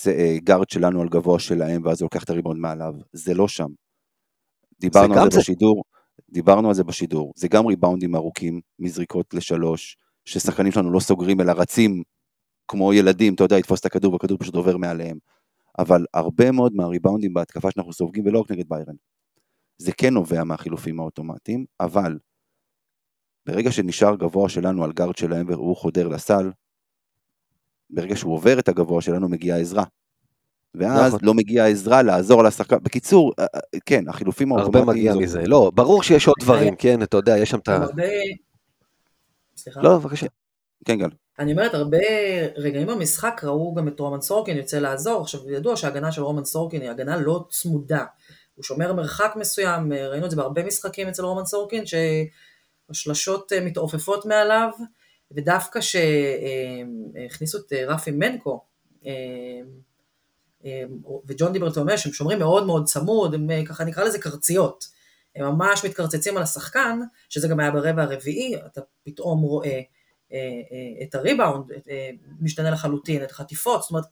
אה, 0.07 0.37
גארד 0.43 0.69
שלנו 0.69 1.01
על 1.01 1.09
גבוה 1.09 1.39
שלהם 1.39 1.81
ואז 1.85 2.01
הוא 2.01 2.05
לוקח 2.05 2.23
את 2.23 2.29
הריבאונד 2.29 2.59
מעליו. 2.59 2.93
זה 3.13 3.33
לא 3.33 3.47
שם. 3.47 3.67
דיברנו 4.81 5.15
גם 5.15 5.23
על 5.23 5.31
זה 5.31 5.35
זה. 5.35 5.39
בשידור, 5.39 5.83
דיברנו 6.29 6.67
על 6.67 6.73
זה 6.73 6.83
בשידור. 6.83 7.33
זה 7.35 7.47
גם 7.47 7.65
ריבאונדים 7.65 8.15
ארוכים 8.15 8.61
מזריקות 8.79 9.33
לשלוש, 9.33 9.97
ששחקנים 10.25 10.71
שלנו 10.71 10.91
לא 10.91 10.99
סוגרים 10.99 11.41
אלא 11.41 11.51
רצים 11.51 12.03
כמו 12.67 12.93
ילדים, 12.93 13.33
אתה 13.33 13.43
יודע, 13.43 13.57
לתפוס 13.57 13.79
את 13.79 13.85
הכדור 13.85 14.13
והכדור 14.13 14.37
פשוט 14.37 14.55
עובר 14.55 14.77
מעליהם. 14.77 15.17
אבל 15.79 16.05
הרבה 16.13 16.51
מאוד 16.51 16.73
מהריבאונדים 16.75 17.33
בהתקפה 17.33 17.71
שאנחנו 17.71 17.93
סופגים, 17.93 18.25
ולא 18.25 18.39
רק 18.39 18.51
נגד 18.51 18.69
ביירן, 18.69 18.95
זה 19.77 19.91
כן 19.91 20.13
נובע 20.13 20.43
מהחילופים 20.43 20.99
האוטומטיים, 20.99 21.65
אבל 21.79 22.19
ברגע 23.45 23.71
שנשאר 23.71 24.15
גבוה 24.15 24.49
שלנו 24.49 24.83
על 24.83 24.91
גארד 24.91 25.17
שלהם 25.17 25.49
והוא 25.49 25.77
חודר 25.77 26.07
לסל, 26.07 26.51
ברגע 27.89 28.15
שהוא 28.15 28.33
עובר 28.33 28.59
את 28.59 28.67
הגבוה 28.67 29.01
שלנו 29.01 29.29
מגיעה 29.29 29.59
עזרה. 29.59 29.83
ואז 30.75 31.13
נכון. 31.13 31.19
לא 31.23 31.33
מגיעה 31.33 31.67
עזרה 31.67 32.01
לעזור 32.01 32.43
לשחקן. 32.43 32.77
בקיצור, 32.83 33.33
אה, 33.39 33.45
אה, 33.55 33.59
כן, 33.85 34.09
החילופים 34.09 34.51
הרבה 34.51 34.63
האוטומטיים... 34.63 34.97
מגיע 34.97 35.13
זו- 35.13 35.19
מזה. 35.19 35.43
לא, 35.45 35.71
ברור 35.75 36.03
שיש 36.03 36.27
עוד 36.27 36.35
דברים, 36.39 36.75
כן, 36.75 37.03
אתה 37.03 37.17
יודע, 37.17 37.37
יש 37.37 37.49
שם 37.49 37.59
את 37.59 37.67
ה... 37.67 37.75
הרבה... 37.75 38.03
סליחה? 39.57 39.81
לא, 39.81 39.97
בבקשה. 39.97 40.27
כן, 40.85 40.97
גל. 40.99 41.09
אני 41.39 41.51
אומרת, 41.51 41.73
הרבה 41.73 41.97
רגעים 42.55 42.87
במשחק 42.87 43.41
ראו 43.43 43.73
גם 43.75 43.87
את 43.87 43.99
רומן 43.99 44.21
סורקין 44.21 44.57
יוצא 44.57 44.79
לעזור. 44.79 45.21
עכשיו, 45.21 45.49
ידוע 45.49 45.75
שההגנה 45.75 46.11
של 46.11 46.21
רומן 46.21 46.45
סורקין 46.45 46.81
היא 46.81 46.89
הגנה 46.89 47.17
לא 47.17 47.45
צמודה. 47.49 48.05
הוא 48.55 48.63
שומר 48.63 48.93
מרחק 48.93 49.33
מסוים, 49.35 49.93
ראינו 49.93 50.25
את 50.25 50.31
זה 50.31 50.37
בהרבה 50.37 50.63
משחקים 50.63 51.07
אצל 51.07 51.25
רומן 51.25 51.45
סורקין, 51.45 51.83
שהשלשות 52.91 53.53
אה, 53.53 53.61
מתעופפות 53.61 54.25
מעליו, 54.25 54.69
ודווקא 55.31 55.79
שהכניסו 55.81 57.57
את 57.57 57.73
אה, 57.73 57.85
רפי 57.87 58.11
מנקו, 58.11 58.63
אה, 60.65 60.83
אה, 61.07 61.11
וג'ון 61.27 61.53
דיברטומש, 61.53 62.03
שהם 62.03 62.13
שומרים 62.13 62.39
מאוד 62.39 62.65
מאוד 62.65 62.85
צמוד, 62.85 63.33
הם 63.33 63.49
אה, 63.49 63.65
ככה 63.65 63.83
נקרא 63.83 64.03
לזה 64.03 64.19
קרציות. 64.19 64.85
הם 65.35 65.45
ממש 65.45 65.85
מתקרצצים 65.85 66.37
על 66.37 66.43
השחקן, 66.43 66.99
שזה 67.29 67.47
גם 67.47 67.59
היה 67.59 67.71
ברבע 67.71 68.03
הרביעי, 68.03 68.55
אתה 68.65 68.81
פתאום 69.03 69.41
רואה 69.41 69.81
את 71.03 71.15
הריבאונד, 71.15 71.65
משתנה 72.41 72.71
לחלוטין, 72.71 73.23
את 73.23 73.31
החטיפות, 73.31 73.81
זאת 73.81 73.89
אומרת, 73.89 74.05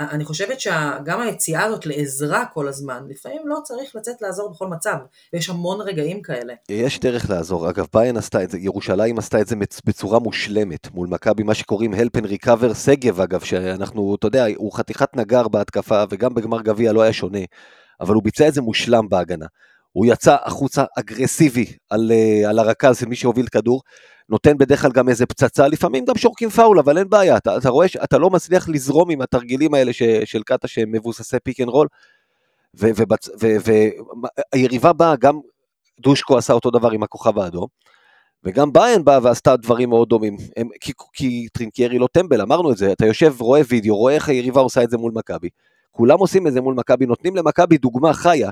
אני 0.00 0.24
חושבת 0.24 0.60
שגם 0.60 1.20
היציאה 1.20 1.64
הזאת 1.64 1.86
לעזרה 1.86 2.44
כל 2.54 2.68
הזמן, 2.68 3.04
לפעמים 3.08 3.42
לא 3.48 3.58
צריך 3.64 3.96
לצאת 3.96 4.22
לעזור 4.22 4.50
בכל 4.50 4.66
מצב, 4.66 4.96
ויש 5.32 5.48
המון 5.50 5.80
רגעים 5.80 6.22
כאלה. 6.22 6.54
יש 6.68 7.00
דרך 7.00 7.30
לעזור, 7.30 7.70
אגב, 7.70 7.86
באיירן 7.94 8.16
עשתה 8.16 8.42
את 8.42 8.50
זה, 8.50 8.58
ירושלים 8.58 9.18
עשתה 9.18 9.40
את 9.40 9.48
זה 9.48 9.56
בצורה 9.84 10.18
מושלמת, 10.18 10.94
מול 10.94 11.08
מכבי, 11.08 11.42
מה 11.42 11.54
שקוראים 11.54 11.94
help 11.94 12.20
and 12.20 12.26
recover, 12.26 12.74
שגב 12.74 13.20
אגב, 13.20 13.40
שאנחנו, 13.40 14.14
אתה 14.14 14.26
יודע, 14.26 14.46
הוא 14.56 14.72
חתיכת 14.72 15.16
נגר 15.16 15.48
בהתקפה, 15.48 16.04
וגם 16.10 16.34
בגמר 16.34 16.62
גביע 16.62 16.92
לא 16.92 17.02
היה 17.02 17.12
שונה, 17.12 17.40
אבל 18.00 18.14
הוא 18.14 18.22
ביצע 18.22 18.48
את 18.48 18.54
זה 18.54 18.62
מושלם 18.62 19.08
בהגנה. 19.08 19.46
הוא 19.92 20.06
יצא 20.06 20.36
החוצה 20.44 20.84
אגרסיבי 20.98 21.66
על, 21.90 22.12
אה, 22.12 22.50
על 22.50 22.58
הרכז 22.58 22.98
של 22.98 23.06
מי 23.06 23.16
שהוביל 23.16 23.46
כדור, 23.46 23.82
נותן 24.30 24.58
בדרך 24.58 24.82
כלל 24.82 24.90
גם 24.92 25.08
איזה 25.08 25.26
פצצה, 25.26 25.68
לפעמים 25.68 26.04
גם 26.04 26.16
שורקים 26.16 26.48
פאול, 26.48 26.78
אבל 26.78 26.98
אין 26.98 27.08
בעיה, 27.08 27.36
אתה, 27.36 27.56
אתה 27.56 27.68
רואה 27.68 27.88
שאתה 27.88 28.18
לא 28.18 28.30
מצליח 28.30 28.68
לזרום 28.68 29.10
עם 29.10 29.20
התרגילים 29.20 29.74
האלה 29.74 29.92
ש, 29.92 30.02
של 30.02 30.42
קטש 30.42 30.68
שהם 30.68 30.92
מבוססי 30.92 31.36
pick 31.44 31.60
and 31.60 31.68
roll, 31.68 31.88
והיריבה 34.54 34.92
באה, 34.92 35.16
גם 35.16 35.40
דושקו 36.00 36.38
עשה 36.38 36.52
אותו 36.52 36.70
דבר 36.70 36.90
עם 36.90 37.02
הכוכב 37.02 37.38
האדום, 37.38 37.66
וגם 38.44 38.72
באיירן 38.72 39.04
באה 39.04 39.18
ועשתה 39.22 39.56
דברים 39.56 39.88
מאוד 39.88 40.08
דומים, 40.08 40.36
הם, 40.56 40.68
כי, 40.80 40.92
כי 41.12 41.46
טרינקיירי 41.52 41.98
לא 41.98 42.08
טמבל, 42.12 42.40
אמרנו 42.40 42.72
את 42.72 42.76
זה, 42.76 42.92
אתה 42.92 43.06
יושב, 43.06 43.34
רואה 43.40 43.60
וידאו, 43.68 43.96
רואה 43.96 44.14
איך 44.14 44.28
היריבה 44.28 44.60
עושה 44.60 44.82
את 44.82 44.90
זה 44.90 44.98
מול 44.98 45.12
מכבי, 45.14 45.48
כולם 45.90 46.18
עושים 46.18 46.46
את 46.46 46.52
זה 46.52 46.60
מול 46.60 46.74
מכבי, 46.74 47.06
נותנים 47.06 47.36
למכבי 47.36 47.78
דוגמה 47.78 48.12
חיה, 48.12 48.50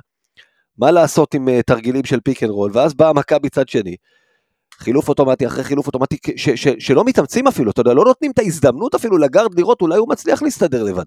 מה 0.79 0.91
לעשות 0.91 1.35
עם 1.35 1.49
אה, 1.48 1.62
תרגילים 1.67 2.05
של 2.05 2.21
pick 2.20 2.42
and 2.42 2.51
roll, 2.51 2.70
ואז 2.75 2.95
באה 2.95 3.12
מכבי 3.12 3.49
צד 3.49 3.69
שני, 3.69 3.97
חילוף 4.79 5.09
אוטומטי 5.09 5.47
אחרי 5.47 5.64
חילוף 5.64 5.87
אוטומטי, 5.87 6.17
ש, 6.37 6.49
ש, 6.51 6.69
שלא 6.79 7.05
מתאמצים 7.05 7.47
אפילו, 7.47 7.71
אתה 7.71 7.81
יודע, 7.81 7.95
לא 7.95 8.05
נותנים 8.05 8.31
את 8.31 8.38
ההזדמנות 8.38 8.95
אפילו 8.95 9.19
לגארד 9.19 9.59
לראות, 9.59 9.81
אולי 9.83 9.97
הוא 9.97 10.09
מצליח 10.09 10.43
להסתדר 10.43 10.83
לבד. 10.83 11.05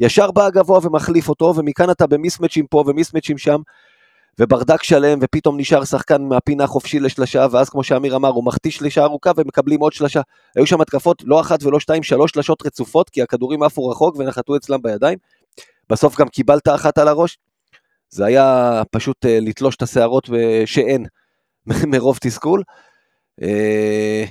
ישר 0.00 0.30
בא 0.30 0.46
הגבוה 0.46 0.80
ומחליף 0.82 1.28
אותו, 1.28 1.52
ומכאן 1.56 1.90
אתה 1.90 2.06
במיסמצ'ים 2.06 2.66
פה 2.66 2.84
ומיסמצ'ים 2.86 3.38
שם, 3.38 3.60
וברדק 4.38 4.82
שלם, 4.82 5.18
ופתאום 5.22 5.60
נשאר 5.60 5.84
שחקן 5.84 6.22
מהפינה 6.22 6.64
החופשי 6.64 7.00
לשלשה, 7.00 7.46
ואז 7.50 7.70
כמו 7.70 7.84
שאמיר 7.84 8.16
אמר, 8.16 8.28
הוא 8.28 8.44
מחטיא 8.44 8.70
שלישה 8.70 9.02
ארוכה 9.04 9.30
ומקבלים 9.36 9.80
עוד 9.80 9.92
שלשה. 9.92 10.20
היו 10.56 10.66
שם 10.66 10.80
התקפות, 10.80 11.22
לא 11.24 11.40
אחת 11.40 11.62
ולא 11.62 11.80
שתיים, 11.80 12.02
שלוש 12.02 12.30
שלשות 12.30 12.66
רצופות, 12.66 13.10
כי 13.10 13.22
הכדורים 13.22 13.62
עפו 13.62 13.88
רחוק 13.88 14.16
ונחתו 14.16 14.56
אצלם 14.56 14.82
בידיים. 14.82 15.18
בסוף 15.90 16.20
גם 16.20 16.28
קיבלת 16.28 16.68
אחת 16.68 16.98
על 16.98 17.08
הראש. 17.08 17.38
זה 18.10 18.24
היה 18.24 18.82
פשוט 18.90 19.24
uh, 19.24 19.28
לתלוש 19.28 19.76
את 19.76 19.82
השערות 19.82 20.28
שאין 20.64 21.06
מרוב 21.92 22.18
תסכול. 22.20 22.62
אה, 23.42 24.24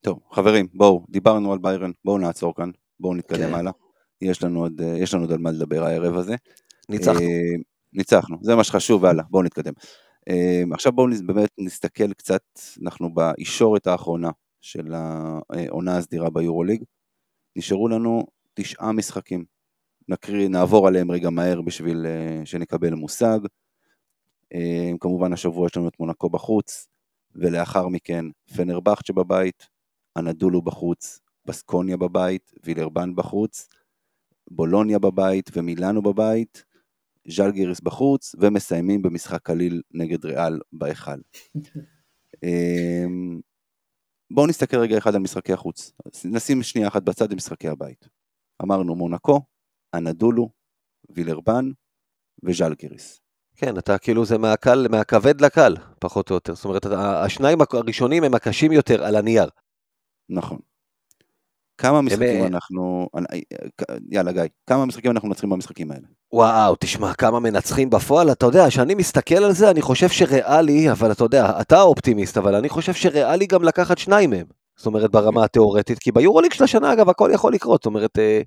טוב, 0.00 0.18
חברים, 0.32 0.66
בואו, 0.74 1.04
דיברנו 1.08 1.52
על 1.52 1.58
ביירן, 1.58 1.90
בואו 2.04 2.18
נעצור 2.18 2.54
כאן, 2.54 2.70
בואו 3.00 3.14
נתקדם 3.14 3.48
כן. 3.48 3.54
הלאה. 3.54 3.72
יש 4.20 4.42
לנו, 4.42 4.60
עוד, 4.60 4.80
אה, 4.80 4.98
יש 4.98 5.14
לנו 5.14 5.22
עוד 5.22 5.32
על 5.32 5.38
מה 5.38 5.50
לדבר 5.50 5.84
הערב 5.84 6.16
הזה. 6.16 6.34
ניצחנו. 6.88 7.20
אה, 7.20 7.54
ניצחנו, 7.92 8.36
זה 8.42 8.54
מה 8.54 8.64
שחשוב, 8.64 9.02
והלאה, 9.02 9.24
בואו 9.30 9.42
נתקדם. 9.42 9.72
עכשיו 10.72 10.92
בואו 10.92 11.06
באמת 11.26 11.50
נסתכל 11.58 12.12
קצת, 12.12 12.42
אנחנו 12.82 13.10
בישורת 13.14 13.86
האחרונה 13.86 14.30
של 14.60 14.92
העונה 14.94 15.96
הסדירה 15.96 16.30
ביורוליג. 16.30 16.84
נשארו 17.56 17.88
לנו 17.88 18.26
תשעה 18.54 18.92
משחקים. 18.92 19.44
נקריא, 20.08 20.48
נעבור 20.48 20.88
עליהם 20.88 21.10
רגע 21.10 21.30
מהר 21.30 21.60
בשביל 21.60 22.06
שנקבל 22.44 22.94
מושג. 22.94 23.38
כמובן 25.00 25.32
השבוע 25.32 25.66
יש 25.66 25.76
לנו 25.76 25.88
את 25.88 26.00
מונקו 26.00 26.30
בחוץ, 26.30 26.88
ולאחר 27.34 27.88
מכן 27.88 28.24
פנרבכצ'ה 28.56 29.12
בבית, 29.12 29.68
אנדולו 30.18 30.62
בחוץ, 30.62 31.20
בסקוניה 31.46 31.96
בבית, 31.96 32.52
וילרבן 32.64 33.14
בחוץ, 33.14 33.68
בולוניה 34.50 34.98
בבית 34.98 35.50
ומילאנו 35.56 36.02
בבית, 36.02 36.64
ז'לגיריס 37.28 37.80
בחוץ, 37.80 38.34
ומסיימים 38.38 39.02
במשחק 39.02 39.42
קליל 39.42 39.82
נגד 39.90 40.24
ריאל 40.24 40.60
בהיכל. 40.72 41.20
אמ, 42.42 43.40
בואו 44.30 44.46
נסתכל 44.46 44.76
רגע 44.76 44.98
אחד 44.98 45.14
על 45.14 45.20
משחקי 45.20 45.52
החוץ. 45.52 45.92
נשים 46.24 46.62
שנייה 46.62 46.88
אחת 46.88 47.02
בצד 47.02 47.32
למשחקי 47.32 47.68
הבית. 47.68 48.08
אמרנו 48.62 48.94
מונקו, 48.94 49.40
אנדולו, 49.94 50.48
וילרבן 51.10 51.70
וז'לגיריס. 52.42 53.23
כן, 53.56 53.78
אתה 53.78 53.98
כאילו 53.98 54.24
זה 54.24 54.38
מהקל, 54.38 54.86
מהכבד 54.90 55.40
לקל, 55.40 55.76
פחות 55.98 56.30
או 56.30 56.34
יותר. 56.34 56.54
זאת 56.54 56.64
אומרת, 56.64 56.86
השניים 56.96 57.58
הראשונים 57.72 58.24
הם 58.24 58.34
הקשים 58.34 58.72
יותר 58.72 59.04
על 59.04 59.16
הנייר. 59.16 59.48
נכון. 60.28 60.58
כמה 61.78 62.00
משחקים 62.00 62.44
הם... 62.44 62.46
אנחנו, 62.46 63.08
יאללה 64.10 64.32
גיא, 64.32 64.42
כמה 64.66 64.86
משחקים 64.86 65.10
אנחנו 65.10 65.28
מנצחים 65.28 65.50
במשחקים 65.50 65.90
האלה? 65.90 66.06
וואו, 66.32 66.76
תשמע, 66.80 67.14
כמה 67.14 67.40
מנצחים 67.40 67.90
בפועל, 67.90 68.32
אתה 68.32 68.46
יודע, 68.46 68.68
כשאני 68.68 68.94
מסתכל 68.94 69.44
על 69.44 69.52
זה, 69.52 69.70
אני 69.70 69.82
חושב 69.82 70.08
שריאלי, 70.08 70.90
אבל 70.90 71.12
אתה 71.12 71.24
יודע, 71.24 71.60
אתה 71.60 71.80
אופטימיסט, 71.80 72.38
אבל 72.38 72.54
אני 72.54 72.68
חושב 72.68 72.92
שריאלי 72.92 73.46
גם 73.46 73.62
לקחת 73.62 73.98
שניים 73.98 74.30
מהם. 74.30 74.46
זאת 74.76 74.86
אומרת, 74.86 75.10
ברמה 75.10 75.44
התיאורטית, 75.44 75.98
כי 75.98 76.12
ביורוליג 76.12 76.52
של 76.52 76.64
השנה, 76.64 76.92
אגב, 76.92 77.08
הכל 77.08 77.30
יכול 77.32 77.52
לקרות. 77.52 77.80
זאת 77.82 77.86
אומרת, 77.86 78.18
אה, 78.18 78.40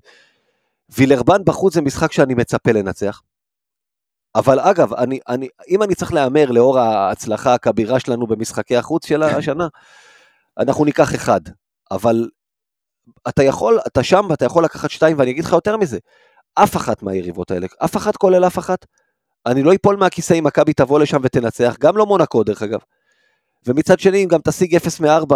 וילרבן 0.90 1.44
בחוץ 1.44 1.74
זה 1.74 1.82
משחק 1.82 2.12
שאני 2.12 2.34
מצפה 2.34 2.72
לנצח. 2.72 3.22
אבל 4.38 4.60
אגב, 4.60 4.94
אני, 4.94 5.18
אני, 5.28 5.48
אם 5.68 5.82
אני 5.82 5.94
צריך 5.94 6.12
להמר 6.12 6.50
לאור 6.50 6.78
ההצלחה 6.78 7.54
הכבירה 7.54 8.00
שלנו 8.00 8.26
במשחקי 8.26 8.76
החוץ 8.76 9.06
של 9.06 9.22
השנה, 9.22 9.68
אנחנו 10.58 10.84
ניקח 10.84 11.14
אחד. 11.14 11.40
אבל 11.90 12.28
אתה 13.28 13.42
יכול, 13.42 13.78
אתה 13.86 14.02
שם 14.02 14.26
ואתה 14.30 14.44
יכול 14.44 14.64
לקחת 14.64 14.90
שתיים, 14.90 15.18
ואני 15.18 15.30
אגיד 15.30 15.44
לך 15.44 15.52
יותר 15.52 15.76
מזה, 15.76 15.98
אף 16.54 16.76
אחת 16.76 17.02
מהיריבות 17.02 17.50
האלה, 17.50 17.66
אף 17.84 17.96
אחת 17.96 18.16
כולל 18.16 18.46
אף 18.46 18.58
אחת, 18.58 18.86
אני 19.46 19.62
לא 19.62 19.74
אפול 19.74 19.96
מהכיסא 19.96 20.34
אם 20.38 20.44
מכבי 20.44 20.72
תבוא 20.72 21.00
לשם 21.00 21.18
ותנצח, 21.22 21.76
גם 21.80 21.96
לא 21.96 22.06
מונקו 22.06 22.44
דרך 22.44 22.62
אגב. 22.62 22.78
ומצד 23.66 23.98
שני, 23.98 24.24
אם 24.24 24.28
גם 24.28 24.40
תשיג 24.44 24.74
0 24.74 25.00
מ-4, 25.00 25.34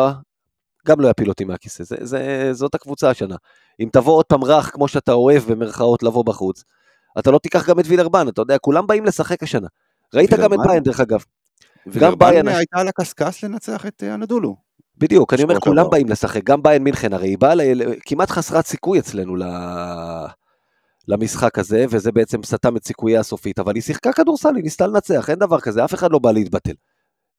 גם 0.86 1.00
לא 1.00 1.08
יפיל 1.08 1.28
אותי 1.28 1.44
מהכיסא, 1.44 1.84
זה, 1.84 1.96
זה, 2.00 2.48
זאת 2.52 2.74
הקבוצה 2.74 3.10
השנה. 3.10 3.36
אם 3.80 3.88
תבוא 3.92 4.12
עוד 4.12 4.24
פעם 4.24 4.44
רך, 4.44 4.70
כמו 4.72 4.88
שאתה 4.88 5.12
אוהב 5.12 5.42
במרכאות 5.42 6.02
לבוא 6.02 6.24
בחוץ, 6.24 6.64
אתה 7.18 7.30
לא 7.30 7.38
תיקח 7.38 7.68
גם 7.68 7.80
את 7.80 7.84
וילרבן, 7.88 8.28
אתה 8.28 8.42
יודע, 8.42 8.58
כולם 8.58 8.86
באים 8.86 9.04
לשחק 9.04 9.42
השנה. 9.42 9.68
ראית 10.14 10.30
גם 10.32 10.54
את 10.54 10.58
ביין 10.66 10.82
דרך 10.82 11.00
אגב. 11.00 11.24
גם 11.98 12.18
ביין 12.18 12.48
הייתה 12.48 12.78
על 12.78 12.88
הקשקש 12.88 13.44
לנצח 13.44 13.86
את 13.86 14.02
אה, 14.02 14.14
הנדולו. 14.14 14.56
בדיוק, 14.98 15.34
אני 15.34 15.42
אומר, 15.42 15.60
כולם 15.60 15.90
באים 15.90 16.08
לשחק, 16.08 16.44
גם 16.44 16.62
ביין 16.62 16.82
מינכן, 16.82 17.12
הרי 17.12 17.28
היא 17.28 17.38
באה 17.38 17.54
כמעט 18.06 18.30
חסרת 18.30 18.66
סיכוי 18.66 18.98
אצלנו 18.98 19.36
למשחק 21.08 21.58
הזה, 21.58 21.84
וזה 21.90 22.12
בעצם 22.12 22.42
סתם 22.42 22.76
את 22.76 22.86
סיכויי 22.86 23.18
הסופית, 23.18 23.58
אבל 23.58 23.74
היא 23.74 23.82
שיחקה 23.82 24.12
כדורסל, 24.12 24.56
היא 24.56 24.64
ניסתה 24.64 24.86
לנצח, 24.86 25.30
אין 25.30 25.38
דבר 25.38 25.60
כזה, 25.60 25.84
אף 25.84 25.94
אחד 25.94 26.12
לא 26.12 26.18
בא 26.18 26.32
להתבטל. 26.32 26.72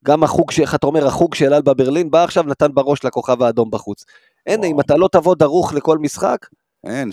גם 0.06 0.24
החוג, 0.24 0.52
איך 0.62 0.76
אתה 0.76 0.88
אומר, 0.88 1.08
החוג 1.08 1.36
של 1.36 1.54
אלבה 1.54 1.74
ברלין 1.74 2.12
בא 2.12 2.24
עכשיו, 2.24 2.44
נתן 2.44 2.74
בראש 2.74 3.06
לכוכב 3.06 3.44
האדום 3.44 3.72
בחוץ. 3.72 4.06
אין, 4.46 4.64
אם 4.64 4.80
אתה 4.80 4.96
לא 4.98 5.10
תבוא 5.12 5.36
דרוך 5.36 5.74
לכל 5.74 5.98
משחק, 5.98 6.38
אין, 6.84 7.12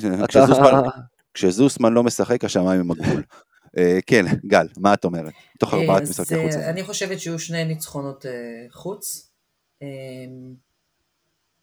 כשזוסמן 1.40 1.92
לא 1.92 2.02
משחק, 2.02 2.44
השמיים 2.44 2.80
הם 2.80 2.90
הגבול. 2.90 3.22
אה, 3.78 3.98
כן, 4.06 4.24
גל, 4.46 4.66
מה 4.76 4.94
את 4.94 5.04
אומרת? 5.04 5.32
תוך 5.58 5.74
ארבעת 5.74 6.02
משחקי 6.02 6.42
חוץ. 6.42 6.54
אני 6.54 6.82
חושבת 6.82 7.20
שיהיו 7.20 7.38
שני 7.38 7.64
ניצחונות 7.64 8.26
אה, 8.26 8.32
חוץ. 8.70 9.30
אה, 9.82 9.88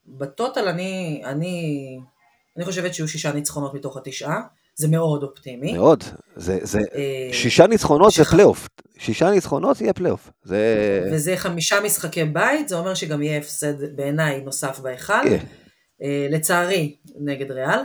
בטוטל 0.05 0.67
אני, 0.67 1.21
אני, 1.25 1.97
אני 2.57 2.65
חושבת 2.65 2.93
שיהיו 2.93 3.07
שישה 3.07 3.31
ניצחונות 3.31 3.73
מתוך 3.73 3.97
התשעה. 3.97 4.41
זה 4.75 4.87
מאוד 4.87 5.23
אופטימי. 5.23 5.73
מאוד, 5.73 6.03
זה, 6.35 6.59
זה 6.61 6.79
שישה 7.31 7.67
ניצחונות 7.67 8.13
זה 8.13 8.23
פלייאוף, 8.23 8.69
שישה 8.97 9.31
ניצחונות 9.31 9.81
יהיה 9.81 9.93
פלייאוף. 9.93 10.31
זה... 10.43 11.09
וזה 11.11 11.37
חמישה 11.37 11.81
משחקי 11.81 12.23
בית, 12.23 12.69
זה 12.69 12.75
אומר 12.75 12.93
שגם 12.93 13.23
יהיה 13.23 13.37
הפסד 13.37 13.95
בעיניי 13.95 14.41
נוסף 14.41 14.79
בהיכל. 14.79 15.23
כן. 15.23 15.45
לצערי, 16.29 16.95
נגד 17.19 17.51
ריאל. 17.51 17.79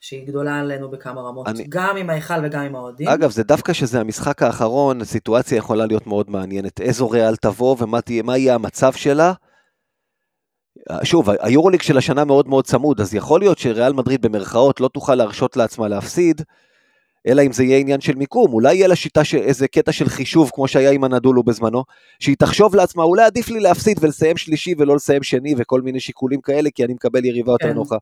שהיא 0.00 0.26
גדולה 0.26 0.60
עלינו 0.60 0.90
בכמה 0.90 1.20
רמות, 1.20 1.48
אני... 1.48 1.64
גם 1.68 1.96
עם 1.96 2.10
ההיכל 2.10 2.34
וגם 2.44 2.62
עם 2.62 2.76
האוהדים. 2.76 3.08
אגב, 3.08 3.30
זה 3.30 3.42
דווקא 3.42 3.72
שזה 3.72 4.00
המשחק 4.00 4.42
האחרון, 4.42 5.00
הסיטואציה 5.00 5.58
יכולה 5.58 5.86
להיות 5.86 6.06
מאוד 6.06 6.30
מעניינת. 6.30 6.80
איזו 6.80 7.10
ריאל 7.10 7.36
תבוא 7.36 7.76
ומה 7.78 8.00
תהיה, 8.00 8.22
יהיה 8.28 8.54
המצב 8.54 8.92
שלה. 8.92 9.32
שוב, 11.02 11.30
היורוליג 11.40 11.82
של 11.82 11.98
השנה 11.98 12.24
מאוד 12.24 12.48
מאוד 12.48 12.64
צמוד, 12.64 13.00
אז 13.00 13.14
יכול 13.14 13.40
להיות 13.40 13.58
שריאל 13.58 13.92
מדריד 13.92 14.22
במרכאות 14.22 14.80
לא 14.80 14.88
תוכל 14.88 15.14
להרשות 15.14 15.56
לעצמה 15.56 15.88
להפסיד, 15.88 16.42
אלא 17.26 17.42
אם 17.42 17.52
זה 17.52 17.64
יהיה 17.64 17.78
עניין 17.78 18.00
של 18.00 18.14
מיקום, 18.14 18.52
אולי 18.52 18.74
יהיה 18.74 18.88
לה 18.88 18.96
שיטה, 18.96 19.24
ש... 19.24 19.34
איזה 19.34 19.68
קטע 19.68 19.92
של 19.92 20.08
חישוב, 20.08 20.50
כמו 20.54 20.68
שהיה 20.68 20.90
עם 20.90 21.04
הנדולו 21.04 21.42
בזמנו, 21.42 21.84
שהיא 22.20 22.36
תחשוב 22.38 22.74
לעצמה, 22.74 23.02
אולי 23.02 23.24
עדיף 23.24 23.48
לי 23.48 23.60
להפסיד 23.60 23.98
ולסיים 24.00 24.36
שלישי 24.36 24.74
ולא 24.78 24.96
לסיים 24.96 25.22
שני 25.22 25.54
וכל 25.58 25.80
מיני 25.80 26.00
שיקולים 26.00 26.40
כאלה, 26.40 26.70
כי 26.74 26.84
אני 26.84 26.94
מקבל 26.94 27.24
יריבה 27.24 27.52
יותר 27.52 27.68
כן. 27.68 27.74
נוחה. 27.74 27.96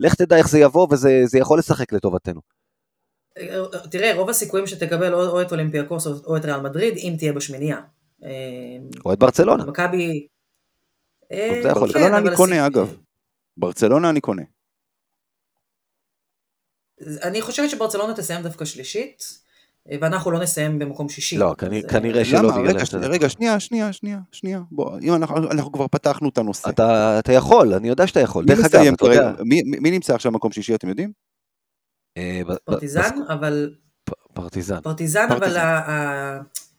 לך 0.00 0.14
תדע 0.14 0.36
איך 0.36 0.48
זה 0.48 0.58
יבוא, 0.58 0.88
וזה 0.90 1.38
יכול 1.38 1.58
לשחק 1.58 1.92
לטובתנו. 1.92 2.40
תראה, 3.90 4.14
רוב 4.14 4.30
הסיכויים 4.30 4.66
שתקבל 4.66 5.14
או, 5.14 5.28
או 5.28 5.42
את 5.42 5.52
אולימפיאקוס 5.52 6.06
או, 6.06 6.12
או 6.26 6.36
את 6.36 6.44
ריאל 6.44 6.60
מדריד, 6.60 6.94
אם 6.96 7.14
תהיה 7.18 7.32
בשמינייה. 7.32 7.80
או 9.04 9.12
את 9.12 9.18
ברצלונה. 9.18 9.64
מכבי... 9.64 10.26
אה. 11.32 11.60
כן, 11.62 11.74
ברצלונה 11.74 12.18
אני 12.18 12.36
קונה 12.36 12.66
אגב. 12.66 12.96
ברצלונה 13.56 14.10
אני 14.10 14.20
קונה. 14.20 14.42
אני 17.22 17.42
חושבת 17.42 17.70
שברצלונה 17.70 18.14
תסיים 18.16 18.42
דווקא 18.42 18.64
שלישית, 18.64 19.22
אה, 19.22 19.40
ואנחנו 20.00 20.30
לא 20.30 20.38
נסיים 20.40 20.78
במקום 20.78 21.08
שישי. 21.08 21.38
לא, 21.38 21.54
כנראה- 21.58 21.82
אה, 21.84 21.88
כנראה 21.88 22.24
שלא 22.24 22.38
למה? 22.38 22.52
בגלל 22.62 22.76
רגע. 22.94 23.08
רגע, 23.08 23.28
שנייה, 23.28 23.60
שנייה, 23.60 23.92
שנייה, 23.92 24.18
שנייה. 24.32 24.60
בוא, 24.70 24.98
אם 25.02 25.14
אנחנו 25.14 25.50
אנחנו 25.50 25.72
כבר 25.72 25.86
פתחנו 25.88 26.28
את 26.28 26.38
הנושא. 26.38 26.68
אתה, 26.68 27.18
אתה 27.18 27.32
יכול, 27.32 27.74
אני 27.74 27.88
יודע 27.88 28.06
שאתה 28.06 28.20
יכול. 28.20 28.44
דרך 28.44 28.58
אגב, 28.74 28.92
אתה 28.94 29.04
יודע... 29.06 29.32
מי- 29.44 29.90
נמצא 29.90 30.14
עכשיו 30.14 30.32
במקום 30.32 30.52
שישי, 30.52 30.74
אתם 30.74 30.88
יודעים? 30.88 31.12
אה, 32.16 32.40
פרטיזן, 32.64 33.22
אבל... 33.28 33.74
פרטיזן. 34.34 34.80
פרטיזן, 34.80 35.28
אבל... 35.30 35.56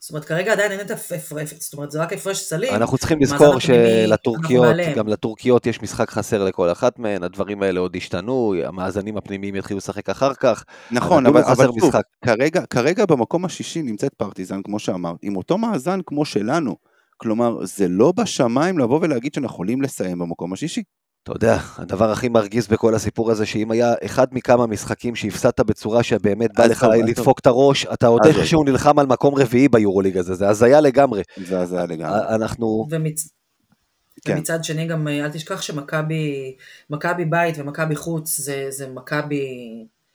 זאת 0.04 0.10
אומרת, 0.10 0.26
כרגע 0.26 0.52
עדיין 0.54 0.72
אין 0.72 0.82
את 0.82 0.92
ההפרש, 0.92 1.54
זאת 1.60 1.74
אומרת, 1.74 1.92
זה 1.92 2.02
רק 2.02 2.14
הפרש 2.14 2.40
סלים. 2.40 2.74
אנחנו 2.76 2.98
צריכים 2.98 3.20
לזכור 3.22 3.60
שלטורקיות. 3.60 4.76
גם 4.96 5.08
לטורקיות 5.08 5.66
יש 5.66 5.82
משחק 5.82 6.10
חסר 6.10 6.44
לכל 6.44 6.72
אחת 6.72 7.00
מהן, 7.00 7.24
הדברים 7.24 7.64
האלה 7.64 7.80
עוד 7.80 7.96
ישתנו, 7.96 8.54
המאזנים 8.66 9.18
הפנימיים 9.18 9.56
יתחילו 9.56 9.78
לשחק 9.78 10.10
אחר 10.10 10.34
כך. 10.34 10.64
נכון, 10.92 11.26
אבל 11.26 11.42
אבל 11.44 11.66
שוב, 11.66 11.78
משחק. 11.78 12.02
כרגע- 12.26 12.66
כרגע 12.66 13.06
במקום 13.06 13.46
השישי 13.46 13.82
נמצאת 13.82 14.14
פרטיזן, 14.14 14.62
כמו 14.64 14.80
שאמרת, 14.80 15.16
עם 15.22 15.36
אותו 15.36 15.58
מאזן 15.58 16.00
כמו 16.06 16.26
שלנו. 16.26 16.76
כלומר, 17.18 17.66
זה 17.66 17.88
לא 17.88 18.12
בשמיים 18.16 18.80
לבוא 18.80 19.00
ולהגיד 19.02 19.34
שאנחנו 19.34 19.54
יכולים 19.54 19.82
לסיים 19.82 20.20
במקום 20.20 20.54
השישי. 20.54 20.84
אתה 21.24 21.32
יודע, 21.32 21.58
הדבר 21.78 22.12
הכי 22.12 22.30
מרגיז 22.30 22.68
בכל 22.68 22.96
הסיפור 22.96 23.32
הזה, 23.32 23.46
שאם 23.46 23.72
היה 23.72 23.94
אחד 24.06 24.28
מכמה 24.32 24.68
משחקים 24.68 25.16
שהפסדת 25.16 25.60
בצורה 25.60 26.04
שבאמת 26.04 26.50
בא 26.58 26.66
לך. 26.66 26.88
לדפוק 27.08 27.40
את 27.40 27.48
הראש, 27.48 27.86
אתה 27.86 28.08
עוד 28.08 28.22
עזוב. 28.26 28.38
איכשהו 28.38 28.64
נלחם 28.64 29.00
על 29.00 29.06
מקום 29.06 29.36
רביעי 29.36 29.70
ביורוליג 29.70 30.18
הזה, 30.18 30.36
זה 30.36 30.50
הזיה 30.50 30.82
לגמרי. 30.82 31.22
זה 31.46 31.60
הזיה 31.60 31.86
לגמרי. 31.86 32.20
אנחנו, 32.30 32.88
ומצ... 32.90 33.28
כן. 34.26 34.38
ומצד 34.38 34.64
שני 34.64 34.88
גם 34.88 35.08
אה, 35.08 35.26
אל 35.26 35.32
תשכח 35.32 35.62
שמכבי 35.62 36.56
מכבי 36.90 37.26
בית 37.26 37.56
ומכבי 37.58 37.96
חוץ 37.96 38.38
זה, 38.38 38.66
זה 38.70 38.88
מכבי, 38.88 39.46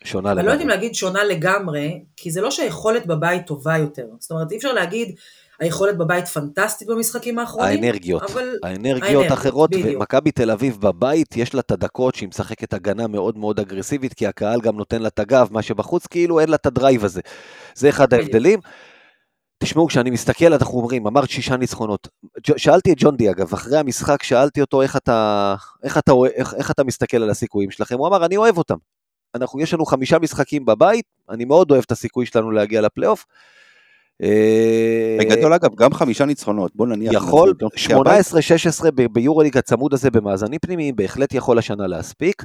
שונה 0.04 0.32
אני 0.32 0.36
לא 0.36 0.42
יודעת 0.42 0.54
לגמרי. 0.58 0.64
אם 0.64 0.68
להגיד 0.68 0.94
שונה 0.94 1.24
לגמרי, 1.24 2.04
כי 2.16 2.30
זה 2.30 2.40
לא 2.40 2.50
שהיכולת 2.50 3.06
בבית 3.06 3.46
טובה 3.46 3.76
יותר. 3.76 4.06
זאת 4.18 4.30
אומרת, 4.30 4.52
אי 4.52 4.56
אפשר 4.56 4.72
להגיד 4.72 5.14
היכולת 5.60 5.98
בבית 5.98 6.28
פנטסטית 6.28 6.88
במשחקים 6.88 7.38
האחרונים, 7.38 7.84
האנרגיות, 7.84 8.22
אבל 8.22 8.58
האנרגיות 8.62 9.02
האנרגיות, 9.02 9.32
אחרות, 9.32 9.70
בדיוק. 9.70 9.96
ומכבי 9.96 10.30
תל 10.30 10.50
אביב 10.50 10.78
בבית, 10.80 11.36
יש 11.36 11.54
לה 11.54 11.60
את 11.60 11.70
הדקות 11.70 12.14
שהיא 12.14 12.28
משחקת 12.28 12.74
הגנה 12.74 13.06
מאוד 13.06 13.38
מאוד 13.38 13.60
אגרסיבית, 13.60 14.14
כי 14.14 14.26
הקהל 14.26 14.60
גם 14.60 14.76
נותן 14.76 15.02
לה 15.02 15.08
את 15.08 15.18
הגב, 15.18 15.48
מה 15.50 15.62
שבחוץ 15.62 16.06
כאילו 16.06 16.40
אין 16.40 16.48
לה 16.48 16.56
את 16.56 16.66
הדרייב 16.66 17.04
הזה. 17.04 17.20
זה 17.74 17.88
אחד 17.88 18.06
בדיוק. 18.06 18.22
ההבדלים. 18.22 18.60
תשמעו, 19.58 19.86
כשאני 19.86 20.10
מסתכל, 20.10 20.52
אנחנו 20.52 20.78
אומרים, 20.78 21.06
אמרת 21.06 21.30
שישה 21.30 21.56
ניצחונות. 21.56 22.08
שאלתי 22.56 22.92
את 22.92 22.96
ג'ון 23.00 23.16
די, 23.16 23.30
אגב, 23.30 23.52
אחרי 23.52 23.78
המשחק, 23.78 24.22
שאלתי 24.22 24.60
אותו 24.60 24.82
איך 24.82 24.96
אתה, 24.96 25.54
איך 25.82 25.98
אתה, 25.98 26.12
איך, 26.34 26.54
איך 26.54 26.70
אתה 26.70 26.84
מסתכל 26.84 27.16
על 27.16 27.30
הסיכויים 27.30 27.70
שלכם, 27.70 27.98
הוא 27.98 28.08
אמר, 28.08 28.26
אני 28.26 28.36
אוהב 28.36 28.58
אותם. 28.58 28.76
אנחנו, 29.34 29.60
יש 29.60 29.74
לנו 29.74 29.86
חמישה 29.86 30.18
משחקים 30.18 30.64
בבית, 30.64 31.04
אני 31.30 31.44
מאוד 31.44 31.70
אוהב 31.70 31.82
את 31.86 31.92
הסיכוי 31.92 32.26
שלנו 32.26 32.50
להגיע 32.50 32.80
לפלייאוף. 32.80 33.24
אה, 34.22 35.16
בגדול 35.20 35.52
אגב, 35.52 35.74
גם 35.74 35.94
חמישה 35.94 36.24
ניצחונות, 36.24 36.72
בוא 36.74 36.86
נניח. 36.86 37.12
יכול, 37.12 37.48
נעשה 37.48 37.66
את 37.66 37.70
זה, 37.72 37.86
כי 37.86 37.94
הבית- 37.94 38.26
18-16 38.26 38.90
ב- 38.94 39.06
ביורוליג 39.12 39.56
הצמוד 39.56 39.94
הזה 39.94 40.10
במאזנים 40.10 40.58
פנימיים, 40.62 40.96
בהחלט 40.96 41.34
יכול 41.34 41.58
השנה 41.58 41.86
להספיק. 41.86 42.42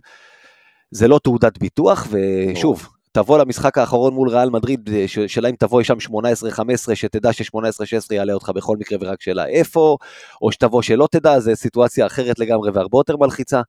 זה 0.91 1.07
לא 1.07 1.19
תעודת 1.23 1.57
ביטוח, 1.57 2.07
ושוב, 2.11 2.87
תבוא 3.11 3.37
למשחק 3.37 3.77
האחרון 3.77 4.13
מול 4.13 4.29
ריאל 4.29 4.49
מדריד, 4.49 4.89
אה, 4.93 5.05
שאלה 5.27 5.49
אם 5.49 5.55
תבוא 5.59 5.83
שם 5.83 5.97
18-15, 5.99 6.95
שתדע 6.95 7.33
ש-18-16 7.33 8.13
יעלה 8.15 8.33
אותך 8.33 8.49
בכל 8.49 8.77
מקרה, 8.77 8.97
ורק 9.01 9.21
שאלה 9.21 9.45
איפה, 9.47 9.97
או 10.41 10.51
שתבוא 10.51 10.81
שלא 10.81 11.07
תדע, 11.11 11.39
זו 11.39 11.51
סיטואציה 11.55 12.05
אחרת 12.05 12.39
לגמרי 12.39 12.71
והרבה 12.71 12.97
יותר 12.99 13.17
מלחיצה. 13.17 13.61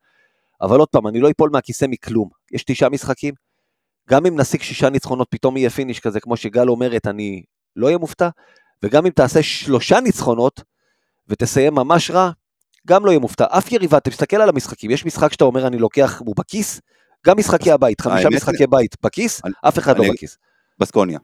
אבל 0.62 0.78
עוד 0.78 0.88
פעם, 0.88 1.06
אני 1.06 1.20
לא 1.20 1.30
אפול 1.30 1.50
מהכיסא 1.52 1.86
מכלום. 1.88 2.28
יש 2.52 2.64
תשעה 2.64 2.88
משחקים, 2.88 3.34
גם 4.10 4.26
אם 4.26 4.40
נשיג 4.40 4.62
שישה 4.62 4.90
ניצחונות, 4.90 5.26
פתאום 5.30 5.56
יהיה 5.56 5.70
finish 5.70 6.00
כזה, 6.00 6.20
כמו 6.20 6.36
שגל 6.36 6.68
אומרת, 6.68 7.06
אני 7.06 7.42
לא 7.76 7.86
אהיה 7.86 7.98
מופתע, 7.98 8.28
וגם 8.82 9.06
אם 9.06 9.12
תעשה 9.12 9.42
שלושה 9.42 10.00
ניצחונות, 10.00 10.62
ותסיים 11.28 11.74
ממש 11.74 12.10
רע, 12.10 12.30
גם 12.86 13.04
לא 13.04 13.10
יהיה 13.10 13.20
מופתע. 13.20 13.44
אף 13.48 13.72
יריבה, 13.72 14.00
תסתכל 14.00 14.36
על 14.36 14.48
המשחקים, 14.48 14.90
יש 14.90 15.06
משחק 15.06 15.32
שאתה 15.32 15.44
אומר 15.44 15.66
אני 15.66 15.78
לוקח, 15.78 16.22
הוא 16.26 16.34
בכיס, 16.38 16.80
גם 17.26 17.38
משחקי 17.38 17.72
הבית, 17.72 18.00
חמישה 18.00 18.28
משחקי 18.28 18.66
בית 18.66 18.96
בכיס, 19.02 19.40
אף 19.68 19.78
אחד 19.78 19.98
לא 19.98 20.04
בכיס. 20.12 20.38
בסקוניה. 20.78 21.18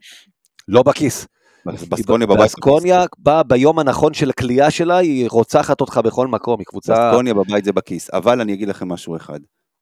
לא 0.68 0.82
בכיס. 0.82 1.26
בסקוניה 1.66 2.26
בבית. 2.26 2.40
בסקוניה 2.40 3.04
באה 3.18 3.42
ביום 3.42 3.78
הנכון 3.78 4.14
של 4.14 4.30
הקליעה 4.30 4.70
שלה, 4.70 4.96
היא 4.96 5.28
רוצחת 5.30 5.80
אותך 5.80 6.00
בכל 6.04 6.26
מקום, 6.26 6.58
היא 6.58 6.66
קבוצה... 6.66 7.10
בסקוניה 7.10 7.34
בבית 7.34 7.64
זה 7.64 7.72
בכיס, 7.72 8.10
אבל 8.12 8.40
אני 8.40 8.54
אגיד 8.54 8.68
לכם 8.68 8.88
משהו 8.88 9.16
אחד. 9.16 9.40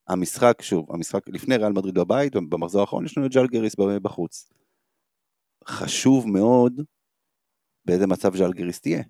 המשחק, 0.09 0.63
שוב, 0.63 0.87
המשחק 0.91 1.21
לפני 1.29 1.57
ריאל 1.57 1.73
מדריד 1.73 1.95
בבית, 1.95 2.37
במחזור 2.37 2.81
האחרון 2.81 3.05
יש 3.05 3.19
לנו 3.19 3.27
את 3.27 3.33
ז'לגיריס 3.33 3.77
בחוץ. 4.03 4.49
חשוב 5.69 6.29
מאוד 6.29 6.81
באיזה 7.85 8.07
מצב 8.07 8.37
ז'לגיריס 8.37 8.81
תהיה. 8.81 9.03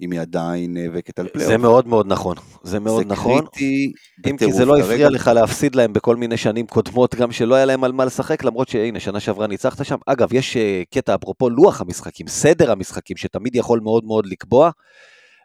אם 0.00 0.12
היא 0.12 0.20
עדיין 0.20 0.74
נאבקת 0.74 1.18
על 1.18 1.28
פלייאוף. 1.28 1.52
זה 1.52 1.58
מאוד 1.58 1.88
מאוד 1.88 2.06
נכון, 2.06 2.36
זה 2.62 2.80
מאוד 2.80 3.02
זה 3.02 3.08
נכון. 3.12 3.40
קריטי 3.40 3.92
אם 4.30 4.36
כי. 4.36 4.52
זה 4.52 4.64
לא 4.64 4.72
כרגע- 4.72 4.84
הפריע 4.84 5.10
לך 5.10 5.30
להפסיד 5.34 5.74
להם 5.74 5.92
בכל 5.92 6.16
מיני 6.16 6.36
שנים 6.36 6.66
קודמות, 6.66 7.14
גם 7.14 7.32
שלא 7.32 7.54
היה 7.54 7.64
להם 7.64 7.84
על 7.84 7.92
מה 7.92 8.04
לשחק, 8.04 8.44
למרות 8.44 8.68
שהנה, 8.68 9.00
שנה 9.00 9.20
שעברה 9.20 9.46
ניצחת 9.46 9.84
שם. 9.84 9.96
אגב, 10.06 10.32
יש 10.32 10.56
אה, 10.56 10.82
קטע 10.94 11.14
אפרופו 11.14 11.50
לוח 11.50 11.80
המשחקים, 11.80 12.28
סדר 12.28 12.70
המשחקים, 12.70 13.16
שתמיד 13.16 13.56
יכול 13.56 13.80
מאוד 13.80 14.04
מאוד 14.04 14.26
לקבוע, 14.26 14.70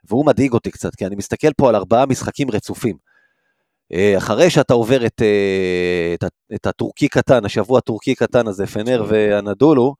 והוא 0.09 0.25
מדאיג 0.25 0.53
אותי 0.53 0.71
קצת, 0.71 0.95
כי 0.95 1.05
אני 1.05 1.15
מסתכל 1.15 1.53
פה 1.57 1.69
על 1.69 1.75
ארבעה 1.75 2.05
משחקים 2.05 2.51
רצופים. 2.51 2.97
אה, 3.93 4.17
אחרי 4.17 4.49
שאתה 4.49 4.73
עובר 4.73 5.05
את, 5.05 5.21
אה, 5.21 6.13
את, 6.13 6.23
את 6.55 6.65
הטורקי 6.67 7.07
קטן, 7.07 7.45
השבוע 7.45 7.77
הטורקי 7.77 8.15
קטן 8.15 8.47
הזה, 8.47 8.67
פנר 8.67 9.05
ואנדולו, 9.07 9.95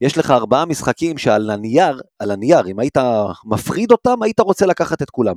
יש 0.00 0.18
לך 0.18 0.30
ארבעה 0.30 0.64
משחקים 0.64 1.18
שעל 1.18 1.50
הנייר, 1.50 2.00
על 2.18 2.30
הנייר, 2.30 2.66
אם 2.66 2.78
היית 2.78 2.96
מפריד 3.44 3.90
אותם, 3.92 4.22
היית 4.22 4.40
רוצה 4.40 4.66
לקחת 4.66 5.02
את 5.02 5.10
כולם. 5.10 5.36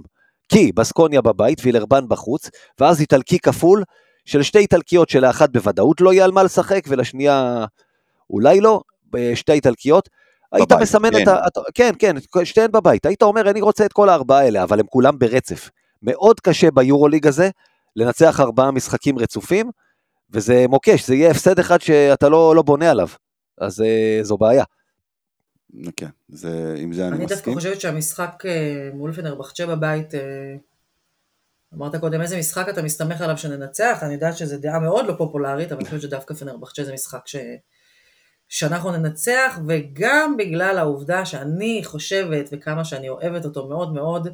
כי 0.50 0.72
בסקוניה 0.72 1.22
בבית, 1.22 1.62
וילרבן 1.64 2.08
בחוץ, 2.08 2.50
ואז 2.80 3.02
איטלקי 3.02 3.40
כפול 3.40 3.84
של 4.26 4.44
שתי 4.44 4.58
איטלקיות 4.60 5.10
שלאחת 5.10 5.50
בוודאות 5.50 6.02
לא 6.02 6.14
יהיה 6.14 6.26
על 6.26 6.32
מה 6.32 6.44
לשחק, 6.44 6.82
ולשנייה 6.88 7.66
אולי 8.30 8.62
לא, 8.62 8.82
שתי 9.36 9.52
איטלקיות. 9.52 10.10
היית 10.52 10.70
בבית, 10.72 10.82
מסמן 10.82 11.12
כן. 11.12 11.24
את 11.24 11.28
ה... 11.28 11.48
את- 11.48 11.58
כן, 11.74 11.92
כן, 12.00 12.16
שתיהן 12.44 12.72
בבית. 12.72 13.06
היית 13.06 13.24
אומר, 13.24 13.50
אני 13.50 13.62
רוצה 13.62 13.86
את 13.86 13.94
כל 13.94 14.10
הארבעה 14.10 14.40
האלה, 14.40 14.64
אבל 14.64 14.80
הם 14.80 14.86
כולם 14.90 15.20
ברצף. 15.20 15.70
מאוד 16.02 16.40
קשה 16.40 16.72
ביורוליג 16.72 17.28
הזה 17.28 17.50
לנצח 17.96 18.40
ארבעה 18.40 18.72
משחקים 18.72 19.20
רצופים, 19.20 19.72
וזה 20.32 20.66
מוקש, 20.70 21.08
זה 21.08 21.16
יהיה 21.16 21.32
הפסד 21.32 21.60
אחד 21.60 21.82
שאתה 21.82 22.30
לא, 22.30 22.56
לא 22.56 22.62
בונה 22.62 22.92
עליו. 22.92 23.08
אז 23.58 23.82
אה, 23.82 24.20
זו 24.22 24.38
בעיה. 24.38 24.64
כן, 25.98 26.10
זה, 26.30 26.76
עם 26.78 26.94
זה 26.94 27.08
אני, 27.08 27.16
אני 27.16 27.26
דווקא 27.26 27.36
מסכים. 27.36 27.54
חושבת 27.54 27.82
שהמשחק 27.82 28.44
אה, 28.46 28.90
מול 28.94 29.14
פנרבחצ'ה 29.14 29.66
בבית, 29.66 30.16
אה, 30.16 30.56
אמרת 31.74 31.96
קודם 31.96 32.22
איזה 32.22 32.38
משחק 32.38 32.70
אתה 32.70 32.82
מסתמך 32.82 33.22
עליו 33.22 33.38
שננצח, 33.38 34.00
אני 34.02 34.14
יודעת 34.14 34.38
שזו 34.38 34.58
דעה 34.58 34.80
מאוד 34.80 35.06
לא 35.06 35.14
פופולרית, 35.18 35.72
אבל 35.72 35.80
אני 35.80 35.86
חושבת 35.86 36.02
שדווקא 36.02 36.34
פנרבחצ'ה 36.34 36.84
זה 36.84 36.94
משחק 36.94 37.28
ש... 37.28 37.36
שאנחנו 38.50 38.92
ננצח, 38.92 39.60
וגם 39.68 40.38
בגלל 40.38 40.78
העובדה 40.78 41.26
שאני 41.26 41.82
חושבת 41.84 42.50
וכמה 42.52 42.86
שאני 42.86 43.10
אוהבת 43.10 43.46
אותו 43.46 43.68
מאוד 43.68 43.94
מאוד, 43.94 44.28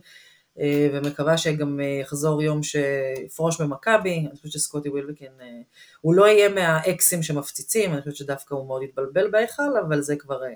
ומקווה 0.94 1.38
שגם 1.38 1.80
אה, 1.80 1.86
יחזור 1.86 2.42
יום 2.42 2.64
שיפרוש 2.64 3.62
במכבי, 3.62 4.20
אני 4.20 4.36
חושבת 4.36 4.52
שסקוטי 4.52 4.90
ווילבקין, 4.90 5.32
אה, 5.42 5.62
הוא 6.02 6.16
לא 6.16 6.28
יהיה 6.28 6.50
מהאקסים 6.50 7.24
שמפציצים, 7.24 7.94
אני 7.94 8.02
חושבת 8.02 8.16
שדווקא 8.16 8.54
הוא 8.54 8.68
מאוד 8.68 8.84
יתבלבל 8.84 9.32
בהיכל, 9.32 9.78
אבל 9.88 10.02
זה 10.02 10.16
כבר... 10.16 10.44
אה, 10.44 10.50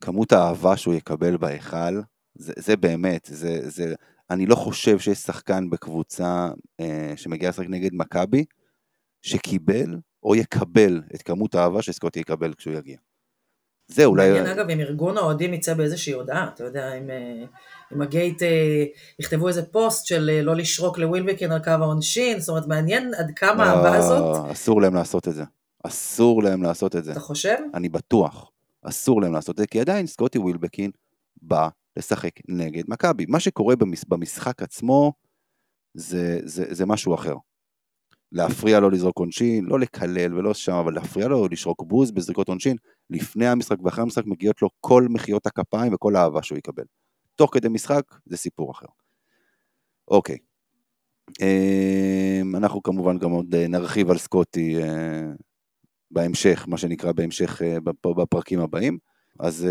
כמות 0.00 0.32
האהבה 0.32 0.76
שהוא 0.76 0.94
יקבל 0.94 1.36
בהיכל, 1.36 2.00
זה, 2.34 2.52
זה 2.56 2.76
באמת, 2.76 3.28
זה, 3.32 3.70
זה, 3.70 3.94
אני 4.30 4.46
לא 4.46 4.54
חושב 4.54 4.98
שיש 4.98 5.18
שחקן 5.18 5.70
בקבוצה 5.70 6.48
אה, 6.80 7.12
שמגיע 7.16 7.48
לשחק 7.48 7.66
נגד 7.68 7.90
מכבי, 7.92 8.44
שקיבל 9.22 9.96
או 10.22 10.34
יקבל 10.34 11.02
את 11.14 11.22
כמות 11.22 11.54
האהבה 11.54 11.82
שסקוטי 11.82 12.20
יקבל 12.20 12.54
כשהוא 12.54 12.74
יגיע. 12.74 12.96
זה 13.94 14.04
אולי... 14.04 14.28
מעניין 14.28 14.46
אגב 14.46 14.70
אם 14.70 14.80
ארגון 14.80 15.16
האוהדים 15.16 15.54
יצא 15.54 15.74
באיזושהי 15.74 16.12
הודעה, 16.12 16.48
אתה 16.54 16.64
יודע, 16.64 16.94
אם, 16.94 17.10
אה, 17.10 17.44
אם 17.94 18.02
הגייט 18.02 18.42
אה, 18.42 18.84
יכתבו 19.18 19.48
איזה 19.48 19.62
פוסט 19.62 20.06
של 20.06 20.30
אה, 20.32 20.42
לא 20.42 20.56
לשרוק 20.56 20.98
לווילבקין 20.98 21.52
על 21.52 21.64
קו 21.64 21.70
העונשין, 21.70 22.40
זאת 22.40 22.48
אומרת 22.48 22.66
מעניין 22.66 23.14
עד 23.14 23.30
כמה 23.36 23.64
האהבה 23.64 23.96
הזאת, 23.96 24.36
לא, 24.36 24.52
אסור 24.52 24.82
להם 24.82 24.94
לעשות 24.94 25.28
את 25.28 25.34
זה. 25.34 25.44
אסור 25.84 26.42
להם 26.42 26.62
לעשות 26.62 26.96
את 26.96 27.04
זה. 27.04 27.12
אתה 27.12 27.20
חושב? 27.20 27.56
אני 27.74 27.88
בטוח. 27.88 28.50
אסור 28.82 29.22
להם 29.22 29.32
לעשות 29.32 29.54
את 29.54 29.58
זה, 29.58 29.66
כי 29.66 29.80
עדיין 29.80 30.06
סקוטי 30.06 30.38
ווילבקין 30.38 30.90
בא 31.42 31.68
לשחק 31.96 32.30
נגד 32.48 32.82
מכבי. 32.88 33.26
מה 33.28 33.40
שקורה 33.40 33.76
במש, 33.76 34.04
במשחק 34.08 34.62
עצמו 34.62 35.12
זה, 35.94 36.38
זה, 36.44 36.64
זה 36.70 36.86
משהו 36.86 37.14
אחר. 37.14 37.34
להפריע 38.32 38.80
לו 38.80 38.90
לזרוק 38.90 39.18
עונשין, 39.18 39.64
לא 39.64 39.80
לקלל 39.80 40.34
ולא 40.34 40.54
שם, 40.54 40.72
אבל 40.72 40.94
להפריע 40.94 41.28
לו 41.28 41.48
לשרוק 41.48 41.82
בוז 41.82 42.10
בזריקות 42.10 42.48
עונשין, 42.48 42.76
לפני 43.10 43.46
המשחק 43.46 43.76
ואחרי 43.84 44.02
המשחק 44.02 44.26
מגיעות 44.26 44.62
לו 44.62 44.68
כל 44.80 45.06
מחיאות 45.10 45.46
הכפיים 45.46 45.94
וכל 45.94 46.16
האהבה 46.16 46.42
שהוא 46.42 46.58
יקבל. 46.58 46.84
תוך 47.34 47.54
כדי 47.54 47.68
משחק 47.68 48.02
זה 48.26 48.36
סיפור 48.36 48.70
אחר. 48.70 48.86
אוקיי. 50.08 50.36
אמ, 51.40 52.56
אנחנו 52.56 52.82
כמובן 52.82 53.18
גם 53.18 53.30
עוד 53.30 53.54
אה, 53.54 53.68
נרחיב 53.68 54.10
על 54.10 54.18
סקוטי 54.18 54.82
אה, 54.82 55.32
בהמשך, 56.10 56.64
מה 56.68 56.78
שנקרא 56.78 57.12
בהמשך 57.12 57.62
אה, 57.62 57.76
בפרקים 58.16 58.60
הבאים. 58.60 58.98
אז 59.40 59.66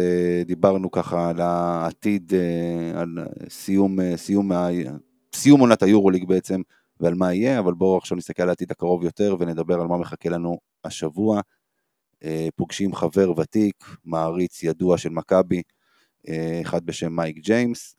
דיברנו 0.45 0.91
ככה 0.91 1.29
על 1.29 1.41
העתיד, 1.41 2.33
על 2.95 3.17
סיום, 3.49 3.99
סיום, 4.15 4.51
סיום 5.35 5.59
עונת 5.59 5.83
היורוליג 5.83 6.27
בעצם, 6.27 6.61
ועל 7.01 7.13
מה 7.13 7.33
יהיה, 7.33 7.59
אבל 7.59 7.73
בואו 7.73 7.97
עכשיו 7.97 8.17
נסתכל 8.17 8.43
על 8.43 8.49
העתיד 8.49 8.71
הקרוב 8.71 9.03
יותר 9.03 9.35
ונדבר 9.39 9.81
על 9.81 9.87
מה 9.87 9.97
מחכה 9.97 10.29
לנו 10.29 10.57
השבוע. 10.83 11.41
פוגשים 12.55 12.95
חבר 12.95 13.39
ותיק, 13.39 13.85
מעריץ 14.05 14.63
ידוע 14.63 14.97
של 14.97 15.09
מכבי, 15.09 15.61
אחד 16.61 16.85
בשם 16.85 17.15
מייק 17.15 17.37
ג'יימס, 17.37 17.95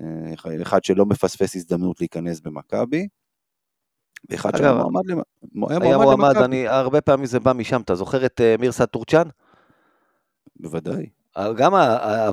אה, 0.00 0.34
אחד 0.62 0.84
שלא 0.84 1.06
מפספס 1.06 1.56
הזדמנות 1.56 2.00
להיכנס 2.00 2.40
במכבי, 2.40 3.08
ואחד 4.30 4.56
שהיה 4.56 4.74
מועמד 4.74 5.02
למכבי. 5.06 5.86
היה 5.86 5.98
מועמד, 5.98 6.36
אני, 6.36 6.68
הרבה 6.68 7.00
פעמים 7.00 7.26
זה 7.26 7.40
בא 7.40 7.52
משם, 7.52 7.80
אתה 7.80 7.94
זוכר 7.94 8.26
את 8.26 8.40
מירסה 8.58 8.86
טורצ'אן? 8.86 9.28
בוודאי. 10.56 11.06
אה, 11.36 11.52
גם, 11.52 11.72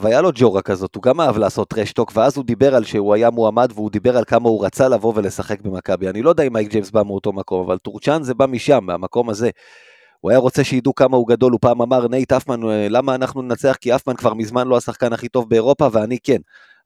והיה 0.02 0.22
לו 0.22 0.30
ג'ורה 0.36 0.62
כזאת, 0.62 0.96
הוא 0.96 1.04
גם 1.04 1.22
אהב 1.22 1.38
לעשות 1.38 1.68
trash 1.68 1.90
talk, 1.90 2.12
ואז 2.16 2.38
הוא 2.38 2.46
דיבר 2.46 2.76
על 2.76 2.84
שהוא 2.84 3.14
היה 3.14 3.30
מועמד, 3.30 3.72
והוא 3.76 3.92
דיבר 3.92 4.18
על 4.18 4.24
כמה 4.26 4.50
הוא 4.50 4.66
רצה 4.66 4.88
לבוא 4.88 5.14
ולשחק 5.16 5.62
במכבי. 5.62 6.10
אני 6.10 6.22
לא 6.22 6.30
יודע 6.30 6.44
אם 6.44 6.54
מייק 6.54 6.70
ג'יימס 6.70 6.92
בא 6.92 7.04
מאותו 7.04 7.34
מקום, 7.34 7.66
אבל 7.66 7.78
טורקג'אן 7.78 8.24
זה 8.24 8.34
בא 8.34 8.46
משם, 8.46 8.84
מהמקום 8.84 9.30
הזה. 9.30 9.50
הוא 10.22 10.32
היה 10.32 10.40
רוצה 10.40 10.64
שידעו 10.64 10.96
כמה 10.96 11.18
הוא 11.18 11.28
גדול, 11.28 11.52
הוא 11.52 11.60
פעם 11.62 11.82
אמר, 11.82 12.08
נייט 12.08 12.32
הופמן, 12.32 12.60
למה 12.90 13.16
אנחנו 13.16 13.42
ננצח? 13.42 13.76
כי 13.82 13.96
הופמן 13.96 14.16
כבר 14.16 14.34
מזמן 14.34 14.68
לא 14.68 14.78
השחקן 14.78 15.14
הכי 15.14 15.28
טוב 15.28 15.50
באירופה, 15.50 15.88
ואני 15.92 16.18
כן. 16.24 16.38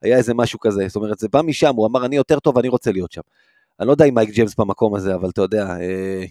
היה 0.01 0.17
איזה 0.17 0.33
משהו 0.33 0.59
כזה, 0.59 0.87
זאת 0.87 0.95
אומרת, 0.95 1.19
זה 1.19 1.27
בא 1.31 1.41
משם, 1.41 1.75
הוא 1.75 1.87
אמר, 1.87 2.05
אני 2.05 2.15
יותר 2.15 2.39
טוב, 2.39 2.57
אני 2.57 2.67
רוצה 2.67 2.91
להיות 2.91 3.11
שם. 3.11 3.21
אני 3.79 3.87
לא 3.87 3.91
יודע 3.91 4.05
אם 4.05 4.15
מייק 4.15 4.29
ג'יימס 4.29 4.55
במקום 4.55 4.95
הזה, 4.95 5.15
אבל 5.15 5.29
אתה 5.29 5.41
יודע, 5.41 5.67
אה, 5.67 6.23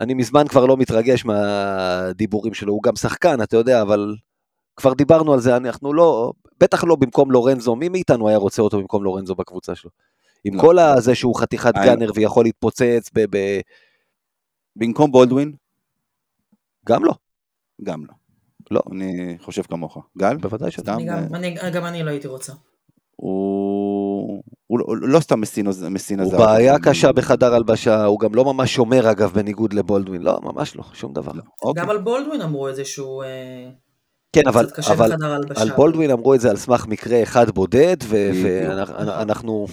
אני 0.00 0.14
מזמן 0.14 0.48
כבר 0.48 0.66
לא 0.66 0.76
מתרגש 0.76 1.24
מהדיבורים 1.24 2.54
שלו, 2.54 2.72
הוא 2.72 2.82
גם 2.82 2.96
שחקן, 2.96 3.42
אתה 3.42 3.56
יודע, 3.56 3.82
אבל 3.82 4.14
כבר 4.78 4.92
דיברנו 4.92 5.32
על 5.32 5.40
זה, 5.40 5.56
אנחנו 5.56 5.92
לא, 5.92 6.32
בטח 6.60 6.84
לא 6.84 6.96
במקום 6.96 7.30
לורנזו, 7.30 7.76
מי 7.76 7.88
מאיתנו 7.88 8.28
היה 8.28 8.38
רוצה 8.38 8.62
אותו 8.62 8.78
במקום 8.78 9.04
לורנזו 9.04 9.34
בקבוצה 9.34 9.74
שלו? 9.74 9.90
עם 10.44 10.54
לא. 10.54 10.60
כל 10.60 10.78
הזה 10.78 11.14
שהוא 11.14 11.40
חתיכת 11.40 11.76
I... 11.76 11.84
גאנר 11.84 12.10
ויכול 12.14 12.44
להתפוצץ 12.44 13.10
ב... 13.14 13.36
ב... 13.36 13.60
במקום 14.76 15.12
בולדווין? 15.12 15.52
גם 16.88 17.04
לא. 17.04 17.14
גם 17.82 18.04
לא. 18.06 18.12
לא, 18.70 18.82
אני 18.92 19.36
חושב 19.40 19.62
כמוך. 19.62 19.98
גל? 20.18 20.36
בוודאי 20.36 20.70
שאתה. 20.70 20.96
גם 21.72 21.84
אני 21.84 22.02
לא 22.02 22.10
הייתי 22.10 22.28
רוצה. 22.28 22.52
הוא, 23.16 24.42
הוא, 24.66 24.80
הוא 24.86 24.96
לא 24.96 25.20
סתם 25.20 25.40
מסין 25.40 25.66
הזר. 26.20 26.36
הוא 26.36 26.46
בעיה 26.46 26.78
קשה 26.78 27.12
בחדר 27.12 27.54
הלבשה, 27.54 28.04
הוא 28.04 28.20
גם 28.20 28.34
לא 28.34 28.44
ממש 28.44 28.74
שומר 28.74 29.10
אגב 29.10 29.32
בניגוד 29.32 29.72
לבולדווין, 29.72 30.22
לא, 30.22 30.38
ממש 30.42 30.76
לא, 30.76 30.84
שום 30.92 31.12
דבר. 31.12 31.32
לא. 31.32 31.42
אוקיי. 31.62 31.82
גם 31.82 31.90
על 31.90 31.98
בולדווין 31.98 32.42
אמרו 32.42 32.68
איזשהו... 32.68 33.22
אה, 33.22 33.70
כן, 34.32 34.48
אבל, 34.48 34.66
אבל 34.92 35.12
על 35.56 35.70
בולדווין 35.70 36.10
אמרו 36.10 36.34
את 36.34 36.40
זה 36.40 36.50
על 36.50 36.56
סמך 36.56 36.86
מקרה 36.86 37.22
אחד 37.22 37.50
בודד, 37.50 37.96
ואנחנו 38.08 39.66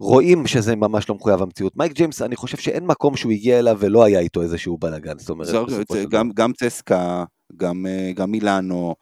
רואים 0.00 0.46
שזה 0.46 0.76
ממש 0.76 1.08
לא 1.08 1.14
מחויב 1.14 1.42
המציאות. 1.42 1.76
מייק 1.76 1.92
ג'יימס, 1.92 2.22
אני 2.22 2.36
חושב 2.36 2.56
שאין 2.56 2.86
מקום 2.86 3.16
שהוא 3.16 3.32
הגיע 3.32 3.58
אליו 3.58 3.76
ולא 3.80 4.04
היה 4.04 4.20
איתו 4.20 4.42
איזשהו 4.42 4.78
בלאגן, 4.78 5.18
זאת 5.18 5.30
אומרת... 5.30 5.48
גם, 6.08 6.30
גם 6.34 6.52
צסקה, 6.52 7.24
גם, 7.56 7.86
אה, 7.88 8.12
גם 8.14 8.30
מילאנו. 8.30 8.94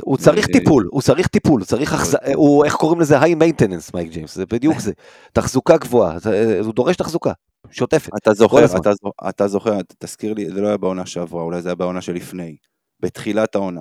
הוא 0.00 0.16
צריך 0.16 0.46
טיפול, 0.46 0.88
הוא 0.90 1.02
צריך 1.02 1.26
טיפול, 1.26 1.64
צריך 1.64 1.92
החז... 1.92 2.16
הוא, 2.34 2.64
איך 2.64 2.74
קוראים 2.74 3.00
לזה? 3.00 3.20
high 3.20 3.34
maintenance, 3.34 3.94
מייק 3.94 4.10
ג'יימס, 4.12 4.34
זה 4.34 4.46
בדיוק 4.46 4.80
זה. 4.80 4.92
תחזוקה 5.32 5.76
גבוהה, 5.76 6.18
אה, 6.32 6.60
הוא 6.60 6.74
דורש 6.74 6.96
תחזוקה, 6.96 7.32
שוטפת. 7.70 8.10
אתה 8.22 8.34
זוכר, 8.34 8.64
אתה, 8.64 8.90
אתה 9.28 9.48
זוכר, 9.48 9.78
תזכיר 9.98 10.34
לי, 10.34 10.50
זה 10.50 10.60
לא 10.60 10.68
היה 10.68 10.76
בעונה 10.76 11.06
שעברה, 11.06 11.42
אולי 11.42 11.62
זה 11.62 11.68
היה 11.68 11.74
בעונה 11.74 12.00
שלפני, 12.00 12.56
בתחילת 13.00 13.54
העונה, 13.54 13.80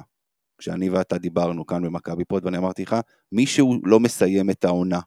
כשאני 0.57 0.89
ואתה 0.89 1.17
דיברנו 1.17 1.65
כאן 1.65 1.83
במכבי 1.83 2.25
פוד, 2.25 2.45
ואני 2.45 2.57
אמרתי 2.57 2.83
לך, 2.83 2.95
מישהו 3.31 3.79
לא 3.83 3.99
מסיים 3.99 4.49
את 4.49 4.65
העונה 4.65 4.99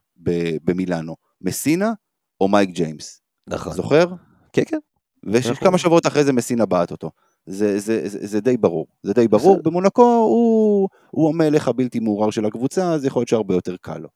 במילאנו, 0.63 1.15
מסינה 1.41 1.93
או 2.41 2.47
מייק 2.47 2.69
ג'יימס. 2.69 3.21
נכון. 3.47 3.73
זוכר? 3.73 4.05
כן, 4.53 4.63
כן. 4.67 4.77
וכמה 5.23 5.77
שבועות 5.77 6.07
אחרי 6.07 6.23
זה 6.23 6.33
מסינה 6.33 6.65
בעט 6.65 6.91
אותו. 6.91 7.11
זה, 7.45 7.79
זה, 7.79 8.09
זה, 8.09 8.27
זה 8.27 8.41
די 8.41 8.57
ברור, 8.57 8.87
זה 9.03 9.13
די 9.13 9.27
ברור, 9.27 9.59
במונקו 9.63 10.01
הוא, 10.01 10.89
הוא 11.11 11.29
המלך 11.29 11.67
הבלתי 11.67 11.99
מעורר 11.99 12.29
של 12.29 12.45
הקבוצה, 12.45 12.93
אז 12.93 13.05
יכול 13.05 13.19
להיות 13.19 13.27
שהרבה 13.27 13.55
יותר 13.55 13.75
קל 13.81 13.97
לו. 13.97 14.09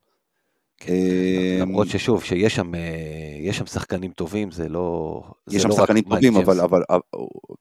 כן, 0.88 1.62
למרות 1.62 1.88
ששוב, 1.88 2.24
שיש 2.24 2.56
שם, 2.56 2.76
אה, 2.76 3.54
שם 3.54 3.66
שחקנים 3.66 4.12
טובים, 4.12 4.52
זה 4.52 4.70
לא... 4.70 5.22
יש 5.52 5.62
שם 5.62 5.70
לא 5.70 5.76
שחקנים 5.76 6.04
טובים, 6.04 6.36
אבל, 6.36 6.60
אבל, 6.60 6.84
אבל, 6.90 7.00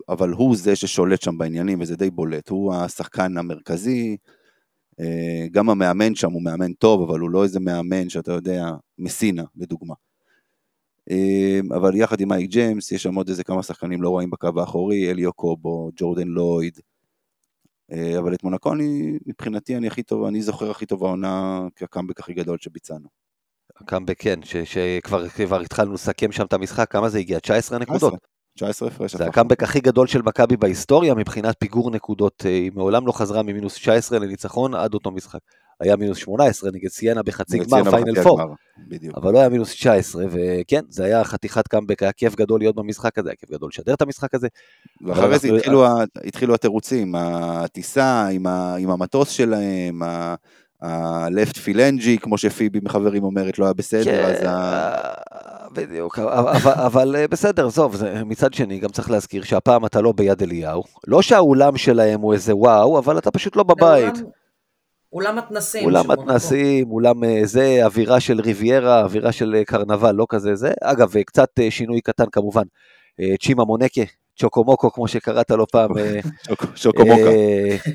אבל 0.09 0.31
הוא 0.31 0.57
זה 0.57 0.77
ששולט 0.77 1.22
שם 1.22 1.39
בעניינים, 1.39 1.81
וזה 1.81 1.97
די 1.97 2.11
בולט. 2.11 2.49
הוא 2.49 2.75
השחקן 2.75 3.39
המרכזי, 3.39 4.16
אה, 5.01 5.47
גם 5.53 5.70
המאמן 5.70 6.14
שם 6.14 6.33
הוא 6.33 6.43
מאמן 6.43 6.72
טוב, 6.72 7.11
אבל 7.11 7.20
הוא 7.20 7.31
לא 7.31 7.43
איזה 7.43 7.61
מאמן 7.61 8.09
שאתה 8.09 8.33
יודע, 8.33 8.70
מסינה, 8.99 9.45
לדוגמה. 9.57 9.95
אמ, 11.11 11.72
אבל 11.72 11.97
יחד 11.97 12.20
עם 12.20 12.29
מייק 12.29 12.51
ג'יימס, 12.51 12.93
יש 12.93 13.03
שם 13.03 13.14
עוד 13.14 13.29
איזה 13.29 13.45
כמה 13.45 13.62
שחקנים 13.62 14.03
לא 14.03 14.09
רואים 14.09 14.31
בקו 14.31 14.49
האחורי, 14.57 15.11
אליו 15.11 15.33
קובו, 15.33 15.91
ג'ורדן 15.97 16.29
לויד. 16.29 16.79
אה, 17.95 18.18
אבל 18.18 18.34
את 18.34 18.45
מונקו 18.45 18.72
אני, 18.72 19.18
מבחינתי 19.26 19.76
אני 19.76 19.86
הכי 19.86 20.03
טוב, 20.03 20.24
אני 20.24 20.42
זוכר 20.42 20.70
הכי 20.70 20.86
טוב 20.86 21.05
העונה 21.05 21.61
כקאמבק 21.76 22.20
הכי 22.20 22.34
גדול 22.34 22.59
שביצענו. 22.61 23.09
הקאמבק 23.80 24.16
כן, 24.18 24.40
שכבר 24.64 25.61
התחלנו 25.61 25.95
לסכם 25.95 26.32
שם 26.32 26.45
את 26.45 26.53
המשחק, 26.53 26.90
כמה 26.90 27.09
זה 27.09 27.18
הגיע? 27.18 27.40
19 27.40 27.78
נקודות. 27.78 28.14
19 28.57 28.88
הפרש. 28.88 29.16
זה 29.16 29.26
הקאמבק 29.26 29.62
הכי 29.62 29.80
גדול 29.80 30.07
של 30.07 30.22
מכבי 30.22 30.57
בהיסטוריה 30.57 31.14
מבחינת 31.14 31.57
פיגור 31.59 31.90
נקודות, 31.90 32.42
אה, 32.47 32.51
היא 32.51 32.72
מעולם 32.74 33.07
לא 33.07 33.12
חזרה 33.12 33.42
ממינוס 33.42 33.74
19 33.74 34.18
לניצחון 34.18 34.74
עד 34.74 34.95
אותו 34.95 35.11
משחק. 35.11 35.40
היה 35.81 35.97
מינוס 35.97 36.18
18 36.18 36.70
נגד 36.70 36.89
סיינה 36.89 37.22
בחצי 37.22 37.59
גמר, 37.59 37.91
פיינל 37.91 38.18
4, 38.18 38.45
אבל 39.16 39.33
לא 39.33 39.39
היה 39.39 39.49
מינוס 39.49 39.72
19, 39.75 40.25
וכן, 40.31 40.81
זה 40.89 41.05
היה 41.05 41.25
חתיכת 41.25 41.68
קאמבק, 41.68 42.03
היה 42.03 42.12
כיף 42.12 42.35
גדול 42.37 42.61
להיות 42.61 42.77
במשחק 42.77 43.18
הזה, 43.18 43.29
היה 43.29 43.37
כיף 43.37 43.51
גדול 43.51 43.68
לשדר 43.72 43.95
את 43.95 44.03
המשחק 44.03 44.35
הזה. 44.35 44.49
ואחרי 45.07 45.39
זה 45.39 45.49
התחילו, 45.49 45.85
התחילו 46.25 46.55
התירוצים, 46.55 47.14
הטיסה 47.14 48.27
עם, 48.27 48.47
ה, 48.47 48.77
עם 48.79 48.91
המטוס 48.91 49.29
שלהם, 49.29 50.03
ה-left 50.03 51.59
phalange, 51.59 52.18
כמו 52.18 52.39
שפיבי 52.39 52.81
מחברים 52.83 53.25
אומרת, 53.25 53.59
לא 53.59 53.64
היה 53.64 53.75
בסדר, 53.75 54.05
כן, 54.05 54.25
אז 54.25 54.43
ה... 54.47 54.95
בדיוק, 55.72 56.18
אבל, 56.18 56.72
אבל 56.72 57.16
אה, 57.16 57.29
בסדר, 57.29 57.66
עזוב, 57.66 58.03
מצד 58.25 58.55
שני, 58.55 58.79
גם 58.79 58.91
צריך 58.91 59.11
להזכיר 59.11 59.43
שהפעם 59.43 59.87
אתה 59.87 60.01
לא 60.01 60.12
ביד 60.12 60.43
אליהו, 60.43 60.83
לא 61.07 61.22
שהאולם 61.22 61.77
שלהם 61.77 62.20
הוא 62.20 62.33
איזה 62.33 62.57
וואו, 62.57 62.99
אבל 62.99 63.18
אתה 63.18 63.31
פשוט 63.31 63.57
לא 63.57 63.62
בבית. 63.62 64.14
אולם 65.14 65.36
מתנסים. 65.36 65.84
אולם 65.84 66.10
מתנסים, 66.10 66.90
אולם 66.90 67.24
אה, 67.24 67.40
זה, 67.44 67.80
אווירה 67.84 68.20
של 68.20 68.40
ריביירה, 68.40 69.02
אווירה 69.02 69.32
של 69.32 69.54
אה, 69.54 69.64
קרנבל, 69.64 70.12
לא 70.12 70.26
כזה 70.28 70.54
זה. 70.54 70.72
אגב, 70.82 71.16
אה, 71.16 71.24
קצת 71.24 71.48
שינוי 71.70 72.00
קטן 72.00 72.24
כמובן, 72.32 72.62
צ'ימה 73.42 73.64
מונקה, 73.64 74.02
צ'וקומוקו, 74.38 74.92
כמו 74.92 75.08
שקראת 75.08 75.50
לו 75.50 75.66
פעם, 75.66 75.90
צ'וקומוקה, 76.76 77.30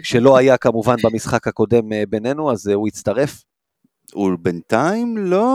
שלא 0.04 0.38
היה 0.38 0.58
כמובן 0.58 0.96
במשחק 1.04 1.48
הקודם 1.48 1.90
בינינו, 2.10 2.52
אז 2.52 2.68
הוא 2.68 2.88
הצטרף. 2.88 3.44
הוא 4.14 4.32
בינתיים 4.40 5.18
לא 5.18 5.46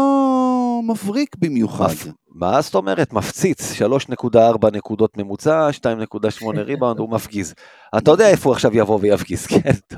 מבריק 0.83 1.37
במיוחד. 1.37 1.85
מפ... 1.85 2.07
מה 2.35 2.63
זאת 2.63 2.75
אומרת? 2.75 3.13
מפציץ, 3.13 3.73
3.4 3.73 4.71
נקודות 4.73 5.17
ממוצע, 5.17 5.69
2.8 5.71 6.47
ריבאונד, 6.57 6.99
הוא 6.99 7.11
מפגיז. 7.11 7.55
אתה 7.99 8.11
יודע 8.11 8.29
איפה 8.29 8.49
הוא 8.49 8.55
עכשיו 8.55 8.77
יבוא 8.77 8.99
ויפגיז, 9.03 9.47
כן? 9.53 9.97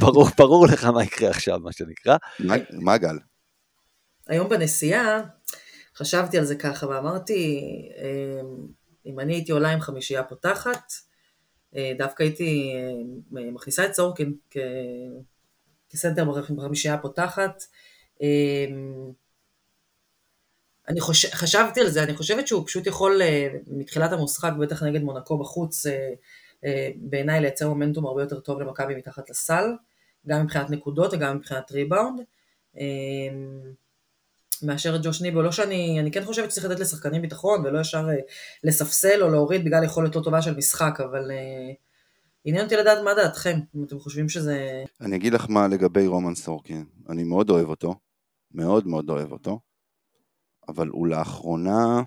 ברור, 0.00 0.28
ברור 0.38 0.66
לך 0.66 0.84
מה 0.84 1.04
יקרה 1.04 1.30
עכשיו, 1.30 1.58
מה 1.58 1.72
שנקרא. 1.72 2.16
מה 2.70 2.98
גל? 2.98 3.18
היום 4.28 4.48
בנסיעה, 4.48 5.22
חשבתי 5.96 6.38
על 6.38 6.44
זה 6.44 6.56
ככה 6.56 6.86
ואמרתי, 6.88 7.60
אמ, 7.98 8.66
אם 9.06 9.20
אני 9.20 9.34
הייתי 9.34 9.52
עולה 9.52 9.70
עם 9.70 9.80
חמישייה 9.80 10.22
פותחת, 10.22 10.92
אה, 11.76 11.92
דווקא 11.98 12.22
הייתי 12.22 12.72
אה, 12.74 13.50
מכניסה 13.52 13.84
את 13.84 13.94
סורקין 13.94 14.34
כסנטר 15.90 16.24
בחמישייה 16.56 16.94
הפותחת. 16.94 17.62
אמ, 20.88 20.92
אני 20.92 21.00
חושב, 21.00 21.28
חשבתי 21.30 21.80
על 21.80 21.88
זה, 21.88 22.02
אני 22.02 22.16
חושבת 22.16 22.46
שהוא 22.46 22.66
פשוט 22.66 22.86
יכול 22.86 23.22
אה, 23.22 23.48
מתחילת 23.66 24.12
המשחק, 24.12 24.52
בטח 24.60 24.82
נגד 24.82 25.02
מונקו 25.02 25.38
בחוץ, 25.38 25.86
אה, 25.86 26.08
אה, 26.64 26.90
בעיניי 26.96 27.40
לייצר 27.40 27.68
מומנטום 27.68 28.06
הרבה 28.06 28.22
יותר 28.22 28.40
טוב 28.40 28.60
למכבי 28.60 28.94
מתחת 28.94 29.30
לסל, 29.30 29.64
גם 30.26 30.42
מבחינת 30.42 30.70
נקודות 30.70 31.14
וגם 31.14 31.36
מבחינת 31.36 31.72
ריבאונד. 31.72 32.20
מאשר 34.62 34.96
את 34.96 35.00
ג'וש 35.02 35.22
ניבו, 35.22 35.42
לא 35.42 35.52
שאני, 35.52 36.00
אני 36.00 36.10
כן 36.10 36.24
חושבת 36.24 36.50
שצריך 36.50 36.66
לתת 36.66 36.80
לשחקנים 36.80 37.22
ביטחון 37.22 37.66
ולא 37.66 37.80
ישר 37.80 38.06
לספסל 38.64 39.22
או 39.22 39.28
להוריד 39.28 39.64
בגלל 39.64 39.84
יכולת 39.84 40.16
לא 40.16 40.20
טובה 40.20 40.42
של 40.42 40.56
משחק, 40.56 41.00
אבל 41.00 41.30
עניין 42.44 42.64
אותי 42.64 42.76
לדעת 42.76 42.98
מה 43.04 43.14
דעתכם, 43.14 43.58
אם 43.76 43.84
אתם 43.84 43.98
חושבים 43.98 44.28
שזה... 44.28 44.84
אני 45.00 45.16
אגיד 45.16 45.32
לך 45.32 45.46
מה 45.48 45.68
לגבי 45.68 46.06
רומן 46.06 46.34
סורקין, 46.34 46.84
אני 47.08 47.24
מאוד 47.24 47.50
אוהב 47.50 47.68
אותו, 47.68 47.94
מאוד 48.54 48.86
מאוד 48.86 49.10
אוהב 49.10 49.32
אותו, 49.32 49.60
אבל 50.68 50.88
הוא 50.88 51.06
לאחרונה 51.06 52.02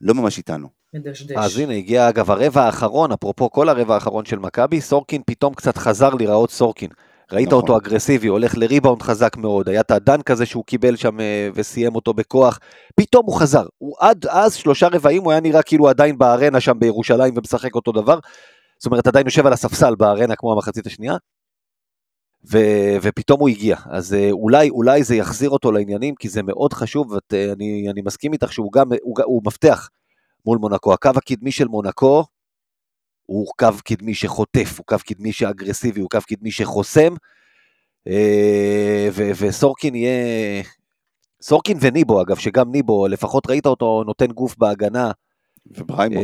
לא 0.00 0.14
ממש 0.14 0.38
איתנו. 0.38 0.68
מדשדש. 0.94 1.36
אז 1.36 1.58
הנה, 1.58 1.74
הגיע 1.74 2.08
אגב 2.08 2.30
הרבע 2.30 2.62
האחרון, 2.62 3.12
אפרופו 3.12 3.50
כל 3.50 3.68
הרבע 3.68 3.94
האחרון 3.94 4.24
של 4.24 4.38
מכבי, 4.38 4.80
סורקין 4.80 5.22
פתאום 5.26 5.54
קצת 5.54 5.76
חזר 5.76 6.14
להיראות 6.14 6.50
סורקין. 6.50 6.90
ראית 7.32 7.48
נכון. 7.48 7.60
אותו 7.60 7.76
אגרסיבי, 7.76 8.26
הולך 8.26 8.58
לריבאונד 8.58 9.02
חזק 9.02 9.36
מאוד, 9.36 9.68
היה 9.68 9.80
את 9.80 9.90
הדן 9.90 10.22
כזה 10.22 10.46
שהוא 10.46 10.64
קיבל 10.64 10.96
שם 10.96 11.20
אה, 11.20 11.48
וסיים 11.54 11.94
אותו 11.94 12.14
בכוח, 12.14 12.58
פתאום 12.96 13.26
הוא 13.26 13.40
חזר. 13.40 13.66
הוא 13.78 13.96
עד 14.00 14.26
אז, 14.26 14.54
שלושה 14.54 14.88
רבעים, 14.92 15.22
הוא 15.22 15.32
היה 15.32 15.40
נראה 15.40 15.62
כאילו 15.62 15.88
עדיין 15.88 16.18
בארנה 16.18 16.60
שם 16.60 16.78
בירושלים 16.78 17.34
ומשחק 17.36 17.74
אותו 17.74 17.92
דבר. 17.92 18.18
זאת 18.78 18.86
אומרת, 18.86 19.06
עדיין 19.06 19.26
יושב 19.26 19.46
על 19.46 19.52
הספסל 19.52 19.94
בארנה 19.94 20.36
כמו 20.36 20.52
המחצית 20.52 20.86
השנייה. 20.86 21.16
ו- 22.52 22.96
ופתאום 23.02 23.40
הוא 23.40 23.48
הגיע, 23.48 23.76
אז 23.90 24.14
אה, 24.14 24.30
אולי, 24.30 24.70
אולי 24.70 25.04
זה 25.04 25.16
יחזיר 25.16 25.50
אותו 25.50 25.72
לעניינים, 25.72 26.14
כי 26.14 26.28
זה 26.28 26.42
מאוד 26.42 26.72
חשוב, 26.72 27.10
ואת, 27.10 27.34
אה, 27.34 27.52
אני, 27.52 27.86
אני 27.90 28.02
מסכים 28.02 28.32
איתך 28.32 28.52
שהוא 28.52 28.72
גם, 28.72 28.92
הוא, 29.02 29.16
הוא 29.24 29.42
מפתח 29.46 29.90
מול 30.46 30.58
מונקו. 30.58 30.94
הקו 30.94 31.10
הקדמי 31.16 31.52
של 31.52 31.68
מונקו 31.68 32.24
הוא 33.26 33.46
קו 33.58 33.68
קדמי 33.84 34.14
שחוטף, 34.14 34.74
הוא 34.78 34.86
קו 34.86 34.96
קדמי 35.06 35.32
שאגרסיבי, 35.32 36.00
הוא 36.00 36.10
קו 36.10 36.18
קדמי 36.28 36.50
שחוסם, 36.50 37.14
אה, 38.08 39.08
ו- 39.12 39.30
וסורקין 39.38 39.94
יהיה... 39.94 40.62
סורקין 41.42 41.78
וניבו 41.80 42.22
אגב, 42.22 42.36
שגם 42.36 42.72
ניבו, 42.72 43.08
לפחות 43.08 43.50
ראית 43.50 43.66
אותו 43.66 44.02
נותן 44.06 44.26
גוף 44.26 44.56
בהגנה, 44.58 45.10
ובריימו, 45.70 46.20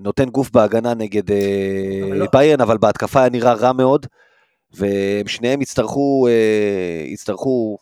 נותן 0.00 0.28
גוף 0.28 0.50
בהגנה 0.50 0.94
נגד 0.94 1.22
לא- 2.12 2.26
ביירן, 2.32 2.60
אבל 2.60 2.78
בהתקפה 2.78 3.20
היה 3.20 3.28
נראה 3.28 3.54
רע 3.54 3.72
מאוד, 3.72 4.06
והם 4.74 5.28
שניהם 5.28 5.62
יצטרכו, 5.62 6.26
אה, 6.28 7.04
יצטרכו 7.06 7.78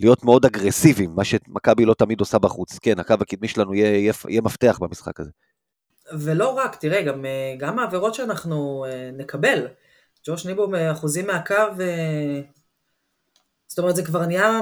להיות 0.00 0.24
מאוד 0.24 0.44
אגרסיביים, 0.44 1.10
מה 1.14 1.24
שמכבי 1.24 1.84
לא 1.84 1.94
תמיד 1.94 2.20
עושה 2.20 2.38
בחוץ. 2.38 2.78
כן, 2.78 3.00
הקו 3.00 3.14
הקדמי 3.20 3.48
שלנו 3.48 3.74
יהיה, 3.74 3.96
יהיה, 3.96 4.12
יהיה 4.28 4.40
מפתח 4.40 4.78
במשחק 4.80 5.20
הזה. 5.20 5.30
ולא 6.12 6.48
רק, 6.48 6.76
תראה, 6.76 7.02
גם, 7.02 7.24
אה, 7.24 7.54
גם 7.58 7.78
העבירות 7.78 8.14
שאנחנו 8.14 8.84
אה, 8.88 9.10
נקבל. 9.12 9.66
ג'וש 10.26 10.46
ניבו 10.46 10.68
באחוזים 10.68 11.26
מהקו, 11.26 11.54
זאת 13.68 13.78
אומרת, 13.78 13.96
זה 13.96 14.02
כבר 14.02 14.26
נהיה, 14.26 14.60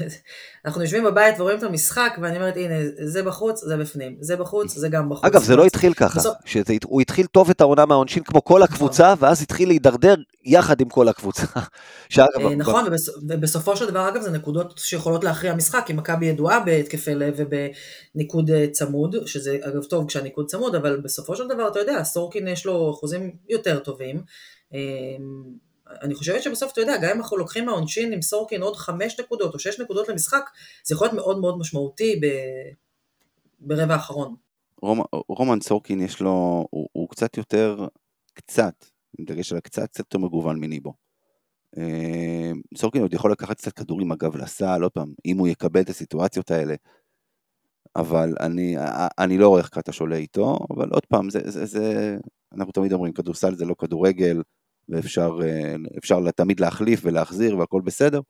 אנחנו 0.64 0.82
יושבים 0.82 1.04
בבית 1.04 1.40
ורואים 1.40 1.58
את 1.58 1.62
המשחק, 1.62 2.18
ואני 2.22 2.36
אומרת, 2.36 2.56
הנה, 2.56 2.74
זה 3.04 3.22
בחוץ, 3.22 3.64
זה 3.64 3.76
בפנים, 3.76 4.16
זה 4.20 4.36
בחוץ, 4.36 4.74
זה 4.74 4.88
גם 4.88 5.08
בחוץ. 5.08 5.24
אגב, 5.24 5.42
זה 5.42 5.56
לא 5.56 5.64
התחיל 5.64 5.94
ככה, 5.94 6.18
בסוף- 6.20 6.36
שזה, 6.44 6.74
הוא 6.84 7.00
התחיל 7.00 7.26
טוב 7.26 7.50
את 7.50 7.60
העונה 7.60 7.86
מהעונשין 7.86 8.22
כמו 8.22 8.44
כל 8.44 8.62
הקבוצה, 8.62 9.14
ואז 9.18 9.42
התחיל 9.42 9.68
להידרדר 9.68 10.14
יחד 10.44 10.80
עם 10.80 10.88
כל 10.88 11.08
הקבוצה. 11.08 11.42
שאגב, 12.08 12.40
אה, 12.40 12.54
נכון, 12.54 12.86
ובס, 12.86 13.08
ובסופו 13.28 13.76
של 13.76 13.86
דבר, 13.90 14.08
אגב, 14.08 14.22
זה 14.22 14.30
נקודות 14.30 14.78
שיכולות 14.78 15.24
להכריע 15.24 15.54
משחק, 15.54 15.82
כי 15.86 15.92
מכבי 15.92 16.26
ידועה 16.26 16.60
בהתקפי 16.60 17.14
לב 17.14 17.34
ובניקוד 17.36 18.50
אה, 18.50 18.66
צמוד, 18.72 19.16
שזה 19.26 19.56
אגב 19.62 19.84
טוב 19.84 20.08
כשהניקוד 20.08 20.46
צמוד, 20.46 20.74
אבל 20.74 21.00
בסופו 21.00 21.36
של 21.36 21.48
דבר, 21.48 21.68
אתה 21.68 21.78
יודע, 21.78 22.04
סורקין 22.04 22.48
יש 22.48 22.66
לו 22.66 22.90
אחוזים 22.90 23.30
יותר 23.48 23.78
טובים. 23.78 24.22
אה, 25.90 25.96
אני 26.02 26.14
חושבת 26.14 26.42
שבסוף, 26.42 26.72
אתה 26.72 26.80
יודע, 26.80 26.96
גם 26.96 27.10
אם 27.10 27.20
אנחנו 27.20 27.36
לוקחים 27.36 27.66
מהעונשין 27.66 28.12
עם 28.12 28.22
סורקין 28.22 28.62
עוד 28.62 28.76
חמש 28.76 29.20
נקודות 29.20 29.54
או 29.54 29.58
שש 29.58 29.80
נקודות 29.80 30.08
למשחק, 30.08 30.50
זה 30.84 30.94
יכול 30.94 31.06
להיות 31.06 31.16
מאוד 31.16 31.40
מאוד 31.40 31.58
משמעותי 31.58 32.20
ב... 32.22 32.26
ברבע 33.60 33.94
האחרון. 33.94 34.34
רומ, 34.82 35.00
רומן 35.28 35.60
סורקין 35.60 36.00
יש 36.00 36.20
לו, 36.20 36.66
הוא, 36.70 36.88
הוא 36.92 37.08
קצת 37.08 37.36
יותר, 37.36 37.86
קצת, 38.34 38.84
עם 39.18 39.24
דגש 39.24 39.52
על 39.52 39.58
הקצת, 39.58 39.88
קצת 39.88 39.98
יותר 39.98 40.18
מגוון 40.18 40.60
מניבו. 40.60 40.94
אה, 41.78 42.52
סורקין 42.76 43.02
עוד 43.02 43.14
יכול 43.14 43.32
לקחת 43.32 43.56
קצת 43.56 43.72
כדורים 43.72 44.12
אגב 44.12 44.36
לסל, 44.36 44.82
עוד 44.82 44.92
פעם, 44.92 45.12
אם 45.26 45.38
הוא 45.38 45.48
יקבל 45.48 45.80
את 45.80 45.88
הסיטואציות 45.88 46.50
האלה. 46.50 46.74
אבל 47.96 48.34
אני, 48.40 48.76
אני 49.18 49.38
לא 49.38 49.48
רואה 49.48 49.60
איך 49.60 49.68
קטש 49.68 50.00
עולה 50.00 50.16
איתו, 50.16 50.58
אבל 50.70 50.88
עוד 50.90 51.06
פעם, 51.06 51.30
זה, 51.30 51.40
זה, 51.44 51.66
זה, 51.66 52.16
אנחנו 52.54 52.72
תמיד 52.72 52.92
אומרים, 52.92 53.12
כדורסל 53.12 53.54
זה 53.54 53.64
לא 53.64 53.74
כדורגל, 53.78 54.42
ואפשר 54.90 55.38
אה, 55.42 55.74
אפשר 55.98 56.30
תמיד 56.30 56.60
להחליף 56.60 57.00
ולהחזיר 57.04 57.58
והכל 57.58 57.80
בסדר, 57.80 58.20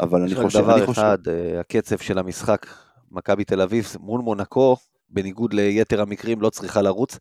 אבל 0.00 0.22
אני 0.22 0.30
יש 0.30 0.36
רק 0.36 0.44
חושב, 0.44 0.58
דבר 0.58 0.86
חושב, 0.86 1.00
אחד, 1.00 1.18
אה, 1.28 1.60
הקצב 1.60 1.98
של 1.98 2.18
המשחק, 2.18 2.66
מכבי 3.10 3.44
תל 3.44 3.60
אביב 3.60 3.96
מול 4.00 4.20
מונקו, 4.20 4.76
בניגוד 5.08 5.52
ליתר 5.52 6.00
המקרים, 6.00 6.40
לא 6.40 6.50
צריכה 6.50 6.82
לרוץ. 6.82 7.18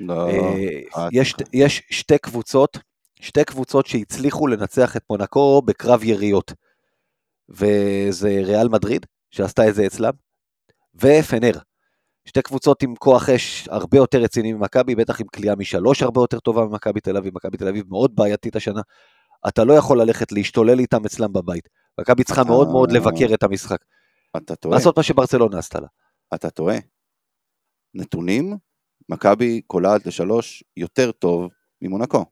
לא, 0.00 0.30
אה, 0.30 1.08
יש, 1.12 1.34
יש 1.52 1.82
שתי 1.90 2.18
קבוצות, 2.18 2.78
שתי 3.20 3.44
קבוצות 3.44 3.86
שהצליחו 3.86 4.46
לנצח 4.46 4.96
את 4.96 5.02
מונקו 5.10 5.62
בקרב 5.62 6.04
יריות. 6.04 6.52
וזה 7.48 8.40
ריאל 8.44 8.68
מדריד, 8.68 9.06
שעשתה 9.30 9.68
את 9.68 9.74
זה 9.74 9.86
אצלם, 9.86 10.12
ופנר. 10.94 11.58
שתי 12.26 12.42
קבוצות 12.42 12.82
עם 12.82 12.94
כוח 12.96 13.28
אש 13.28 13.68
הרבה 13.68 13.98
יותר 13.98 14.18
רציני 14.18 14.52
ממכבי, 14.52 14.94
בטח 14.94 15.20
עם 15.20 15.26
כליאה 15.26 15.56
משלוש 15.56 16.02
הרבה 16.02 16.20
יותר 16.20 16.40
טובה 16.40 16.64
ממכבי 16.64 17.00
תל 17.00 17.16
אביב. 17.16 17.34
מכבי 17.34 17.56
תל 17.56 17.68
אביב 17.68 17.84
מאוד 17.88 18.14
בעייתית 18.16 18.56
השנה. 18.56 18.80
אתה 19.48 19.64
לא 19.64 19.72
יכול 19.72 20.00
ללכת 20.00 20.32
להשתולל 20.32 20.78
איתם 20.78 21.04
אצלם 21.06 21.32
בבית. 21.32 21.68
מכבי 22.00 22.24
צריכה 22.24 22.40
אתה- 22.42 22.50
מאוד 22.50 22.68
מאוד 22.68 22.92
לבקר 22.92 23.34
את 23.34 23.42
המשחק. 23.42 23.78
אתה 24.36 24.56
טועה. 24.56 24.74
לעשות 24.76 24.96
מה 24.96 25.02
שברצלונה 25.02 25.58
עשתה 25.58 25.80
לה. 25.80 25.86
אתה 26.34 26.50
טועה. 26.50 26.76
נתונים, 27.94 28.56
מכבי 29.08 29.60
קולעת 29.66 30.06
לשלוש 30.06 30.64
יותר 30.76 31.12
טוב 31.12 31.50
ממונקו. 31.82 32.24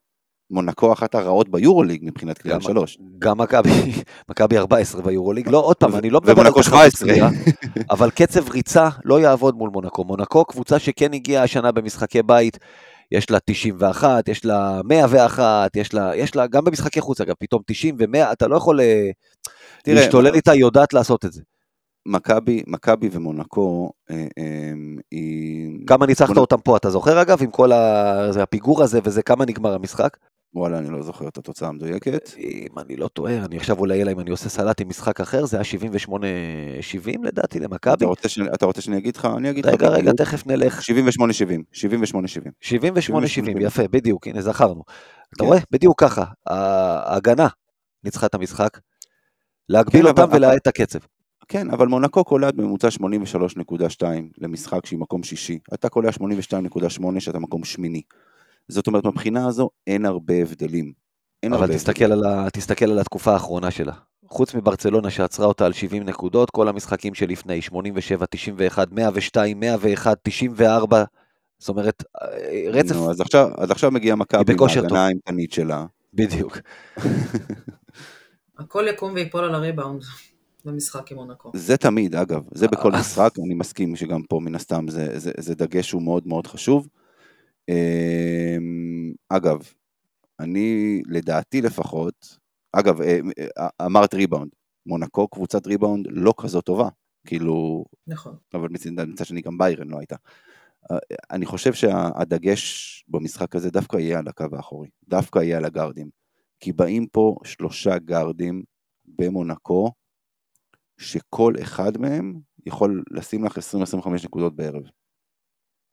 מונקו 0.51 0.93
אחת 0.93 1.15
הרעות 1.15 1.49
ביורוליג 1.49 2.01
מבחינת 2.05 2.39
קליעה 2.39 2.59
לשלוש. 2.59 2.99
גם 3.19 3.39
מכבי, 3.39 3.71
מכבי 4.31 4.59
14 4.59 5.03
ביורוליג, 5.03 5.49
לא, 5.49 5.59
עוד 5.65 5.77
פעם, 5.77 5.95
אני 5.97 6.11
לא 6.11 6.21
מדבר 6.21 6.41
על 6.41 6.49
תחרות 6.49 6.65
17. 6.65 7.09
קליעה, 7.09 7.31
אבל 7.91 8.11
קצב 8.11 8.49
ריצה 8.51 8.89
לא 9.05 9.21
יעבוד 9.21 9.57
מול 9.57 9.71
מונקו. 9.71 10.05
מונקו 10.05 10.45
קבוצה 10.45 10.79
שכן 10.79 11.13
הגיעה 11.13 11.45
השנה 11.45 11.73
במשחקי 11.73 12.23
בית, 12.23 12.59
יש 13.13 13.31
לה 13.31 13.39
91, 13.45 14.29
יש 14.29 14.45
לה 14.45 14.81
101, 14.85 15.77
יש 15.77 15.95
לה, 15.95 16.17
יש 16.17 16.37
לה 16.37 16.47
גם 16.47 16.65
במשחקי 16.65 17.01
חוץ 17.01 17.21
אגב, 17.21 17.35
פתאום 17.39 17.63
90 17.67 17.97
ו-100, 17.99 18.33
אתה 18.33 18.47
לא 18.49 18.57
יכול 18.57 18.81
אה, 18.81 19.11
תראה, 19.83 19.97
להשתולל 19.97 20.35
איתה, 20.35 20.51
היא 20.53 20.61
יודעת 20.61 20.93
לעשות 20.93 21.25
את 21.25 21.33
זה. 21.33 21.43
מכבי, 22.07 22.63
מכבי 22.67 23.09
ומונקו, 23.13 23.91
אה, 24.11 24.17
אה, 24.39 24.73
היא... 25.11 25.71
כמה 25.87 26.07
ניצחת 26.07 26.31
מונ- 26.31 26.39
אותם 26.39 26.57
פה, 26.65 26.77
אתה 26.77 26.91
זוכר 26.91 27.23
אגב, 27.23 27.43
עם 27.43 27.51
כל 27.51 27.73
ה- 27.73 28.31
הפיגור 28.43 28.83
הזה 28.83 29.01
וזה, 29.05 29.23
כמה 29.23 29.45
נגמר 29.45 29.75
המשחק? 29.75 30.17
וואלה, 30.55 30.79
אני 30.79 30.91
לא 30.91 31.03
זוכר 31.03 31.29
את 31.29 31.39
התוצאה 31.39 31.69
המדויקת. 31.69 32.31
אם 32.39 32.79
אני 32.79 32.97
לא 32.97 33.09
טועה, 33.09 33.45
אני 33.45 33.57
עכשיו 33.57 33.79
אולי, 33.79 34.03
אלא 34.03 34.13
אם 34.13 34.21
אני 34.21 34.31
עושה 34.31 34.49
סלט 34.49 34.81
עם 34.81 34.89
משחק 34.89 35.21
אחר, 35.21 35.47
זה 35.47 35.57
היה 35.57 35.65
78-70 36.09 36.13
לדעתי 37.23 37.61
למכבי. 37.61 38.07
אתה 38.55 38.67
רוצה, 38.67 38.81
שאני 38.81 38.99
אגיד 38.99 39.17
לך? 39.17 39.29
אני 39.37 39.51
אגיד 39.51 39.67
לך. 39.67 39.73
רגע, 39.73 39.89
רגע. 39.89 40.13
תכף 40.13 40.47
נלך. 40.47 40.81
78-70. 40.81 40.83
78-70. 41.73 42.51
78-70, 42.63 43.61
יפה, 43.61 43.83
בדיוק, 43.91 44.27
הנה 44.27 44.41
זכרנו. 44.43 44.83
אתה 45.35 45.37
כן. 45.39 45.45
רואה? 45.45 45.59
בדיוק 45.71 46.01
ככה. 46.01 46.25
ההגנה 46.47 47.49
ניצחה 48.05 48.27
את 48.27 48.35
המשחק. 48.35 48.79
להגביל 49.69 50.03
כן, 50.03 50.09
אותם 50.09 50.29
ולהאט 50.37 50.57
את 50.57 50.67
הקצב. 50.67 50.99
כן, 51.49 51.71
אבל 51.71 51.87
מונקו 51.87 52.25
קולעת 52.25 52.55
בממוצע 52.55 52.89
83.2 52.89 54.03
למשחק 54.39 54.87
שהיא 54.87 54.99
מקום 54.99 55.23
שישי. 55.23 55.59
אתה 55.75 55.89
קולע 55.89 56.11
82.8 56.11 57.21
שאתה 57.21 57.39
מקום 57.39 57.65
שמיני. 57.65 58.03
זאת 58.69 58.87
אומרת, 58.87 59.05
מבחינה 59.05 59.47
הזו 59.47 59.71
אין 59.87 60.07
הרבה 60.07 60.35
הבדלים. 60.35 60.93
אין 61.43 61.53
הרבה 61.53 61.65
אבל 61.65 61.75
תסתכל 61.75 62.13
על, 62.13 62.25
ה, 62.25 62.51
תסתכל 62.51 62.91
על 62.91 62.99
התקופה 62.99 63.33
האחרונה 63.33 63.71
שלה. 63.71 63.93
חוץ 64.29 64.55
מברצלונה 64.55 65.11
שעצרה 65.11 65.47
אותה 65.47 65.67
על 65.67 65.73
70 65.73 66.03
נקודות, 66.03 66.51
כל 66.51 66.69
המשחקים 66.69 67.15
שלפני, 67.15 67.63
87, 67.63 68.27
91, 68.27 68.93
102, 68.93 69.61
101, 69.61 70.19
94, 70.23 71.05
זאת 71.59 71.69
אומרת, 71.69 72.05
אה, 72.23 72.71
רצף, 72.71 72.95
נו, 72.95 73.11
אז 73.11 73.21
עכשיו, 73.21 73.51
אז 73.59 73.71
עכשיו 73.71 73.91
מגיע 73.91 74.15
מכבי 74.15 74.39
עם 74.49 74.57
בכושר 74.57 74.75
טוב. 74.75 74.85
ההגנה 74.85 75.07
האימתנית 75.07 75.53
שלה. 75.53 75.87
בדיוק. 76.15 76.59
הכל 78.59 78.87
יקום 78.89 79.13
ויפול 79.15 79.45
על 79.45 79.55
הריבאונד 79.55 80.03
במשחק 80.65 81.13
עם 81.13 81.17
מונקו. 81.17 81.51
זה 81.55 81.77
תמיד, 81.77 82.15
אגב, 82.15 82.43
זה 82.55 82.69
בכל 82.69 82.95
אה. 82.95 83.01
משחק, 83.01 83.31
אני 83.47 83.55
מסכים 83.55 83.97
שגם 83.97 84.23
פה 84.23 84.41
מן 84.41 84.55
הסתם 84.55 84.89
זה, 84.89 85.19
זה, 85.19 85.33
זה 85.39 85.55
דגש 85.55 85.89
שהוא 85.89 86.03
מאוד 86.03 86.27
מאוד 86.27 86.47
חשוב. 86.47 86.89
אמ, 87.69 89.13
אגב, 89.29 89.59
אני, 90.41 91.03
לדעתי 91.07 91.63
לפחות, 91.63 92.39
אגב, 92.73 93.01
אה, 93.01 93.19
אה, 93.59 93.87
אמרת 93.87 94.15
ריבאונד, 94.15 94.51
מונקו 94.87 95.29
קבוצת 95.29 95.67
ריבאונד 95.67 96.07
לא 96.11 96.35
כזאת 96.41 96.65
טובה, 96.65 96.89
כאילו, 97.27 97.85
נכון. 98.07 98.37
אבל 98.55 98.69
מצד 99.07 99.27
שני 99.27 99.41
גם 99.41 99.59
ביירן 99.59 99.89
לא 99.89 99.99
הייתה. 99.99 100.17
אה, 100.91 100.99
אני 101.31 101.47
חושב 101.47 101.73
שהדגש 101.73 103.05
במשחק 103.09 103.57
הזה 103.57 103.71
דווקא 103.71 103.97
יהיה 103.97 104.19
על 104.19 104.29
הקו 104.29 104.45
האחורי, 104.53 104.89
דווקא 105.09 105.39
יהיה 105.39 105.57
על 105.57 105.65
הגארדים. 105.65 106.11
כי 106.61 106.73
באים 106.73 107.07
פה 107.07 107.37
שלושה 107.45 107.99
גארדים 107.99 108.63
במונקו, 109.05 109.93
שכל 110.99 111.55
אחד 111.63 111.99
מהם 111.99 112.41
יכול 112.67 113.03
לשים 113.11 113.45
לך 113.45 113.59
20-25 113.59 114.09
נקודות 114.25 114.57
בערב. 114.57 114.83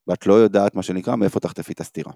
ואת 0.07 0.27
לא 0.27 0.33
יודעת, 0.33 0.75
מה 0.75 0.83
שנקרא, 0.83 1.15
מאיפה 1.15 1.39
תחטפי 1.39 1.73
את 1.73 1.79
הסתירה. 1.79 2.11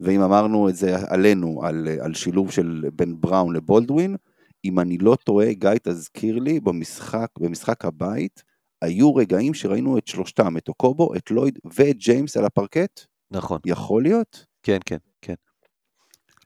ואם 0.00 0.20
אמרנו 0.20 0.68
את 0.68 0.76
זה 0.76 0.96
עלינו, 1.08 1.64
על, 1.64 1.88
על 2.00 2.14
שילוב 2.14 2.50
של 2.50 2.84
בין 2.92 3.20
בראון 3.20 3.56
לבולדווין, 3.56 4.16
אם 4.64 4.80
אני 4.80 4.98
לא 4.98 5.16
טועה, 5.24 5.52
גיא, 5.52 5.70
תזכיר 5.82 6.38
לי, 6.38 6.60
במשחק, 6.60 7.28
במשחק 7.38 7.84
הבית, 7.84 8.42
היו 8.82 9.14
רגעים 9.14 9.54
שראינו 9.54 9.98
את 9.98 10.06
שלושתם, 10.06 10.56
את 10.56 10.68
אוקובו, 10.68 11.14
את 11.14 11.30
לויד 11.30 11.58
ואת 11.64 11.96
ג'יימס 11.96 12.36
על 12.36 12.44
הפרקט? 12.44 13.00
נכון. 13.30 13.60
יכול 13.66 14.02
להיות? 14.02 14.46
כן, 14.62 14.78
כן, 14.86 14.96
כן. 15.22 15.34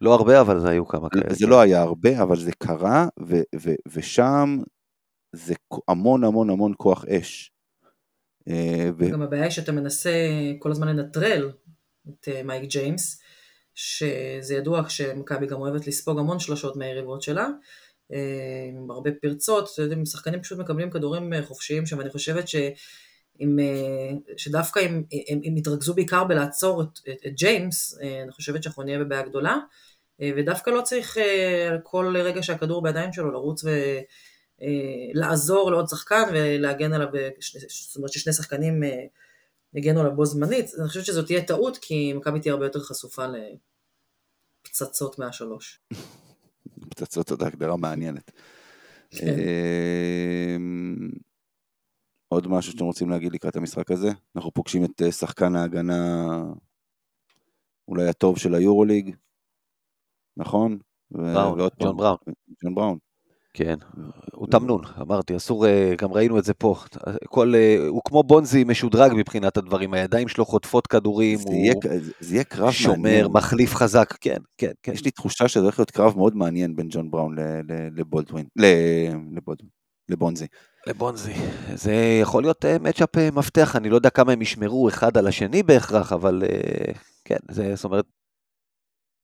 לא 0.01 0.14
הרבה, 0.14 0.40
אבל 0.40 0.61
זה 0.61 0.68
היו 0.68 0.86
כמה 0.86 1.09
כאלה. 1.11 1.34
זה 1.34 1.47
לא 1.47 1.61
היה 1.61 1.82
הרבה, 1.82 2.22
אבל 2.22 2.36
זה 2.36 2.53
קרה, 2.53 3.07
ו- 3.20 3.43
ו- 3.57 3.74
ושם 3.93 4.59
זה 5.32 5.55
המון 5.88 6.24
המון 6.24 6.51
המון 6.51 6.72
כוח 6.76 7.05
אש. 7.05 7.51
אה. 8.49 8.90
גם 9.11 9.22
הבעיה 9.22 9.43
היא 9.43 9.51
שאתה 9.51 9.72
מנסה 9.72 10.11
כל 10.59 10.70
הזמן 10.70 10.88
לנטרל 10.88 11.51
את 12.09 12.28
אה, 12.28 12.43
מייק 12.43 12.70
ג'יימס, 12.70 13.22
שזה 13.74 14.55
ידוע 14.55 14.88
שמכבי 14.88 15.47
גם 15.47 15.61
אוהבת 15.61 15.86
לספוג 15.86 16.18
המון 16.18 16.38
שלושות 16.38 16.76
מהיריבות 16.76 17.22
שלה, 17.22 17.49
אה, 18.12 18.68
עם 18.68 18.90
הרבה 18.90 19.11
פרצות, 19.22 19.68
שחקנים 20.05 20.43
פשוט 20.43 20.59
מקבלים 20.59 20.90
כדורים 20.90 21.32
חופשיים 21.45 21.86
שם, 21.86 21.99
ואני 21.99 22.11
חושבת 22.11 22.49
ש... 22.49 22.57
עם, 23.38 23.59
שדווקא 24.36 24.80
אם, 24.80 25.03
אם, 25.12 25.40
אם 25.49 25.57
יתרכזו 25.57 25.95
בעיקר 25.95 26.24
בלעצור 26.24 26.82
את, 26.82 26.88
את, 27.12 27.26
את 27.26 27.32
ג'יימס, 27.34 27.99
אני 28.22 28.32
חושבת 28.32 28.62
שאנחנו 28.62 28.82
נהיה 28.82 28.99
בבעיה 28.99 29.22
גדולה, 29.22 29.59
ודווקא 30.36 30.70
לא 30.70 30.80
צריך 30.80 31.16
כל 31.82 32.16
רגע 32.16 32.43
שהכדור 32.43 32.82
בידיים 32.82 33.12
שלו 33.12 33.30
לרוץ 33.30 33.64
ו... 33.64 33.68
אה, 34.62 35.10
לעזור 35.14 35.70
לעוד 35.70 35.88
שחקן 35.88 36.22
ולהגן 36.32 36.92
עליו, 36.92 37.08
זאת 37.68 37.96
אומרת 37.96 38.12
ששני 38.12 38.32
שחקנים 38.32 38.84
אה, 38.84 39.04
יגנו 39.74 40.00
עליו 40.00 40.16
בו 40.16 40.26
זמנית, 40.26 40.70
אני 40.78 40.88
חושבת 40.88 41.04
שזאת 41.04 41.26
תהיה 41.26 41.44
טעות, 41.44 41.78
כי 41.80 42.12
מכבי 42.12 42.40
תהיה 42.40 42.54
הרבה 42.54 42.66
יותר 42.66 42.80
חשופה 42.80 43.24
לפצצות 44.66 45.18
מהשלוש. 45.18 45.80
פצצות 46.90 47.28
זאת 47.28 47.42
הגדרה 47.42 47.76
מעניינת. 47.76 48.30
כן. 49.10 49.36
אמ, 50.56 51.10
עוד 52.28 52.46
משהו 52.48 52.72
שאתם 52.72 52.84
רוצים 52.84 53.10
להגיד 53.10 53.32
לקראת 53.32 53.56
המשחק 53.56 53.90
הזה? 53.90 54.10
אנחנו 54.36 54.50
פוגשים 54.50 54.84
את 54.84 55.02
אה, 55.02 55.12
שחקן 55.12 55.56
ההגנה 55.56 56.26
אולי 57.88 58.08
הטוב 58.08 58.38
של 58.38 58.54
היורוליג, 58.54 59.16
נכון? 60.36 60.78
בראון, 61.10 61.58
ג'ון 61.80 61.96
בראון. 61.96 62.16
ג'ון 62.64 62.74
בראון. 62.74 62.98
כן, 63.55 63.74
הוא 64.32 64.46
תמנון, 64.50 64.82
אמרתי, 65.00 65.36
אסור, 65.36 65.66
אה, 65.66 65.94
גם 65.98 66.12
ראינו 66.12 66.38
את 66.38 66.44
זה 66.44 66.55
פה. 66.55 66.76
כל, 67.26 67.55
אה, 67.55 67.76
הוא 67.88 68.00
כמו 68.05 68.22
בונזי 68.22 68.64
משודרג 68.64 69.12
מבחינת 69.16 69.57
הדברים, 69.57 69.94
הידיים 69.94 70.28
שלו 70.28 70.44
חוטפות 70.44 70.86
כדורים, 70.86 71.38
זה 71.38 71.44
הוא 71.48 71.55
יהיה, 71.55 71.74
זה 72.20 72.34
יהיה 72.34 72.44
קרב 72.44 72.70
שומר, 72.72 72.96
מעניין. 72.96 73.26
מחליף 73.26 73.74
חזק, 73.74 74.14
כן, 74.20 74.36
כן, 74.59 74.72
כן. 74.82 74.92
יש 74.92 75.05
לי 75.05 75.11
תחושה 75.11 75.48
שזה 75.48 75.62
הולך 75.64 75.78
להיות 75.78 75.90
קרב 75.90 76.16
מאוד 76.16 76.36
מעניין 76.36 76.76
בין 76.76 76.86
ג'ון 76.90 77.11
בראון 77.11 77.36
לבולדווין, 77.96 78.46
לבולדווין, 79.36 79.70
לבונזי. 80.09 80.46
לבונזי. 80.86 81.32
זה 81.74 82.18
יכול 82.22 82.42
להיות 82.42 82.64
מצ'אפ 82.80 83.18
אה, 83.18 83.30
מפתח, 83.30 83.76
אני 83.76 83.90
לא 83.90 83.96
יודע 83.96 84.11
כמה 84.11 84.32
הם 84.32 84.42
ישמרו 84.42 84.88
אחד 84.88 85.16
על 85.16 85.26
השני 85.26 85.62
בהכרח, 85.62 86.12
אבל 86.12 86.42
כן, 87.24 87.36
זה, 87.50 87.74
זאת 87.74 87.84
אומרת, 87.84 88.05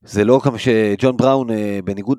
זה 0.05 0.25
לא 0.25 0.41
כמו 0.43 0.59
שג'ון 0.59 1.17
בראון, 1.17 1.49
בניגוד, 1.85 2.19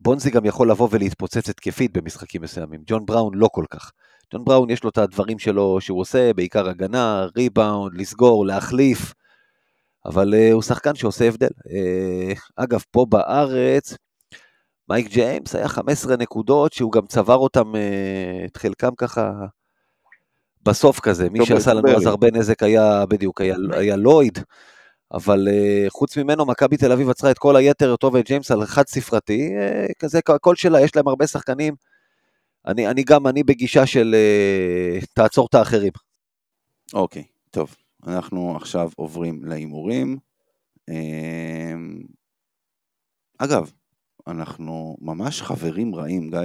בונזי 0.00 0.30
גם 0.30 0.44
יכול 0.44 0.70
לבוא 0.70 0.88
ולהתפוצץ 0.90 1.48
התקפית 1.48 1.92
במשחקים 1.92 2.42
מסוימים, 2.42 2.80
ג'ון 2.86 3.06
בראון 3.06 3.34
לא 3.34 3.48
כל 3.52 3.64
כך. 3.70 3.90
ג'ון 4.34 4.44
בראון 4.44 4.70
יש 4.70 4.84
לו 4.84 4.90
את 4.90 4.98
הדברים 4.98 5.38
שלו 5.38 5.80
שהוא 5.80 6.00
עושה, 6.00 6.32
בעיקר 6.32 6.68
הגנה, 6.68 7.26
ריבאונד, 7.36 8.00
לסגור, 8.00 8.46
להחליף, 8.46 9.14
אבל 10.06 10.34
uh, 10.34 10.52
הוא 10.52 10.62
שחקן 10.62 10.94
שעושה 10.94 11.28
הבדל. 11.28 11.48
Uh, 11.58 12.38
אגב, 12.56 12.82
פה 12.90 13.06
בארץ, 13.08 13.94
מייק 14.88 15.08
ג'יימס 15.08 15.54
היה 15.54 15.68
15 15.68 16.16
נקודות, 16.16 16.72
שהוא 16.72 16.92
גם 16.92 17.06
צבר 17.06 17.36
אותם, 17.36 17.72
uh, 17.72 18.46
את 18.46 18.56
חלקם 18.56 18.94
ככה 18.96 19.32
בסוף 20.62 21.00
כזה, 21.00 21.30
מי 21.30 21.46
שעשה 21.46 21.74
לנו 21.74 21.96
אז 21.96 22.06
הרבה 22.06 22.28
נזק 22.32 22.62
היה, 22.62 23.06
בדיוק, 23.06 23.40
היה, 23.40 23.56
היה 23.72 23.96
לויד. 23.96 24.38
אבל 25.12 25.48
uh, 25.48 25.90
חוץ 25.90 26.16
ממנו, 26.16 26.46
מכבי 26.46 26.76
תל 26.76 26.92
אביב 26.92 27.10
עצרה 27.10 27.30
את 27.30 27.38
כל 27.38 27.56
היתר, 27.56 27.90
אותו 27.90 28.12
ואת 28.12 28.26
ג'יימס 28.26 28.50
על 28.50 28.66
חד 28.66 28.86
ספרתי, 28.86 29.50
uh, 29.50 29.92
כזה 29.98 30.18
הכל 30.28 30.56
שלה, 30.56 30.80
יש 30.80 30.96
להם 30.96 31.08
הרבה 31.08 31.26
שחקנים. 31.26 31.74
אני, 32.66 32.88
אני 32.88 33.02
גם, 33.02 33.26
אני 33.26 33.42
בגישה 33.42 33.86
של 33.86 34.14
uh, 35.00 35.06
תעצור 35.14 35.46
את 35.46 35.54
האחרים. 35.54 35.92
אוקיי, 36.94 37.22
okay, 37.22 37.50
טוב. 37.50 37.76
אנחנו 38.06 38.56
עכשיו 38.56 38.90
עוברים 38.96 39.44
להימורים. 39.44 40.18
Uh, 40.90 40.94
אגב, 43.38 43.70
אנחנו 44.26 44.96
ממש 45.00 45.42
חברים 45.42 45.94
רעים, 45.94 46.30
גיא. 46.30 46.38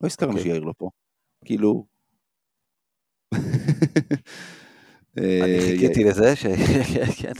לא 0.00 0.06
הזכרנו 0.06 0.32
okay. 0.32 0.36
אוקיי. 0.36 0.50
שיאיר 0.50 0.64
לא 0.64 0.72
פה. 0.78 0.90
כאילו... 1.44 1.86
אני 5.16 5.58
אה, 5.58 5.60
חיכיתי 5.60 6.04
לזה, 6.04 6.36
ש... 6.36 6.46
כן. 7.20 7.32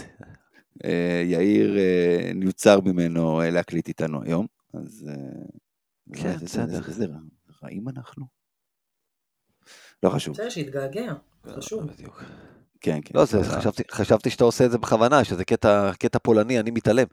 אה, 0.85 1.23
יאיר, 1.27 1.79
אה, 1.79 2.31
נבצר 2.35 2.81
ממנו 2.81 3.41
להקליט 3.45 3.89
איתנו 3.89 4.23
היום, 4.23 4.47
אז... 4.75 5.09
כן, 6.13 6.37
בסדר. 6.43 6.81
איזה 6.89 7.07
רעים 7.63 7.89
אנחנו? 7.89 8.27
לא 10.03 10.11
חשוב. 10.11 10.35
בסדר, 10.35 10.49
שיתגעגע, 10.49 11.13
חשוב. 11.47 11.87
בדיוק. 11.87 12.25
כן, 12.81 12.99
כן. 13.05 13.19
לא, 13.19 13.27
חשבתי, 13.43 13.83
חשבתי 13.91 14.31
שאתה 14.31 14.45
עושה 14.45 14.67
את 14.67 14.71
זה 14.71 14.79
בכוונה, 14.79 15.25
שזה 15.25 15.45
קטע, 15.45 15.91
קטע 15.99 16.19
פולני, 16.19 16.61
אני 16.61 16.71
מתעלם. 16.71 17.07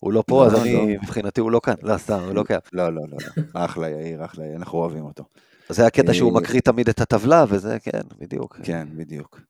הוא 0.00 0.12
לא 0.12 0.24
פה, 0.26 0.42
לא, 0.42 0.46
אז 0.46 0.52
לא, 0.52 0.62
אני, 0.62 0.74
לא. 0.74 1.02
מבחינתי 1.02 1.40
הוא 1.40 1.50
לא 1.50 1.60
כאן. 1.64 1.74
לא, 1.82 1.98
סתם, 1.98 2.20
הוא 2.20 2.34
לא 2.34 2.44
קיים. 2.44 2.60
לא, 2.72 2.92
לא, 2.92 3.02
לא. 3.10 3.18
אחלה 3.64 3.88
יאיר, 3.88 4.24
אחלה 4.24 4.44
אנחנו 4.56 4.78
אוהבים 4.78 5.04
אותו. 5.04 5.24
זה 5.68 5.86
הקטע 5.86 6.14
שהוא 6.14 6.32
מקריא 6.32 6.60
תמיד 6.60 6.88
את 6.88 7.00
הטבלה, 7.00 7.44
וזה, 7.48 7.78
כן, 7.82 8.00
בדיוק. 8.18 8.58
כן, 8.62 8.88
בדיוק. 8.96 9.40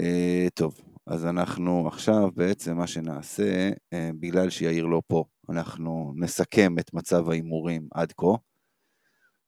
Uh, 0.00 0.50
טוב, 0.54 0.80
אז 1.06 1.26
אנחנו 1.26 1.88
עכשיו 1.88 2.30
בעצם 2.34 2.76
מה 2.76 2.86
שנעשה, 2.86 3.70
uh, 3.70 3.96
בגלל 4.20 4.50
שיאיר 4.50 4.86
לא 4.86 5.02
פה, 5.06 5.24
אנחנו 5.50 6.12
נסכם 6.16 6.78
את 6.78 6.94
מצב 6.94 7.30
ההימורים 7.30 7.88
עד 7.94 8.12
כה. 8.16 8.26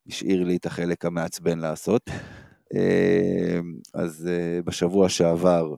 השאיר 0.07 0.45
לי 0.45 0.57
את 0.57 0.67
החלק 0.67 1.05
המעצבן 1.05 1.59
לעשות. 1.59 2.03
Uh, 2.75 3.63
אז 3.95 4.29
בשבוע 4.65 5.09
שעבר 5.09 5.75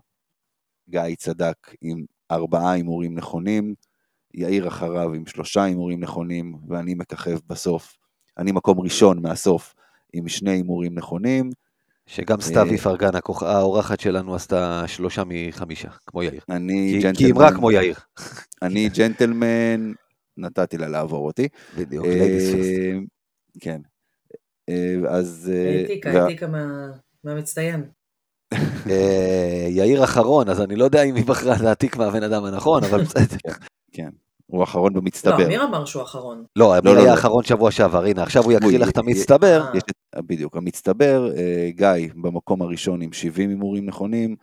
גיא 0.88 1.14
צדק 1.16 1.74
עם 1.80 2.04
ארבעה 2.30 2.72
הימורים 2.72 3.14
נכונים, 3.14 3.74
יאיר 4.34 4.68
אחריו 4.68 5.14
עם 5.14 5.26
שלושה 5.26 5.62
הימורים 5.62 6.00
נכונים, 6.00 6.54
ואני 6.68 6.94
מככב 6.94 7.38
בסוף. 7.46 7.96
אני 8.38 8.52
מקום 8.52 8.80
ראשון 8.80 9.22
מהסוף 9.22 9.74
עם 10.12 10.28
שני 10.28 10.50
הימורים 10.50 10.94
נכונים. 10.94 11.50
שגם 12.06 12.40
סתיו 12.40 12.66
אה, 12.66 12.72
איפרגן, 12.72 13.10
האורחת 13.40 14.00
שלנו, 14.00 14.34
עשתה 14.34 14.84
שלושה 14.86 15.22
מחמישה, 15.26 15.88
כמו 16.06 16.22
יאיר. 16.22 16.40
אני 16.48 16.92
ג'נטלמן. 16.92 17.14
כי 17.14 17.30
אמרה 17.30 17.52
כמו 17.52 17.70
יאיר. 17.70 17.94
אני 18.62 18.88
ג'נטלמן, 18.96 19.92
נתתי 20.36 20.78
לה 20.78 20.88
לעבור 20.88 21.26
אותי. 21.26 21.48
בדיוק, 21.78 22.06
ladies 22.06 22.50
first. 22.50 22.70
אה, 22.70 22.98
כן. 23.60 23.80
אה, 24.68 24.94
אז... 25.08 25.52
הייתיקה, 25.54 26.10
הייתיקה 26.10 26.46
מהמצטיין. 27.24 27.84
יאיר 29.68 30.04
אחרון, 30.04 30.48
אז 30.48 30.60
אני 30.60 30.76
לא 30.76 30.84
יודע 30.84 31.02
אם 31.02 31.14
היא 31.14 31.24
בחרה 31.24 31.54
להעתיק 31.62 31.96
מהבן 31.96 32.22
אדם 32.22 32.44
הנכון, 32.44 32.84
אבל 32.84 33.02
בסדר. 33.02 33.52
כן. 33.92 34.10
הוא 34.52 34.64
אחרון 34.64 34.92
במצטבר. 34.92 35.38
לא, 35.38 35.44
אמיר 35.44 35.64
אמר 35.64 35.84
שהוא 35.84 36.02
אחרון. 36.02 36.44
לא, 36.56 36.78
אמיר 36.78 36.92
לא, 36.92 36.98
היה 36.98 37.06
לא, 37.06 37.14
לא. 37.14 37.18
אחרון 37.18 37.44
שבוע 37.44 37.70
שעבר, 37.70 38.04
הנה, 38.04 38.22
עכשיו 38.22 38.44
הוא 38.44 38.52
יקריא 38.52 38.78
לך 38.78 38.88
את 38.88 38.98
המצטבר. 38.98 39.64
בדיוק, 40.16 40.56
המצטבר, 40.56 41.30
אה, 41.36 41.70
גיא 41.70 42.12
במקום 42.14 42.62
הראשון 42.62 43.02
עם 43.02 43.12
70 43.12 43.50
הימורים 43.50 43.86
נכונים, 43.86 44.36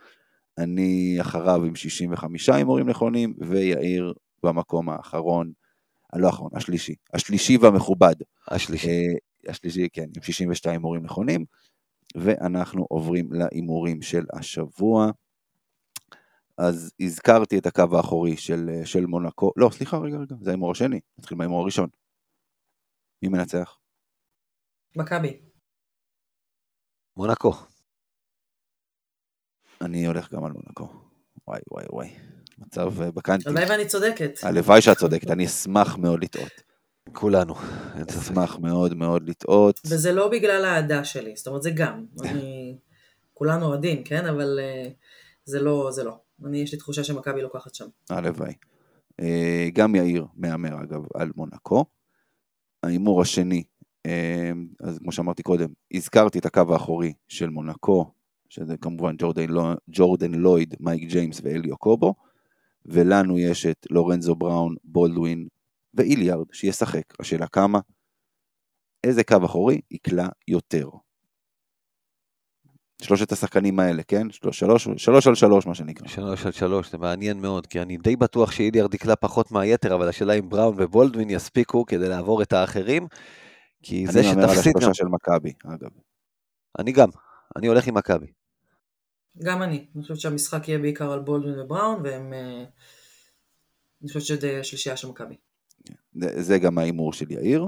אני 0.58 1.18
אחריו 1.20 1.64
עם 1.64 1.74
65 1.74 2.48
הימורים 2.48 2.88
נכונים, 2.88 3.34
ויאיר 3.38 4.12
במקום 4.42 4.88
האחרון, 4.88 5.52
לא 6.16 6.26
האחרון, 6.26 6.50
השלישי, 6.54 6.94
השלישי 7.14 7.56
והמכובד. 7.56 8.14
השלישי. 8.48 8.88
אה, 8.88 9.50
השלישי, 9.50 9.88
כן, 9.92 10.06
עם 10.16 10.22
62 10.22 10.72
הימורים 10.72 11.02
נכונים, 11.02 11.44
ואנחנו 12.16 12.86
עוברים 12.88 13.32
להימורים 13.32 14.02
של 14.02 14.24
השבוע. 14.32 15.10
אז 16.60 16.92
הזכרתי 17.00 17.58
את 17.58 17.66
הקו 17.66 17.96
האחורי 17.96 18.36
של, 18.36 18.70
של 18.84 19.06
מונקו, 19.06 19.52
לא, 19.56 19.70
סליחה, 19.72 19.98
רגע, 19.98 20.16
רגע, 20.16 20.34
זה 20.40 20.50
ההימור 20.50 20.70
השני, 20.70 21.00
נתחיל 21.18 21.38
מההימור 21.38 21.62
הראשון. 21.62 21.88
מי 23.22 23.28
מנצח? 23.28 23.78
מכבי. 24.96 25.40
מונקו. 27.16 27.52
אני 29.80 30.06
הולך 30.06 30.32
גם 30.32 30.44
על 30.44 30.52
מונקו. 30.52 30.88
וואי, 31.48 31.60
וואי, 31.70 31.84
וואי. 31.90 32.10
מצב 32.58 33.02
אה, 33.02 33.10
בקנטי. 33.10 33.48
הלוואי 33.48 33.64
ואני 33.70 33.86
צודקת. 33.86 34.32
הלוואי 34.42 34.82
שאת 34.82 34.96
צודקת, 34.96 35.30
אני 35.30 35.46
אשמח 35.46 35.96
מאוד 35.96 36.24
לטעות. 36.24 36.62
כולנו. 37.12 37.54
אשמח 38.10 38.58
מאוד 38.58 38.94
מאוד 38.94 39.28
לטעות. 39.28 39.80
וזה 39.86 40.12
לא 40.12 40.28
בגלל 40.28 40.64
האהדה 40.64 41.04
שלי, 41.04 41.36
זאת 41.36 41.46
אומרת 41.46 41.62
זה 41.62 41.70
גם. 41.70 42.06
אני... 42.22 42.78
כולנו 43.34 43.66
אוהדים, 43.66 44.04
כן? 44.04 44.26
אבל 44.26 44.58
uh, 44.58 44.92
זה 45.44 45.60
לא, 45.60 45.90
זה 45.90 46.04
לא. 46.04 46.29
אני, 46.44 46.58
יש 46.58 46.72
לי 46.72 46.78
תחושה 46.78 47.04
שמכבי 47.04 47.42
לוקחת 47.42 47.74
שם. 47.74 47.86
הלוואי. 48.10 48.54
אה, 49.20 49.68
גם 49.72 49.94
יאיר 49.94 50.26
מהמר 50.34 50.82
אגב 50.82 51.02
על 51.14 51.32
מונקו. 51.36 51.84
ההימור 52.82 53.22
השני, 53.22 53.64
אה, 54.06 54.52
אז 54.80 54.98
כמו 54.98 55.12
שאמרתי 55.12 55.42
קודם, 55.42 55.68
הזכרתי 55.94 56.38
את 56.38 56.46
הקו 56.46 56.72
האחורי 56.72 57.12
של 57.28 57.48
מונקו, 57.48 58.12
שזה 58.48 58.76
כמובן 58.76 59.14
ג'ורדן, 59.18 59.46
ג'ורדן 59.90 60.34
לויד, 60.34 60.74
מייק 60.80 61.08
ג'יימס 61.08 61.40
ואליו 61.44 61.76
קובו, 61.76 62.14
ולנו 62.86 63.38
יש 63.38 63.66
את 63.66 63.86
לורנזו 63.90 64.34
בראון, 64.34 64.74
בולדווין 64.84 65.48
ואיליארד 65.94 66.46
שישחק. 66.52 67.02
השאלה 67.20 67.46
כמה? 67.46 67.80
איזה 69.04 69.24
קו 69.24 69.36
אחורי 69.44 69.80
יקלע 69.90 70.28
יותר? 70.48 70.88
שלושת 73.04 73.32
השחקנים 73.32 73.80
האלה, 73.80 74.02
כן? 74.02 74.26
שלוש, 74.50 74.88
שלוש 74.96 75.26
על 75.26 75.34
שלוש, 75.34 75.66
מה 75.66 75.74
שנקרא. 75.74 76.08
שלוש 76.08 76.46
על 76.46 76.52
שלוש, 76.52 76.90
זה 76.90 76.98
מעניין 76.98 77.40
מאוד, 77.40 77.66
כי 77.66 77.80
אני 77.80 77.96
די 77.96 78.16
בטוח 78.16 78.50
שאיליארד 78.50 78.94
יקלע 78.94 79.14
פחות 79.16 79.52
מהיתר, 79.52 79.94
אבל 79.94 80.08
השאלה 80.08 80.32
אם 80.32 80.48
בראון 80.48 80.74
ובולדווין 80.78 81.30
יספיקו 81.30 81.86
כדי 81.86 82.08
לעבור 82.08 82.42
את 82.42 82.52
האחרים, 82.52 83.06
כי 83.82 84.06
זה 84.06 84.22
שתפסיד 84.22 84.32
גם... 84.32 84.38
אני 84.38 84.42
אומר 84.42 84.52
על 84.52 84.58
השלושה 84.58 84.94
של 84.94 85.04
מכבי, 85.04 85.52
אגב. 85.64 85.90
אני 86.78 86.92
גם, 86.92 87.08
אני 87.56 87.66
הולך 87.66 87.86
עם 87.86 87.94
מכבי. 87.94 88.26
גם 89.42 89.62
אני. 89.62 89.86
אני 89.94 90.02
חושבת 90.02 90.20
שהמשחק 90.20 90.68
יהיה 90.68 90.78
בעיקר 90.78 91.12
על 91.12 91.20
בולדווין 91.20 91.60
ובראון, 91.60 92.00
והם... 92.04 92.32
אה, 92.32 92.64
אני 94.02 94.08
חושבת 94.08 94.22
שזה 94.22 94.58
השלישייה 94.60 94.96
של 94.96 95.08
מכבי. 95.08 95.34
זה 96.14 96.58
גם 96.58 96.78
ההימור 96.78 97.12
של 97.12 97.32
יאיר. 97.32 97.66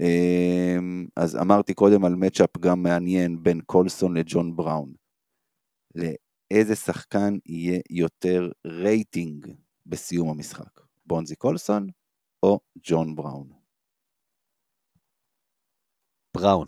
אמ, 0.00 1.06
אז 1.16 1.36
אמרתי 1.36 1.74
קודם 1.74 2.04
על 2.04 2.14
מצ'אפ 2.14 2.58
גם 2.58 2.82
מעניין 2.82 3.42
בין 3.42 3.60
קולסון 3.60 4.16
לג'ון 4.16 4.56
בראון. 4.56 4.92
לאיזה 5.94 6.76
שחקן 6.76 7.38
יהיה 7.46 7.80
יותר 7.90 8.50
רייטינג 8.66 9.46
בסיום 9.86 10.30
המשחק? 10.30 10.80
בונזי 11.06 11.36
קולסון 11.36 11.86
או 12.42 12.60
ג'ון 12.82 13.14
בראון? 13.14 13.52
בראון. 16.36 16.66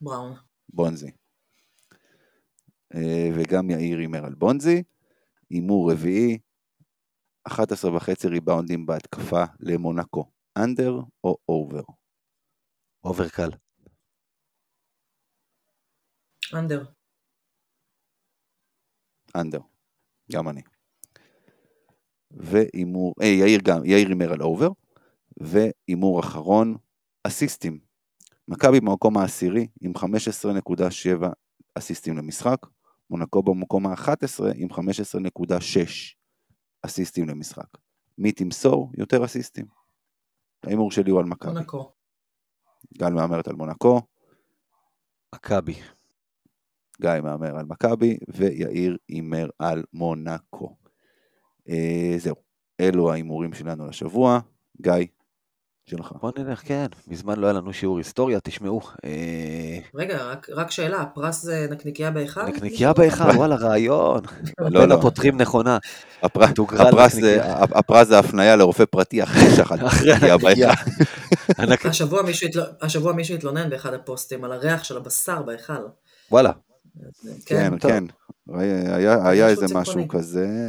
בראון. 0.00 0.36
בונזי. 0.68 1.10
אה, 2.94 3.30
וגם 3.34 3.70
יאיר 3.70 3.98
הימר 3.98 4.24
על 4.24 4.34
בונזי. 4.34 4.82
הימור 5.50 5.92
רביעי, 5.92 6.38
11 7.44 7.96
וחצי 7.96 8.28
ריבאונדים 8.28 8.86
בהתקפה 8.86 9.44
למונקו. 9.60 10.24
under 10.58 11.00
או 11.24 11.36
over? 11.48 11.82
over 13.04 13.28
קל. 13.28 13.50
under. 16.54 16.84
under. 19.36 19.60
גם 20.32 20.48
אני. 20.48 20.62
והימור, 22.30 23.14
אה, 23.22 23.26
יאיר 23.26 23.60
גם, 23.64 23.84
יאיר 23.84 24.08
הימר 24.08 24.32
על 24.32 24.42
over. 24.42 24.68
והימור 25.40 26.20
אחרון, 26.20 26.76
אסיסטים. 27.24 27.78
מכבי 28.48 28.80
במקום 28.80 29.18
העשירי 29.18 29.66
עם 29.80 29.92
15.7 29.96 31.26
אסיסטים 31.74 32.16
למשחק, 32.16 32.66
מונקו 33.10 33.42
במקום 33.42 33.86
ה-11 33.86 34.44
עם 34.54 34.68
15.6 34.72 36.16
אסיסטים 36.82 37.28
למשחק. 37.28 37.78
מי 38.18 38.32
תמסור 38.32 38.92
יותר 38.98 39.24
אסיסטים? 39.24 39.66
ההימור 40.64 40.92
שלי 40.92 41.10
הוא 41.10 41.20
על 41.20 41.24
מכבי. 41.24 41.52
מונקו. 41.52 41.92
גל 42.98 43.12
מהמרת 43.12 43.48
על 43.48 43.54
מונקו. 43.54 44.00
מכבי. 45.34 45.74
גיא 47.00 47.20
מהמר 47.22 47.58
על 47.58 47.66
מכבי, 47.66 48.18
ויאיר 48.28 48.96
הימר 49.08 49.48
על 49.58 49.84
מונקו. 49.92 50.76
אה, 51.68 52.14
זהו, 52.18 52.36
אלו 52.80 53.12
ההימורים 53.12 53.52
שלנו 53.52 53.86
לשבוע. 53.86 54.40
גיא, 54.82 54.92
שלך. 55.90 56.12
בוא 56.20 56.30
נלך, 56.38 56.60
כן, 56.64 56.86
מזמן 57.08 57.38
לא 57.38 57.46
היה 57.46 57.52
לנו 57.52 57.72
שיעור 57.72 57.98
היסטוריה, 57.98 58.40
תשמעו. 58.40 58.80
אה... 59.04 59.78
רגע, 59.94 60.24
רק, 60.24 60.46
רק 60.50 60.70
שאלה, 60.70 61.00
הפרס 61.00 61.42
זה 61.42 61.66
נקניקייה 61.70 62.10
בהיכל? 62.10 62.46
נקניקייה 62.46 62.92
בהיכל, 62.92 63.24
וואלה, 63.36 63.54
רעיון. 63.56 64.20
לא, 64.58 64.88
לא. 64.88 64.98
פותרים 65.00 65.36
נכונה. 65.36 65.78
הפר... 66.22 66.44
הפרס, 66.78 67.14
זה, 67.14 67.38
הפרס 67.60 68.08
זה 68.08 68.18
הפנייה 68.18 68.56
לרופא 68.56 68.84
פרטי 68.84 69.22
אחרי 69.22 69.50
שחט 69.56 69.78
נקניקייה 69.78 70.38
בהיכל. 70.38 71.88
השבוע 71.88 72.22
מישהו, 72.22 72.48
התל... 72.48 72.62
השבוע 72.82 73.12
מישהו 73.12 73.34
התלונן 73.34 73.70
באחד 73.70 73.94
הפוסטים 73.94 74.44
על 74.44 74.52
הריח 74.52 74.84
של 74.84 74.96
הבשר 74.96 75.42
בהיכל. 75.42 75.72
וואלה. 76.30 76.52
כן, 77.46 77.78
כן. 77.80 78.04
היה, 78.54 79.28
היה 79.28 79.48
איזה 79.48 79.66
משהו 79.74 80.08
כזה. 80.08 80.68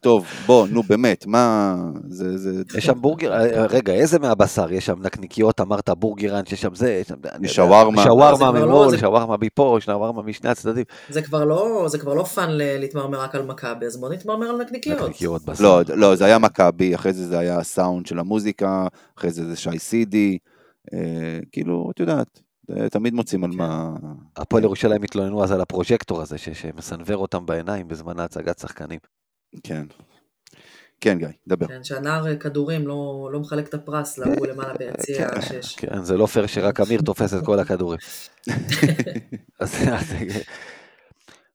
טוב, 0.00 0.26
בוא, 0.46 0.68
נו 0.68 0.82
באמת, 0.82 1.26
מה... 1.26 1.76
זה... 2.08 2.38
זה... 2.38 2.62
יש 2.78 2.86
שם 2.86 3.00
בורגר, 3.00 3.32
רגע, 3.70 3.92
איזה 3.92 4.18
מהבשר? 4.18 4.72
יש 4.72 4.86
שם 4.86 5.02
נקניקיות, 5.02 5.60
אמרת 5.60 5.90
בורגרים, 5.90 6.46
שיש 6.46 6.62
שם 6.62 6.74
זה, 6.74 6.92
יש 6.92 7.08
שם... 7.08 7.14
שווארמה. 7.46 8.04
שווארמה 8.04 8.52
ממול, 8.52 8.96
שווארמה 8.96 9.36
מפה, 9.40 9.78
שווארמה 9.80 10.22
משני 10.22 10.50
הצדדים. 10.50 10.84
זה 11.08 11.22
כבר 11.22 11.44
לא, 11.44 11.84
זה 11.88 11.98
כבר 11.98 12.14
לא 12.14 12.22
fun 12.22 12.48
להתמרמר 12.50 13.20
רק 13.20 13.34
על 13.34 13.42
מכבי, 13.42 13.86
אז 13.86 13.96
בוא 13.96 14.12
נתמרמר 14.12 14.46
על 14.46 14.56
נקניקיות. 14.56 15.00
נקניקיות 15.00 15.44
בשר. 15.44 15.62
לא, 15.62 15.82
לא, 15.94 16.16
זה 16.16 16.24
היה 16.24 16.38
מכבי, 16.38 16.94
אחרי 16.94 17.12
זה 17.12 17.26
זה 17.26 17.38
היה 17.38 17.58
הסאונד 17.58 18.06
של 18.06 18.18
המוזיקה, 18.18 18.86
אחרי 19.18 19.30
זה 19.30 19.44
זה 19.44 19.56
שי 19.56 19.78
סידי, 19.78 20.38
כאילו, 21.52 21.90
את 21.94 22.00
יודעת. 22.00 22.45
תמיד 22.90 23.14
מוצאים 23.14 23.44
על 23.44 23.50
כן. 23.50 23.56
מה... 23.56 23.96
הפועל 24.36 24.64
ירושלים 24.64 25.02
התלוננו 25.02 25.44
אז 25.44 25.52
על 25.52 25.60
הפרוג'קטור 25.60 26.22
הזה, 26.22 26.38
שמסנוור 26.38 27.16
אותם 27.16 27.46
בעיניים 27.46 27.88
בזמן 27.88 28.18
ההצגת 28.18 28.58
שחקנים. 28.58 28.98
כן. 29.62 29.86
כן, 31.00 31.18
גיא, 31.18 31.28
דבר. 31.46 31.66
כן, 31.66 31.84
שהנער 31.84 32.36
כדורים 32.36 32.86
לא, 32.86 33.28
לא 33.32 33.40
מחלק 33.40 33.68
את 33.68 33.74
הפרס 33.74 34.18
להוא 34.18 34.46
למעלה 34.46 34.74
ביציע 34.74 35.28
כן, 35.28 35.38
השש. 35.38 35.76
כן, 35.76 36.02
זה 36.02 36.16
לא 36.16 36.26
פייר 36.26 36.46
שרק 36.46 36.80
אמיר 36.80 37.00
תופס 37.00 37.34
את 37.34 37.44
כל 37.44 37.58
הכדורים. 37.58 37.98
אז, 39.60 39.74
אז, 39.92 40.14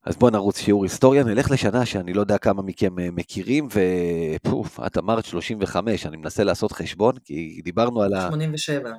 אז 0.05 0.17
בואו 0.17 0.31
נרוץ 0.31 0.57
שיעור 0.57 0.83
היסטוריה, 0.83 1.23
נלך 1.23 1.51
לשנה 1.51 1.85
שאני 1.85 2.13
לא 2.13 2.21
יודע 2.21 2.37
כמה 2.37 2.61
מכם 2.61 2.99
אה, 2.99 3.11
מכירים, 3.11 3.67
ופוף, 3.67 4.79
את 4.79 4.97
אמרת 4.97 5.25
35, 5.25 6.05
אני 6.05 6.17
מנסה 6.17 6.43
לעשות 6.43 6.71
חשבון, 6.71 7.15
כי 7.23 7.61
דיברנו 7.63 8.01
על 8.01 8.13
ה... 8.13 8.27
87. 8.27 8.91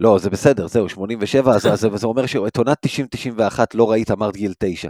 לא, 0.00 0.18
זה 0.18 0.30
בסדר, 0.30 0.66
זהו, 0.66 0.88
87, 0.88 1.54
אז, 1.54 1.66
אז 1.66 1.86
זה 1.94 2.06
אומר 2.06 2.26
שאת 2.26 2.56
עונת 2.56 2.78
90-91 2.86 3.58
לא 3.74 3.90
ראית, 3.90 4.10
אמרת 4.10 4.36
גיל 4.36 4.52
9. 4.58 4.88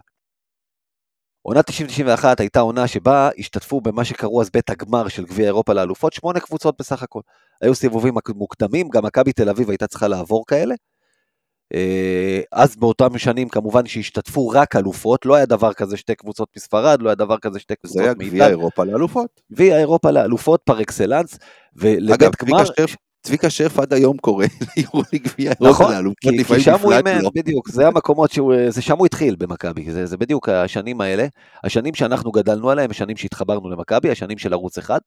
עונת 1.43 1.71
90-91 1.71 2.25
הייתה 2.39 2.61
עונה 2.61 2.87
שבה 2.87 3.31
השתתפו 3.39 3.81
במה 3.81 4.05
שקראו 4.05 4.41
אז 4.43 4.51
בית 4.51 4.71
הגמר 4.71 5.09
של 5.09 5.25
גביע 5.25 5.47
אירופה 5.47 5.73
לאלופות, 5.73 6.13
שמונה 6.13 6.41
קבוצות 6.41 6.75
בסך 6.79 7.03
הכל. 7.03 7.21
היו 7.63 7.75
סיבובים 7.75 8.15
מוקדמים, 8.35 8.89
גם 8.89 9.05
מכבי 9.05 9.33
תל 9.33 9.49
אביב 9.49 9.71
הייתה 9.71 9.87
צריכה 9.87 10.09
לעבור 10.09 10.45
כאלה. 10.47 10.75
אה, 11.75 12.41
אז 12.53 12.77
באותם 12.77 13.19
שנים 13.19 13.49
כמובן 13.49 13.87
שהשתתפו 13.87 14.49
רק 14.49 14.77
אלופות, 14.77 15.27
לא 15.27 15.35
היה 15.35 15.47
דבר 15.47 15.73
כזה 15.73 15.97
שתי 15.97 16.15
קבוצות 16.15 16.49
מספרד, 16.57 17.03
לא 17.03 17.09
היה 17.09 17.15
דבר 17.15 17.39
כזה 17.39 17.59
שתי 17.59 17.75
קבוצות 17.77 17.97
מאיטליה. 17.97 18.15
זה 18.15 18.25
היה 18.25 18.31
גביע 18.31 18.49
אירופה 18.49 18.85
לאלופות. 18.85 19.41
גביע 19.53 19.79
אירופה 19.79 20.11
לאלופות 20.11 20.61
par 20.65 20.83
excellence, 20.83 21.39
ולבית 21.77 22.45
גמר... 22.45 22.65
צביקה 23.23 23.51
שרף 23.51 23.79
עד 23.79 23.93
היום 23.93 24.17
קורא 24.17 24.47
ליורוליג 24.77 25.23
גביע 25.25 25.53
נכון, 25.61 26.15
כי, 26.21 26.45
כי 26.45 26.61
שם 26.61 26.77
הוא 26.83 26.93
אימן, 26.93 27.19
בדיוק, 27.35 27.71
זה 27.71 27.87
המקומות 27.87 28.31
שהוא, 28.31 28.55
זה 28.69 28.83
שם 28.83 28.99
הוא 28.99 29.07
התחיל 29.07 29.37
במכבי, 29.37 29.91
זה, 29.91 30.07
זה 30.07 30.17
בדיוק 30.17 30.49
השנים 30.49 31.01
האלה, 31.01 31.27
השנים 31.65 31.95
שאנחנו 31.95 32.33
גדלנו 32.33 32.71
עליהם, 32.71 32.91
השנים 32.91 33.17
שהתחברנו 33.17 33.71
למכבי, 33.71 34.11
השנים 34.11 34.39
של 34.39 34.53
ערוץ 34.53 34.79
אחד. 34.79 34.99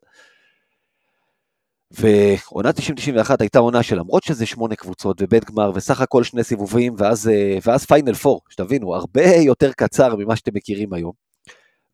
ועונה 1.92 2.70
90-91 2.70 3.36
הייתה 3.40 3.60
עונה 3.60 3.84
שלמרות 3.84 4.24
שזה 4.24 4.46
שמונה 4.46 4.76
קבוצות 4.76 5.18
ובית 5.22 5.46
גמר 5.46 5.72
וסך 5.76 6.02
הכל 6.02 6.24
שני 6.24 6.44
סיבובים 6.44 6.96
ואז, 6.98 7.32
ואז 7.66 7.86
פיינל 7.86 8.14
פור, 8.14 8.42
שתבינו, 8.50 8.96
הרבה 8.96 9.26
יותר 9.26 9.72
קצר 9.72 10.16
ממה 10.16 10.36
שאתם 10.36 10.52
מכירים 10.56 10.94
היום. 10.94 11.12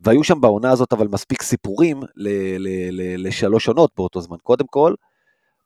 והיו 0.02 0.24
שם 0.24 0.42
בעונה 0.42 0.72
הזאת 0.72 0.94
אבל 0.94 1.08
מספיק 1.08 1.42
סיפורים 1.42 2.02
לשלוש 3.18 3.68
עונות 3.68 3.92
באותו 3.98 4.22
זמן. 4.22 4.38
קודם 4.44 4.66
כל, 4.70 4.94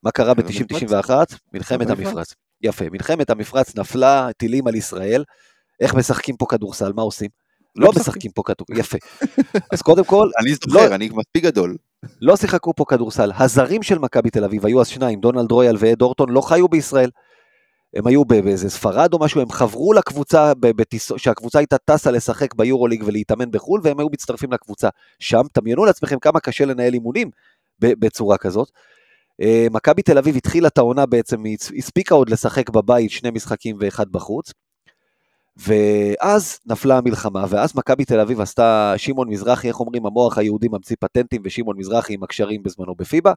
מה 0.03 0.11
קרה 0.11 0.33
ב-90-91? 0.33 1.09
מלחמת 1.53 1.89
המפרץ. 1.89 2.33
יפה, 2.61 2.85
מלחמת 2.91 3.29
המפרץ 3.29 3.75
נפלה 3.75 4.29
טילים 4.37 4.67
על 4.67 4.75
ישראל. 4.75 5.23
איך 5.79 5.95
משחקים 5.95 6.37
פה 6.37 6.45
כדורסל? 6.49 6.91
מה 6.95 7.01
עושים? 7.01 7.29
לא 7.75 7.91
משחקים 7.95 8.31
פה 8.31 8.43
כדורסל, 8.45 8.79
יפה. 8.79 8.97
אז 9.73 9.81
קודם 9.81 10.03
כל... 10.03 10.29
אני 10.39 10.53
זוכר, 10.53 10.95
אני 10.95 11.09
מספיק 11.13 11.43
גדול. 11.43 11.77
לא 12.21 12.35
שיחקו 12.35 12.73
פה 12.75 12.85
כדורסל. 12.87 13.31
הזרים 13.37 13.83
של 13.83 13.99
מכבי 13.99 14.29
תל 14.29 14.43
אביב, 14.43 14.65
היו 14.65 14.81
אז 14.81 14.87
שניים, 14.87 15.19
דונלד 15.19 15.51
רויאל 15.51 15.75
ואד 15.79 16.01
אורטון, 16.01 16.29
לא 16.29 16.41
חיו 16.41 16.67
בישראל. 16.67 17.09
הם 17.93 18.07
היו 18.07 18.25
באיזה 18.25 18.69
ספרד 18.69 19.13
או 19.13 19.19
משהו, 19.19 19.41
הם 19.41 19.51
חברו 19.51 19.93
לקבוצה, 19.93 20.51
שהקבוצה 21.17 21.59
הייתה 21.59 21.77
טסה 21.77 22.11
לשחק 22.11 22.55
ביורוליג 22.55 23.03
ולהתאמן 23.05 23.51
בחו"ל, 23.51 23.81
והם 23.83 23.99
היו 23.99 24.07
מצטרפים 24.11 24.51
לקבוצה 24.51 24.89
שם. 25.19 25.41
דמיינו 25.57 25.85
לעצמכם 25.85 26.19
כמה 26.19 26.39
קשה 26.39 26.65
לנהל 26.65 26.93
אימונים 26.93 27.29
בצורה 27.79 28.37
כזאת. 28.37 28.71
אה, 29.41 29.67
מכבי 29.71 30.01
תל 30.01 30.17
אביב 30.17 30.35
התחילה 30.35 30.67
את 30.67 30.77
העונה 30.77 31.05
בעצם, 31.05 31.43
היא 31.43 31.57
הספיקה 31.77 32.15
עוד 32.15 32.29
לשחק 32.29 32.69
בבית 32.69 33.11
שני 33.11 33.31
משחקים 33.31 33.75
ואחד 33.79 34.09
בחוץ. 34.11 34.51
ואז 35.57 36.59
נפלה 36.65 36.97
המלחמה, 36.97 37.45
ואז 37.49 37.75
מכבי 37.75 38.05
תל 38.05 38.19
אביב 38.19 38.41
עשתה, 38.41 38.93
שמעון 38.97 39.29
מזרחי, 39.29 39.67
איך 39.67 39.79
אומרים, 39.79 40.05
המוח 40.05 40.37
היהודי 40.37 40.67
ממציא 40.67 40.95
פטנטים, 40.99 41.41
ושמעון 41.45 41.77
מזרחי 41.77 42.13
עם 42.13 42.23
הקשרים 42.23 42.63
בזמנו 42.63 42.95
בפיבה, 42.95 43.33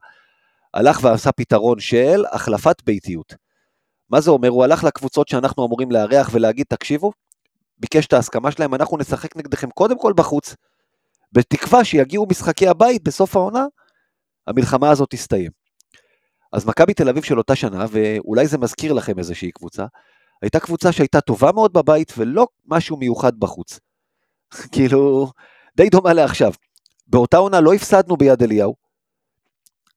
הלך 0.73 0.99
ועשה 1.03 1.31
פתרון 1.31 1.79
של 1.79 2.23
החלפת 2.31 2.75
ביתיות. 2.85 3.35
מה 4.09 4.21
זה 4.21 4.31
אומר? 4.31 4.49
הוא 4.49 4.63
הלך 4.63 4.83
לקבוצות 4.83 5.27
שאנחנו 5.27 5.65
אמורים 5.65 5.91
לארח 5.91 6.29
ולהגיד, 6.33 6.65
תקשיבו, 6.69 7.11
ביקש 7.79 8.05
את 8.05 8.13
ההסכמה 8.13 8.51
שלהם, 8.51 8.73
אנחנו 8.73 8.97
נשחק 8.97 9.37
נגדכם 9.37 9.69
קודם 9.69 9.99
כל 9.99 10.13
בחוץ, 10.15 10.55
בתקווה 11.31 11.83
שיגיעו 11.83 12.25
משחקי 12.29 12.67
הבית 12.67 13.03
בסוף 13.03 13.35
העונה, 13.35 13.65
המלחמה 14.47 14.89
הזאת 14.89 15.09
תסתיים. 15.09 15.66
אז 16.57 16.65
מכבי 16.65 16.93
תל 16.93 17.09
אביב 17.09 17.23
של 17.23 17.37
אותה 17.37 17.55
שנה, 17.55 17.85
ואולי 17.91 18.47
זה 18.47 18.57
מזכיר 18.57 18.93
לכם 18.93 19.19
איזושהי 19.19 19.51
קבוצה, 19.51 19.85
הייתה 20.41 20.59
קבוצה 20.59 20.91
שהייתה 20.91 21.21
טובה 21.21 21.51
מאוד 21.51 21.73
בבית 21.73 22.13
ולא 22.17 22.47
משהו 22.65 22.97
מיוחד 22.97 23.39
בחוץ. 23.39 23.79
כאילו, 24.73 25.31
די 25.75 25.89
דומה 25.89 26.13
לעכשיו. 26.13 26.51
באותה 27.07 27.37
עונה 27.37 27.61
לא 27.61 27.73
הפסדנו 27.73 28.17
ביד 28.17 28.43
אליהו, 28.43 28.75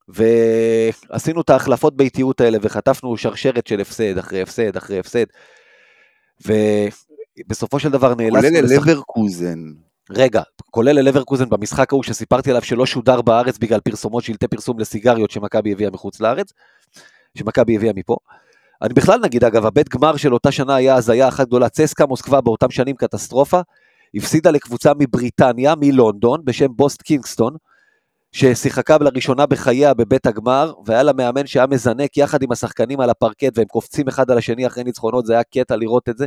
ועשינו 0.09 1.41
את 1.41 1.51
ההחלפות 1.51 1.97
באיטיות 1.97 2.41
האלה 2.41 2.59
וחטפנו 2.63 3.17
שרשרת 3.17 3.67
של 3.67 3.81
הפסד 3.81 4.19
אחרי 4.19 4.43
הפסד 4.43 4.77
אחרי 4.77 4.99
הפסד. 4.99 5.25
ובסופו 6.47 7.79
של 7.79 7.89
דבר 7.89 8.15
נאלצנו... 8.15 8.49
כולל 8.49 8.75
לברקוזן. 8.75 9.59
רגע, 10.11 10.43
כולל 10.71 10.99
ללברקוזן 11.01 11.49
במשחק 11.49 11.93
ההוא 11.93 12.03
שסיפרתי 12.03 12.51
עליו 12.51 12.63
שלא 12.63 12.87
שודר 12.87 13.23
בארץ 13.23 13.59
בגלל 13.59 13.81
פרסומות 13.81 14.25
שלטי 14.25 14.49
פרסום 14.49 14.79
לסיגריות 14.79 15.31
שמכבי 15.31 15.73
הביאה 15.73 15.91
מחוץ 15.91 16.21
לארץ, 16.21 16.53
שמכבי 17.39 17.77
הביאה 17.77 17.93
מפה. 17.97 18.17
אני 18.83 18.95
בכלל 18.95 19.21
נגיד, 19.23 19.45
אגב, 19.45 19.67
הבית 19.67 19.89
גמר 19.89 20.17
של 20.17 20.35
אותה 20.35 20.53
שנה 20.53 20.75
היה 20.75 20.95
הזיה 20.95 21.29
אחת 21.29 21.47
גדולה, 21.47 21.69
צסקה 21.69 22.07
מוסקבה 22.07 22.41
באותם 22.41 22.71
שנים 22.71 22.97
קטסטרופה, 22.97 23.61
הפסידה 24.15 24.51
לקבוצה 24.51 24.93
מבריטניה, 24.99 25.75
מלונדון, 25.81 26.41
בשם 26.45 26.69
בוסט 26.77 27.03
קינגסטון, 27.03 27.57
ששיחקה 28.33 28.97
לראשונה 29.01 29.47
בחייה 29.47 29.95
בבית 29.95 30.27
הגמר, 30.27 30.73
והיה 30.87 31.03
לה 31.03 31.13
מאמן 31.13 31.47
שהיה 31.47 31.67
מזנק 31.67 32.17
יחד 32.17 32.43
עם 32.43 32.53
השחקנים 32.53 33.01
על 33.01 33.11
הפרקט, 33.11 33.59
והם 33.59 33.67
קופצים 33.67 34.09
אחד 34.09 34.31
על 34.31 34.39
השני 34.39 34.67
אחרי 34.67 34.85
ניצחונות, 34.85 35.27
זה 35.27 35.33
היה 35.33 35.43
קטע 35.43 35.77
לראות 35.77 36.09
את 36.09 36.19
זה. 36.19 36.27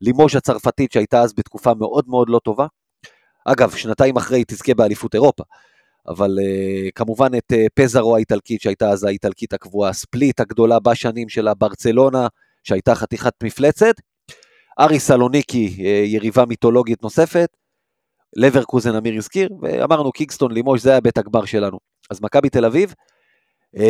לימוז' 0.00 0.36
הצרפתית 0.36 0.92
שהייתה 0.92 1.20
אז 1.20 1.32
בתקופה 1.34 1.74
מאוד 1.74 2.04
מאוד 2.08 2.28
לא 2.28 2.40
טובה. 2.44 2.66
אגב, 3.44 3.70
שנתיים 3.70 4.16
אחרי 4.16 4.44
תזכה 4.48 4.74
באליפות 4.74 5.14
אירופה. 5.14 5.44
אבל 6.08 6.38
uh, 6.38 6.90
כמובן 6.94 7.34
את 7.38 7.52
uh, 7.52 7.56
פזרו 7.74 8.16
האיטלקית, 8.16 8.60
שהייתה 8.60 8.90
אז 8.90 9.04
האיטלקית 9.04 9.52
הקבועה, 9.52 9.92
ספליט 9.92 10.40
הגדולה 10.40 10.78
בשנים 10.78 11.28
שלה, 11.28 11.54
ברצלונה, 11.54 12.26
שהייתה 12.64 12.94
חתיכת 12.94 13.32
מפלצת, 13.42 13.94
ארי 14.80 15.00
סלוניקי, 15.00 15.76
uh, 15.78 15.80
יריבה 16.06 16.44
מיתולוגית 16.46 17.02
נוספת, 17.02 17.48
לברקוזן 18.36 18.94
אמיר 18.94 19.16
הזכיר, 19.16 19.48
ואמרנו 19.62 20.12
קיקסטון 20.12 20.52
לימוש, 20.52 20.80
זה 20.80 20.90
היה 20.90 21.00
בית 21.00 21.18
הגמר 21.18 21.44
שלנו. 21.44 21.78
אז 22.10 22.20
מכבי 22.22 22.48
תל 22.50 22.64
אביב 22.64 22.94
uh, 23.76 23.80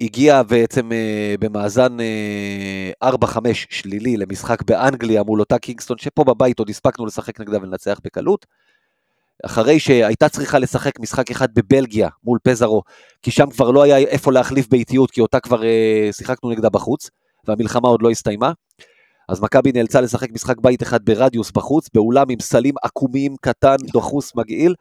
הגיעה 0.00 0.42
בעצם 0.42 0.90
uh, 0.90 1.40
במאזן 1.40 1.96
uh, 3.04 3.06
4-5 3.24 3.38
שלילי 3.70 4.16
למשחק 4.16 4.62
באנגליה 4.62 5.22
מול 5.22 5.40
אותה 5.40 5.58
קיקסטון, 5.58 5.98
שפה 5.98 6.24
בבית 6.24 6.58
עוד 6.58 6.70
הספקנו 6.70 7.06
לשחק 7.06 7.40
נגדה 7.40 7.58
ולנצח 7.58 8.00
בקלות. 8.04 8.46
אחרי 9.44 9.80
שהייתה 9.80 10.28
צריכה 10.28 10.58
לשחק 10.58 11.00
משחק 11.00 11.30
אחד 11.30 11.48
בבלגיה 11.54 12.08
מול 12.24 12.38
פזרו, 12.42 12.82
כי 13.22 13.30
שם 13.30 13.50
כבר 13.50 13.70
לא 13.70 13.82
היה 13.82 13.98
איפה 13.98 14.32
להחליף 14.32 14.68
באיטיות, 14.68 15.10
כי 15.10 15.20
אותה 15.20 15.40
כבר 15.40 15.64
אה, 15.64 16.08
שיחקנו 16.12 16.50
נגדה 16.50 16.68
בחוץ, 16.68 17.10
והמלחמה 17.48 17.88
עוד 17.88 18.02
לא 18.02 18.10
הסתיימה. 18.10 18.52
אז 19.28 19.40
מכבי 19.40 19.72
נאלצה 19.72 20.00
לשחק 20.00 20.32
משחק 20.32 20.60
בית 20.60 20.82
אחד 20.82 21.04
ברדיוס 21.04 21.50
בחוץ, 21.50 21.88
באולם 21.94 22.26
עם 22.30 22.40
סלים 22.40 22.74
עקומים, 22.82 23.34
קטן, 23.40 23.76
דוחוס, 23.92 24.32
מגעיל. 24.36 24.74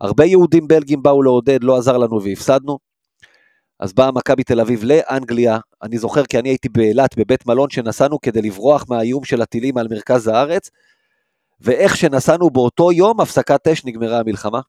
הרבה 0.00 0.24
יהודים 0.24 0.68
בלגים 0.68 1.02
באו 1.02 1.22
לעודד, 1.22 1.64
לא 1.64 1.76
עזר 1.78 1.98
לנו 1.98 2.22
והפסדנו. 2.22 2.87
אז 3.80 3.92
באה 3.92 4.12
מכבי 4.12 4.44
תל 4.44 4.60
אביב 4.60 4.84
לאנגליה, 4.84 5.58
אני 5.82 5.98
זוכר 5.98 6.24
כי 6.24 6.38
אני 6.38 6.48
הייתי 6.48 6.68
באילת 6.68 7.18
בבית 7.18 7.46
מלון 7.46 7.70
שנסענו 7.70 8.20
כדי 8.20 8.42
לברוח 8.42 8.84
מהאיום 8.88 9.24
של 9.24 9.42
הטילים 9.42 9.78
על 9.78 9.86
מרכז 9.90 10.28
הארץ, 10.28 10.70
ואיך 11.60 11.96
שנסענו 11.96 12.50
באותו 12.50 12.92
יום, 12.92 13.20
הפסקת 13.20 13.68
אש, 13.68 13.84
נגמרה 13.84 14.18
המלחמה. 14.18 14.60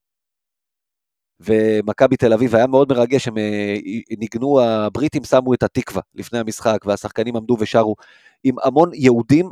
ומכבי 1.39 2.18
תל 2.18 2.34
אביב 2.34 2.55
היה 2.55 2.68
מאוד 2.68 2.93
מרגש, 2.93 3.28
הם 3.28 3.38
אה, 3.38 3.76
ניגנו, 4.18 4.62
הבריטים 4.62 5.24
שמו 5.24 5.53
את 5.53 5.64
התקווה 5.64 6.01
לפני 6.16 6.39
המשחק, 6.39 6.78
והשחקנים 6.86 7.36
עמדו 7.36 7.57
ושרו 7.60 7.95
עם 8.43 8.55
המון 8.64 8.91
יהודים 8.93 9.49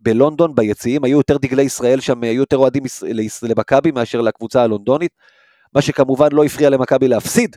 בלונדון 0.00 0.54
ביציעים, 0.54 1.04
היו 1.04 1.18
יותר 1.18 1.36
דגלי 1.36 1.62
ישראל 1.62 2.00
שם, 2.00 2.22
היו 2.22 2.40
יותר 2.40 2.56
אוהדים 2.56 2.82
למכבי 3.42 3.90
מאשר 3.90 4.20
לקבוצה 4.20 4.62
הלונדונית, 4.62 5.12
מה 5.74 5.82
שכמובן 5.82 6.28
לא 6.32 6.44
הפריע 6.44 6.70
למכבי 6.70 7.08
להפסיד, 7.08 7.56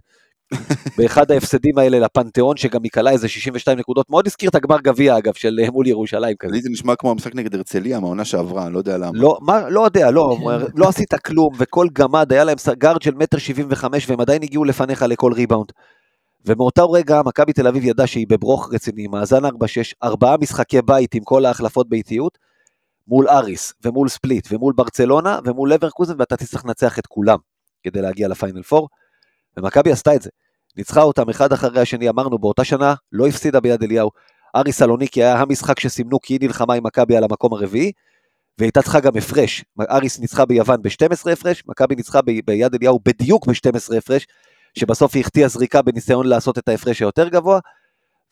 באחד 0.98 1.32
ההפסדים 1.32 1.78
האלה 1.78 2.00
לפנתיאון, 2.00 2.58
שגם 2.58 2.84
היא 2.84 2.92
כלה 2.92 3.12
איזה 3.12 3.28
62 3.28 3.80
נקודות, 3.80 4.10
מאוד 4.10 4.28
הזכיר 4.28 4.50
את 4.50 4.56
הגמר 4.56 4.80
גביע 4.80 5.18
אגב, 5.18 5.34
של 5.34 5.60
אה, 5.64 5.72
מול 5.72 5.88
ירושלים 5.88 6.36
כזה. 6.40 6.54
לי 6.54 6.62
זה 6.62 6.70
נשמע 6.70 6.96
כמו 6.96 7.12
המשחק 7.12 7.36
נגד 7.36 7.56
הרצליה 7.56 8.00
מהעונה 8.00 8.26
שעברה, 8.26 8.66
אני 8.66 8.74
לא 8.74 8.78
יודע 8.78 8.98
למה. 8.98 9.12
לא, 9.14 9.38
מה, 9.42 9.70
לא 9.70 9.86
יודע, 9.86 10.12
לא, 10.12 10.38
לא 10.80 10.90
עשית 10.90 11.14
כלום, 11.14 11.54
וכל 11.58 11.88
גמד, 11.94 12.34
היה 12.34 12.44
להם 12.44 12.58
גארד 12.78 13.02
של 13.02 13.16
מטר 13.16 13.38
75, 13.38 14.10
והם 14.10 14.22
עדיין 14.22 14.44
הגיעו 14.44 14.64
לפניך 14.64 15.02
לכל 15.02 15.34
ריבאונד. 15.34 15.72
ומאותו 16.46 16.92
רגע 16.92 17.22
מכבי 17.26 17.54
תל 17.54 17.68
אביב 17.68 17.86
ידעה 17.86 18.08
שהיא 18.08 18.26
בברוך 18.30 18.74
רציני, 18.74 19.08
מאזן 19.08 19.46
4-6, 19.46 19.50
ארבעה 20.04 20.38
משחקי 20.38 20.82
בית 20.82 21.16
עם 21.16 21.24
כל 21.24 21.46
ההחלפות 21.46 21.90
באיטיות, 21.90 22.38
מול 23.08 23.30
אריס, 23.30 23.74
ומול 23.86 24.10
ספליט, 24.10 24.48
ומול 24.52 24.74
ברצלונה, 24.76 25.40
ומול 25.46 25.74
לברקוזן, 25.74 26.14
ואתה 26.20 26.38
תצטרך 26.38 26.66
לנצח 26.66 27.00
את 27.00 27.08
כולם 27.08 27.38
כדי 27.84 28.02
להגיע 28.02 28.28
לפיינל 28.28 28.62
4. 28.74 28.88
ומכבי 29.58 29.92
עשתה 29.92 30.16
את 30.16 30.22
זה. 30.22 30.30
ניצחה 30.78 31.02
אותם 31.02 31.30
אחד 31.30 31.54
אחרי 31.54 31.82
השני, 31.82 32.10
אמרנו 32.10 32.38
באותה 32.38 32.64
שנה, 32.64 32.94
לא 33.12 33.28
הפסידה 33.28 33.60
ביד 33.60 33.84
אליהו. 33.84 34.10
ארי 34.56 34.72
סלוניקי 34.72 35.24
היה 35.24 35.40
המשחק 35.42 35.80
שסימנו 35.80 36.20
כי 36.20 36.34
היא 36.34 36.40
נלחמה 36.42 36.74
עם 36.74 36.86
מכבי 36.86 37.18
על 37.18 37.24
המקום 37.24 37.54
הרביעי, 37.54 37.92
והייתה 38.60 38.82
צריכה 38.82 39.00
גם 39.00 39.12
הפרש. 39.18 39.66
אריס 39.90 40.20
ניצחה 40.20 40.46
ביוון 40.46 40.82
ב-12 40.82 41.32
הפרש, 41.32 41.64
מכבי 41.68 41.96
ניצחה 41.96 42.22
ב- 42.22 42.40
ביד 42.46 42.76
אליהו 42.76 43.00
בדיוק 43.06 43.48
ב-12 43.48 43.96
הפרש, 43.98 44.28
שבסוף 44.80 45.16
היא 45.16 45.22
החטיאה 45.22 45.48
זריקה 45.48 45.82
בניסיון 45.82 46.28
לעשות 46.28 46.58
את 46.58 46.68
ההפרש 46.68 47.02
היותר 47.02 47.28
גבוה, 47.28 47.60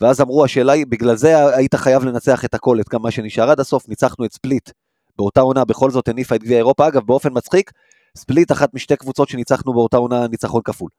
ואז 0.02 0.22
אמרו, 0.22 0.46
השאלה 0.46 0.74
היא, 0.74 0.86
בגלל 0.90 1.16
זה 1.16 1.56
היית 1.56 1.76
חייב 1.76 2.04
לנצח 2.04 2.46
את 2.46 2.54
הכל, 2.54 2.80
את 2.80 2.90
כמה 2.90 3.12
שנשאר 3.12 3.50
עד 3.50 3.60
הסוף, 3.60 3.90
ניצחנו 3.90 4.26
את 4.26 4.34
ספליט. 4.34 4.70
באותה 5.18 5.42
עונה 5.42 5.66
בכל 5.66 5.92
זאת 5.92 6.08
הניפה 6.08 6.36
את 6.36 6.44
גביע 6.44 6.58
אירופה, 6.58 6.88
אגב, 6.88 7.02
באופן 7.06 7.30
מצחיק, 7.34 7.72
ספליט 8.18 8.52
אחת 8.52 8.74
משתי 8.74 8.96
קבוצות 8.96 9.30
שניצחנו 9.30 9.74
באותה 9.74 9.98
עונה 9.98 10.28
ניצחון 10.28 10.62
כפול. 10.64 10.90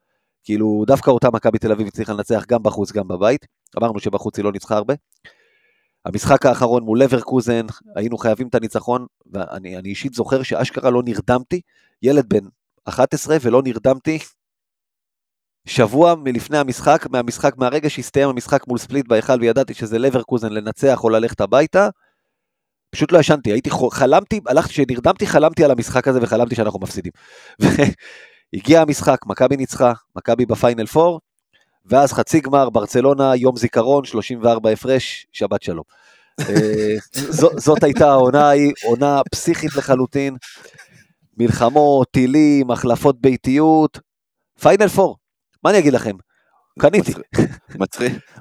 כאילו, 0.44 0.84
דווקא 0.86 1.10
אותה 1.10 1.28
מכבי 1.30 1.58
תל 1.58 1.72
אביב 1.72 1.86
הצליחה 1.86 2.12
לנצח 2.12 2.44
גם 2.48 2.62
בחוץ, 2.62 2.92
גם 2.92 3.08
בבית. 3.08 3.46
אמרנו 3.78 4.00
שבחוץ 4.00 4.36
היא 4.36 4.44
לא 4.44 4.52
ניצחה 4.52 4.76
הרבה. 4.76 4.94
המשחק 6.04 6.46
האחרון 6.46 6.82
מול 6.82 7.02
לברקוזן, 7.02 7.66
היינו 7.96 8.18
חייבים 8.18 8.48
את 8.48 8.54
הניצחון, 8.54 9.06
ואני 9.32 9.88
אישית 9.90 10.14
זוכר 10.14 10.42
שאשכרה 10.42 10.90
לא 10.90 11.02
נרדמתי, 11.04 11.60
ילד 12.02 12.28
בן 12.28 12.48
11 12.84 13.36
ולא 13.42 13.62
נרדמתי 13.62 14.18
שבוע 15.66 16.14
מלפני 16.14 16.58
המשחק, 16.58 17.06
מהמשחק, 17.10 17.56
מהרגע 17.56 17.90
שהסתיים 17.90 18.28
המשחק 18.28 18.66
מול 18.66 18.78
ספליט 18.78 19.08
בהיכל 19.08 19.40
וידעתי 19.40 19.74
שזה 19.74 19.98
לברקוזן 19.98 20.52
לנצח 20.52 21.04
או 21.04 21.08
ללכת 21.08 21.40
הביתה, 21.40 21.88
פשוט 22.90 23.12
לא 23.12 23.18
ישנתי, 23.18 23.52
הייתי, 23.52 23.70
חלמתי, 23.92 24.40
הלכתי, 24.46 24.72
כשנרדמתי 24.72 25.26
חלמתי 25.26 25.64
על 25.64 25.70
המשחק 25.70 26.08
הזה 26.08 26.18
וחלמתי 26.22 26.54
שאנחנו 26.54 26.80
מפסידים. 26.80 27.12
הגיע 28.54 28.80
המשחק, 28.80 29.18
מכבי 29.26 29.56
ניצחה, 29.56 29.92
מכבי 30.16 30.46
בפיינל 30.46 30.84
4, 30.96 31.18
ואז 31.86 32.12
חצי 32.12 32.40
גמר, 32.40 32.70
ברצלונה, 32.70 33.36
יום 33.36 33.56
זיכרון, 33.56 34.04
34 34.04 34.70
הפרש, 34.70 35.26
שבת 35.32 35.62
שלום. 35.62 35.84
אה, 36.40 36.94
זאת 37.66 37.84
הייתה 37.84 38.10
העונה 38.10 38.48
ההיא, 38.48 38.72
עונה 38.84 39.20
פסיכית 39.30 39.76
לחלוטין, 39.76 40.36
מלחמות, 41.36 42.08
טילים, 42.10 42.70
החלפות 42.70 43.20
ביתיות, 43.20 43.98
פיינל 44.60 44.86
4, 44.98 45.12
מה 45.64 45.70
אני 45.70 45.78
אגיד 45.78 45.92
לכם? 45.92 46.16
קניתי. 46.78 47.12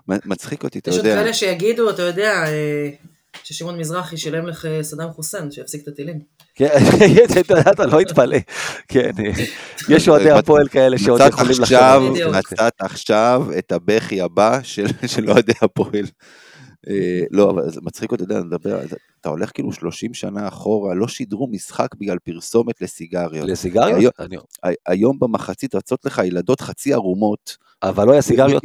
מצחיק 0.07 0.63
אותי, 0.63 0.79
אתה 0.79 0.89
יודע. 0.89 1.09
יש 1.09 1.15
עוד 1.15 1.23
כאלה 1.23 1.33
שיגידו, 1.33 1.89
אתה 1.89 2.01
יודע, 2.01 2.31
אה, 2.31 2.89
ששמעון 3.43 3.77
מזרחי 3.77 4.17
שילם 4.17 4.47
לך 4.47 4.67
סדאם 4.81 5.11
חוסיין, 5.11 5.51
שיפסיק 5.51 5.83
את 5.83 5.87
הטילים. 5.87 6.19
כן, 6.55 6.69
אתה 7.73 7.85
לא 7.85 7.99
התפלא, 7.99 8.37
כן, 8.87 9.11
יש 9.89 10.09
אוהדי 10.09 10.31
הפועל 10.31 10.67
כאלה 10.67 10.97
שעוד 10.97 11.21
יכולים 11.29 11.51
לחשוב. 11.59 12.29
מצאת 12.39 12.73
עכשיו 12.79 13.47
את 13.57 13.71
הבכי 13.71 14.21
הבא 14.21 14.59
של 15.13 15.29
אוהדי 15.29 15.53
הפועל. 15.61 16.05
אה, 16.89 17.21
לא, 17.31 17.49
אבל 17.49 17.69
זה 17.69 17.81
מצחיק 17.83 18.11
אותי, 18.11 18.23
אתה 18.23 18.33
יודע, 18.33 18.43
נדבר, 18.45 18.79
אתה 19.21 19.29
הולך 19.29 19.51
כאילו 19.53 19.71
30 19.71 20.13
שנה 20.13 20.47
אחורה, 20.47 20.95
לא 20.95 21.07
שידרו 21.07 21.47
משחק 21.51 21.87
בגלל 21.95 22.17
פרסומת 22.23 22.81
לסיגריות. 22.81 23.49
לסיגריות? 23.49 24.13
היום 24.87 25.19
במחצית 25.19 25.75
רצות 25.75 26.05
לך 26.05 26.21
ילדות 26.25 26.61
חצי 26.61 26.93
ערומות. 26.93 27.57
אבל 27.83 28.05
לא 28.05 28.11
היה 28.11 28.21
סיגריות. 28.21 28.63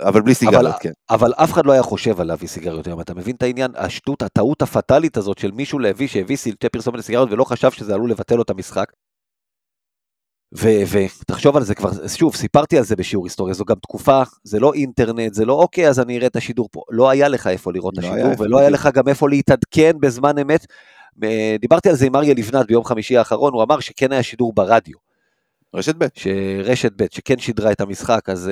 אבל 0.00 0.22
בלי 0.22 0.34
סיגריות, 0.34 0.66
אבל, 0.66 0.72
כן. 0.80 0.92
אבל 1.10 1.32
אף 1.36 1.52
אחד 1.52 1.66
לא 1.66 1.72
היה 1.72 1.82
חושב 1.82 2.20
על 2.20 2.26
להביא 2.26 2.48
סיגריות 2.48 2.86
היום, 2.86 3.00
אתה 3.00 3.14
מבין 3.14 3.36
את 3.36 3.42
העניין? 3.42 3.70
השטות, 3.76 4.22
הטעות 4.22 4.62
הפטאלית 4.62 5.16
הזאת 5.16 5.38
של 5.38 5.50
מישהו 5.50 5.78
להביא, 5.78 6.08
שהביא 6.08 6.36
סלטי 6.36 6.68
פרסומת 6.68 6.98
לסיגריות 6.98 7.32
ולא 7.32 7.44
חשב 7.44 7.70
שזה 7.70 7.94
עלול 7.94 8.10
לבטל 8.10 8.34
לו 8.34 8.42
את 8.42 8.50
המשחק. 8.50 8.92
ותחשוב 10.52 11.56
על 11.56 11.62
זה 11.64 11.74
כבר, 11.74 11.90
שוב, 12.08 12.36
סיפרתי 12.36 12.78
על 12.78 12.84
זה 12.84 12.96
בשיעור 12.96 13.26
היסטוריה, 13.26 13.54
זו 13.54 13.64
גם 13.64 13.76
תקופה, 13.76 14.22
זה 14.44 14.60
לא 14.60 14.74
אינטרנט, 14.74 15.34
זה 15.34 15.44
לא 15.44 15.52
אוקיי, 15.52 15.88
אז 15.88 16.00
אני 16.00 16.16
אראה 16.16 16.26
את 16.26 16.36
השידור 16.36 16.68
פה. 16.72 16.82
לא 16.90 17.10
היה 17.10 17.28
לך 17.28 17.46
איפה 17.46 17.72
לראות 17.72 17.94
את 17.98 18.02
לא 18.02 18.08
השידור, 18.08 18.26
היה, 18.26 18.36
ולא 18.38 18.58
היה. 18.58 18.70
לך 18.70 18.88
גם 18.94 19.08
איפה 19.08 19.28
להתעדכן 19.28 19.92
בזמן 20.00 20.38
אמת. 20.38 20.66
אה, 21.24 21.56
דיברתי 21.60 21.88
על 21.88 21.94
זה 21.94 22.06
עם 22.06 22.16
אריה 22.16 22.34
לבנת 22.34 22.66
ביום 22.66 22.84
חמישי 22.84 23.16
האחרון, 23.16 23.52
הוא 23.52 23.62
אמר 23.62 23.80
שכן 23.80 24.12
היה 24.12 24.22
שידור 24.22 24.52
ברדיו, 24.52 24.98
רשת 25.74 25.94
ב'. 25.98 26.06
שרשת 26.14 26.92
ב', 26.96 27.06
שכן 27.10 27.38
שידרה 27.38 27.72
את 27.72 27.80
המשחק, 27.80 28.28
אז... 28.28 28.50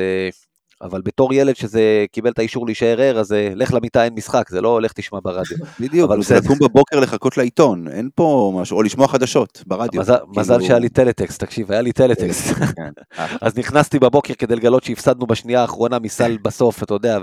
אבל 0.82 1.00
בתור 1.00 1.34
ילד 1.34 1.56
שזה 1.56 2.04
קיבל 2.12 2.30
את 2.30 2.38
האישור 2.38 2.66
להישאר 2.66 3.00
ער, 3.00 3.18
אז 3.18 3.32
אה, 3.32 3.50
לך 3.54 3.74
למיטה 3.74 4.04
אין 4.04 4.14
משחק, 4.14 4.48
זה 4.50 4.60
לא 4.60 4.82
לך 4.82 4.92
תשמע 4.92 5.18
ברדיו. 5.22 5.56
בדיוק, 5.80 6.10
אבל 6.10 6.22
זה. 6.22 6.36
לקום 6.36 6.58
בבוקר 6.60 7.00
לחכות 7.00 7.36
לעיתון, 7.36 7.88
אין 7.88 8.08
פה 8.14 8.52
משהו, 8.60 8.76
או 8.76 8.82
לשמוע 8.82 9.08
חדשות 9.08 9.62
ברדיו. 9.66 10.00
מזל, 10.00 10.54
כאילו- 10.54 10.66
שהיה 10.66 10.78
לי 10.78 10.88
טלטקסט, 10.88 11.40
תקשיב, 11.40 11.72
היה 11.72 11.80
לי 11.80 11.92
טלטקסט. 11.92 12.54
כן, 12.54 12.90
אחלה. 13.16 13.38
אז 13.40 13.58
נכנסתי 13.58 13.98
בבוקר 13.98 14.34
כדי 14.34 14.56
לגלות 14.56 14.84
שהפסדנו 14.84 15.26
בשנייה 15.26 15.60
האחרונה 15.60 15.98
מסל 15.98 16.38
בסוף, 16.44 16.82
אתה 16.82 16.94
יודע, 16.94 17.18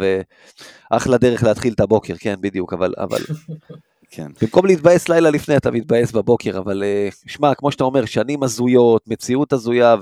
ואחלה 0.91 1.17
דרך 1.17 1.43
להתחיל 1.43 1.73
את 1.73 1.79
הבוקר, 1.79 2.13
כן, 2.19 2.35
בדיוק, 2.41 2.73
אבל, 2.73 3.19
כן. 4.11 4.27
במקום 4.41 4.65
להתבאס 4.65 5.09
לילה 5.09 5.29
לפני, 5.29 5.57
אתה 5.57 5.71
מתבאס 5.71 6.11
בבוקר, 6.11 6.57
אבל 6.57 6.83
אה, 6.83 7.07
שמע, 7.27 7.53
כמו 7.53 7.71
שאתה 7.71 7.83
אומר, 7.83 8.05
שנים 8.05 8.43
הזויות, 8.43 9.01
מציאות 9.07 9.53
הזויה, 9.53 9.95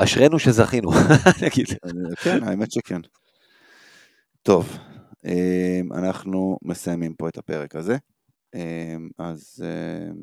ואשרינו 0.00 0.38
שזכינו, 0.38 0.90
נגיד. 1.44 1.66
כן, 2.22 2.42
האמת 2.44 2.72
שכן. 2.72 3.00
טוב, 4.42 4.78
אמ, 5.24 5.92
אנחנו 5.92 6.58
מסיימים 6.62 7.14
פה 7.14 7.28
את 7.28 7.38
הפרק 7.38 7.76
הזה. 7.76 7.96
אמ, 8.54 9.08
אז 9.18 9.64
אמ, 9.64 10.14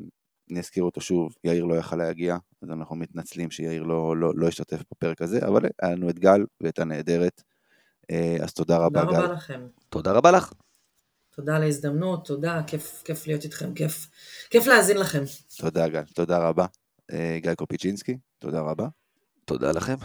אני 0.50 0.60
אזכיר 0.60 0.84
אותו 0.84 1.00
שוב, 1.00 1.34
יאיר 1.44 1.64
לא 1.64 1.74
יכל 1.74 1.96
להגיע, 1.96 2.36
אז 2.62 2.70
אנחנו 2.70 2.96
מתנצלים 2.96 3.50
שיאיר 3.50 3.82
לא, 3.82 4.16
לא, 4.16 4.32
לא 4.36 4.48
השתתף 4.48 4.82
בפרק 4.90 5.22
הזה, 5.22 5.38
אבל 5.46 5.60
היה 5.82 5.94
לנו 5.94 6.10
את 6.10 6.18
גל 6.18 6.44
ואת 6.60 6.78
הנהדרת, 6.78 7.42
אה, 8.10 8.36
אז 8.40 8.52
תודה 8.54 8.74
תודה 8.74 8.86
רבה 8.86 9.02
רבה 9.02 9.26
גל. 9.26 9.32
לכם. 9.32 9.66
תודה 9.88 10.12
רבה 10.12 10.30
לך. 10.30 10.52
תודה 11.36 11.56
על 11.56 11.62
ההזדמנות, 11.62 12.26
תודה, 12.26 12.62
כיף, 12.66 13.02
כיף 13.04 13.26
להיות 13.26 13.44
איתכם, 13.44 13.74
כיף, 13.74 14.08
כיף 14.50 14.66
להאזין 14.66 14.96
לכם. 14.96 15.22
תודה 15.58 15.88
גל, 15.88 16.04
תודה 16.04 16.48
רבה. 16.48 16.66
אה, 17.12 17.38
גיא 17.42 17.54
קופיצ'ינסקי, 17.54 18.16
תודה 18.38 18.60
רבה. 18.60 18.88
תודה 19.44 19.72
לכם. 19.72 19.96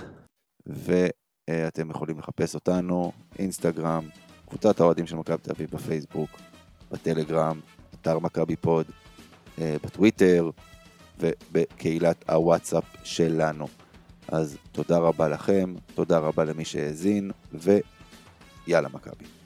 ואתם 0.66 1.92
יכולים 1.92 2.20
לחפש 2.20 2.56
אותנו, 2.56 3.12
אינסטגרם, 3.40 4.10
קבוצת 4.50 4.80
האוהדים 4.80 5.08
של 5.08 5.16
מכבי 5.16 5.38
תל 5.38 5.52
אביב 5.52 5.70
בפייסבוק, 5.72 6.30
בטלגרם, 6.92 7.60
אתר 7.94 8.20
מכבי 8.20 8.56
פוד, 8.56 8.86
אה, 9.62 9.76
בטוויטר 9.84 10.50
ובקהילת 11.20 12.30
הוואטסאפ 12.30 12.84
שלנו. 13.04 13.68
אז 14.28 14.58
תודה 14.72 14.98
רבה 14.98 15.28
לכם, 15.28 15.74
תודה 15.96 16.18
רבה 16.18 16.44
למי 16.44 16.66
שהאזין, 16.66 17.32
ויאללה 17.54 18.90
מכבי. 18.94 19.37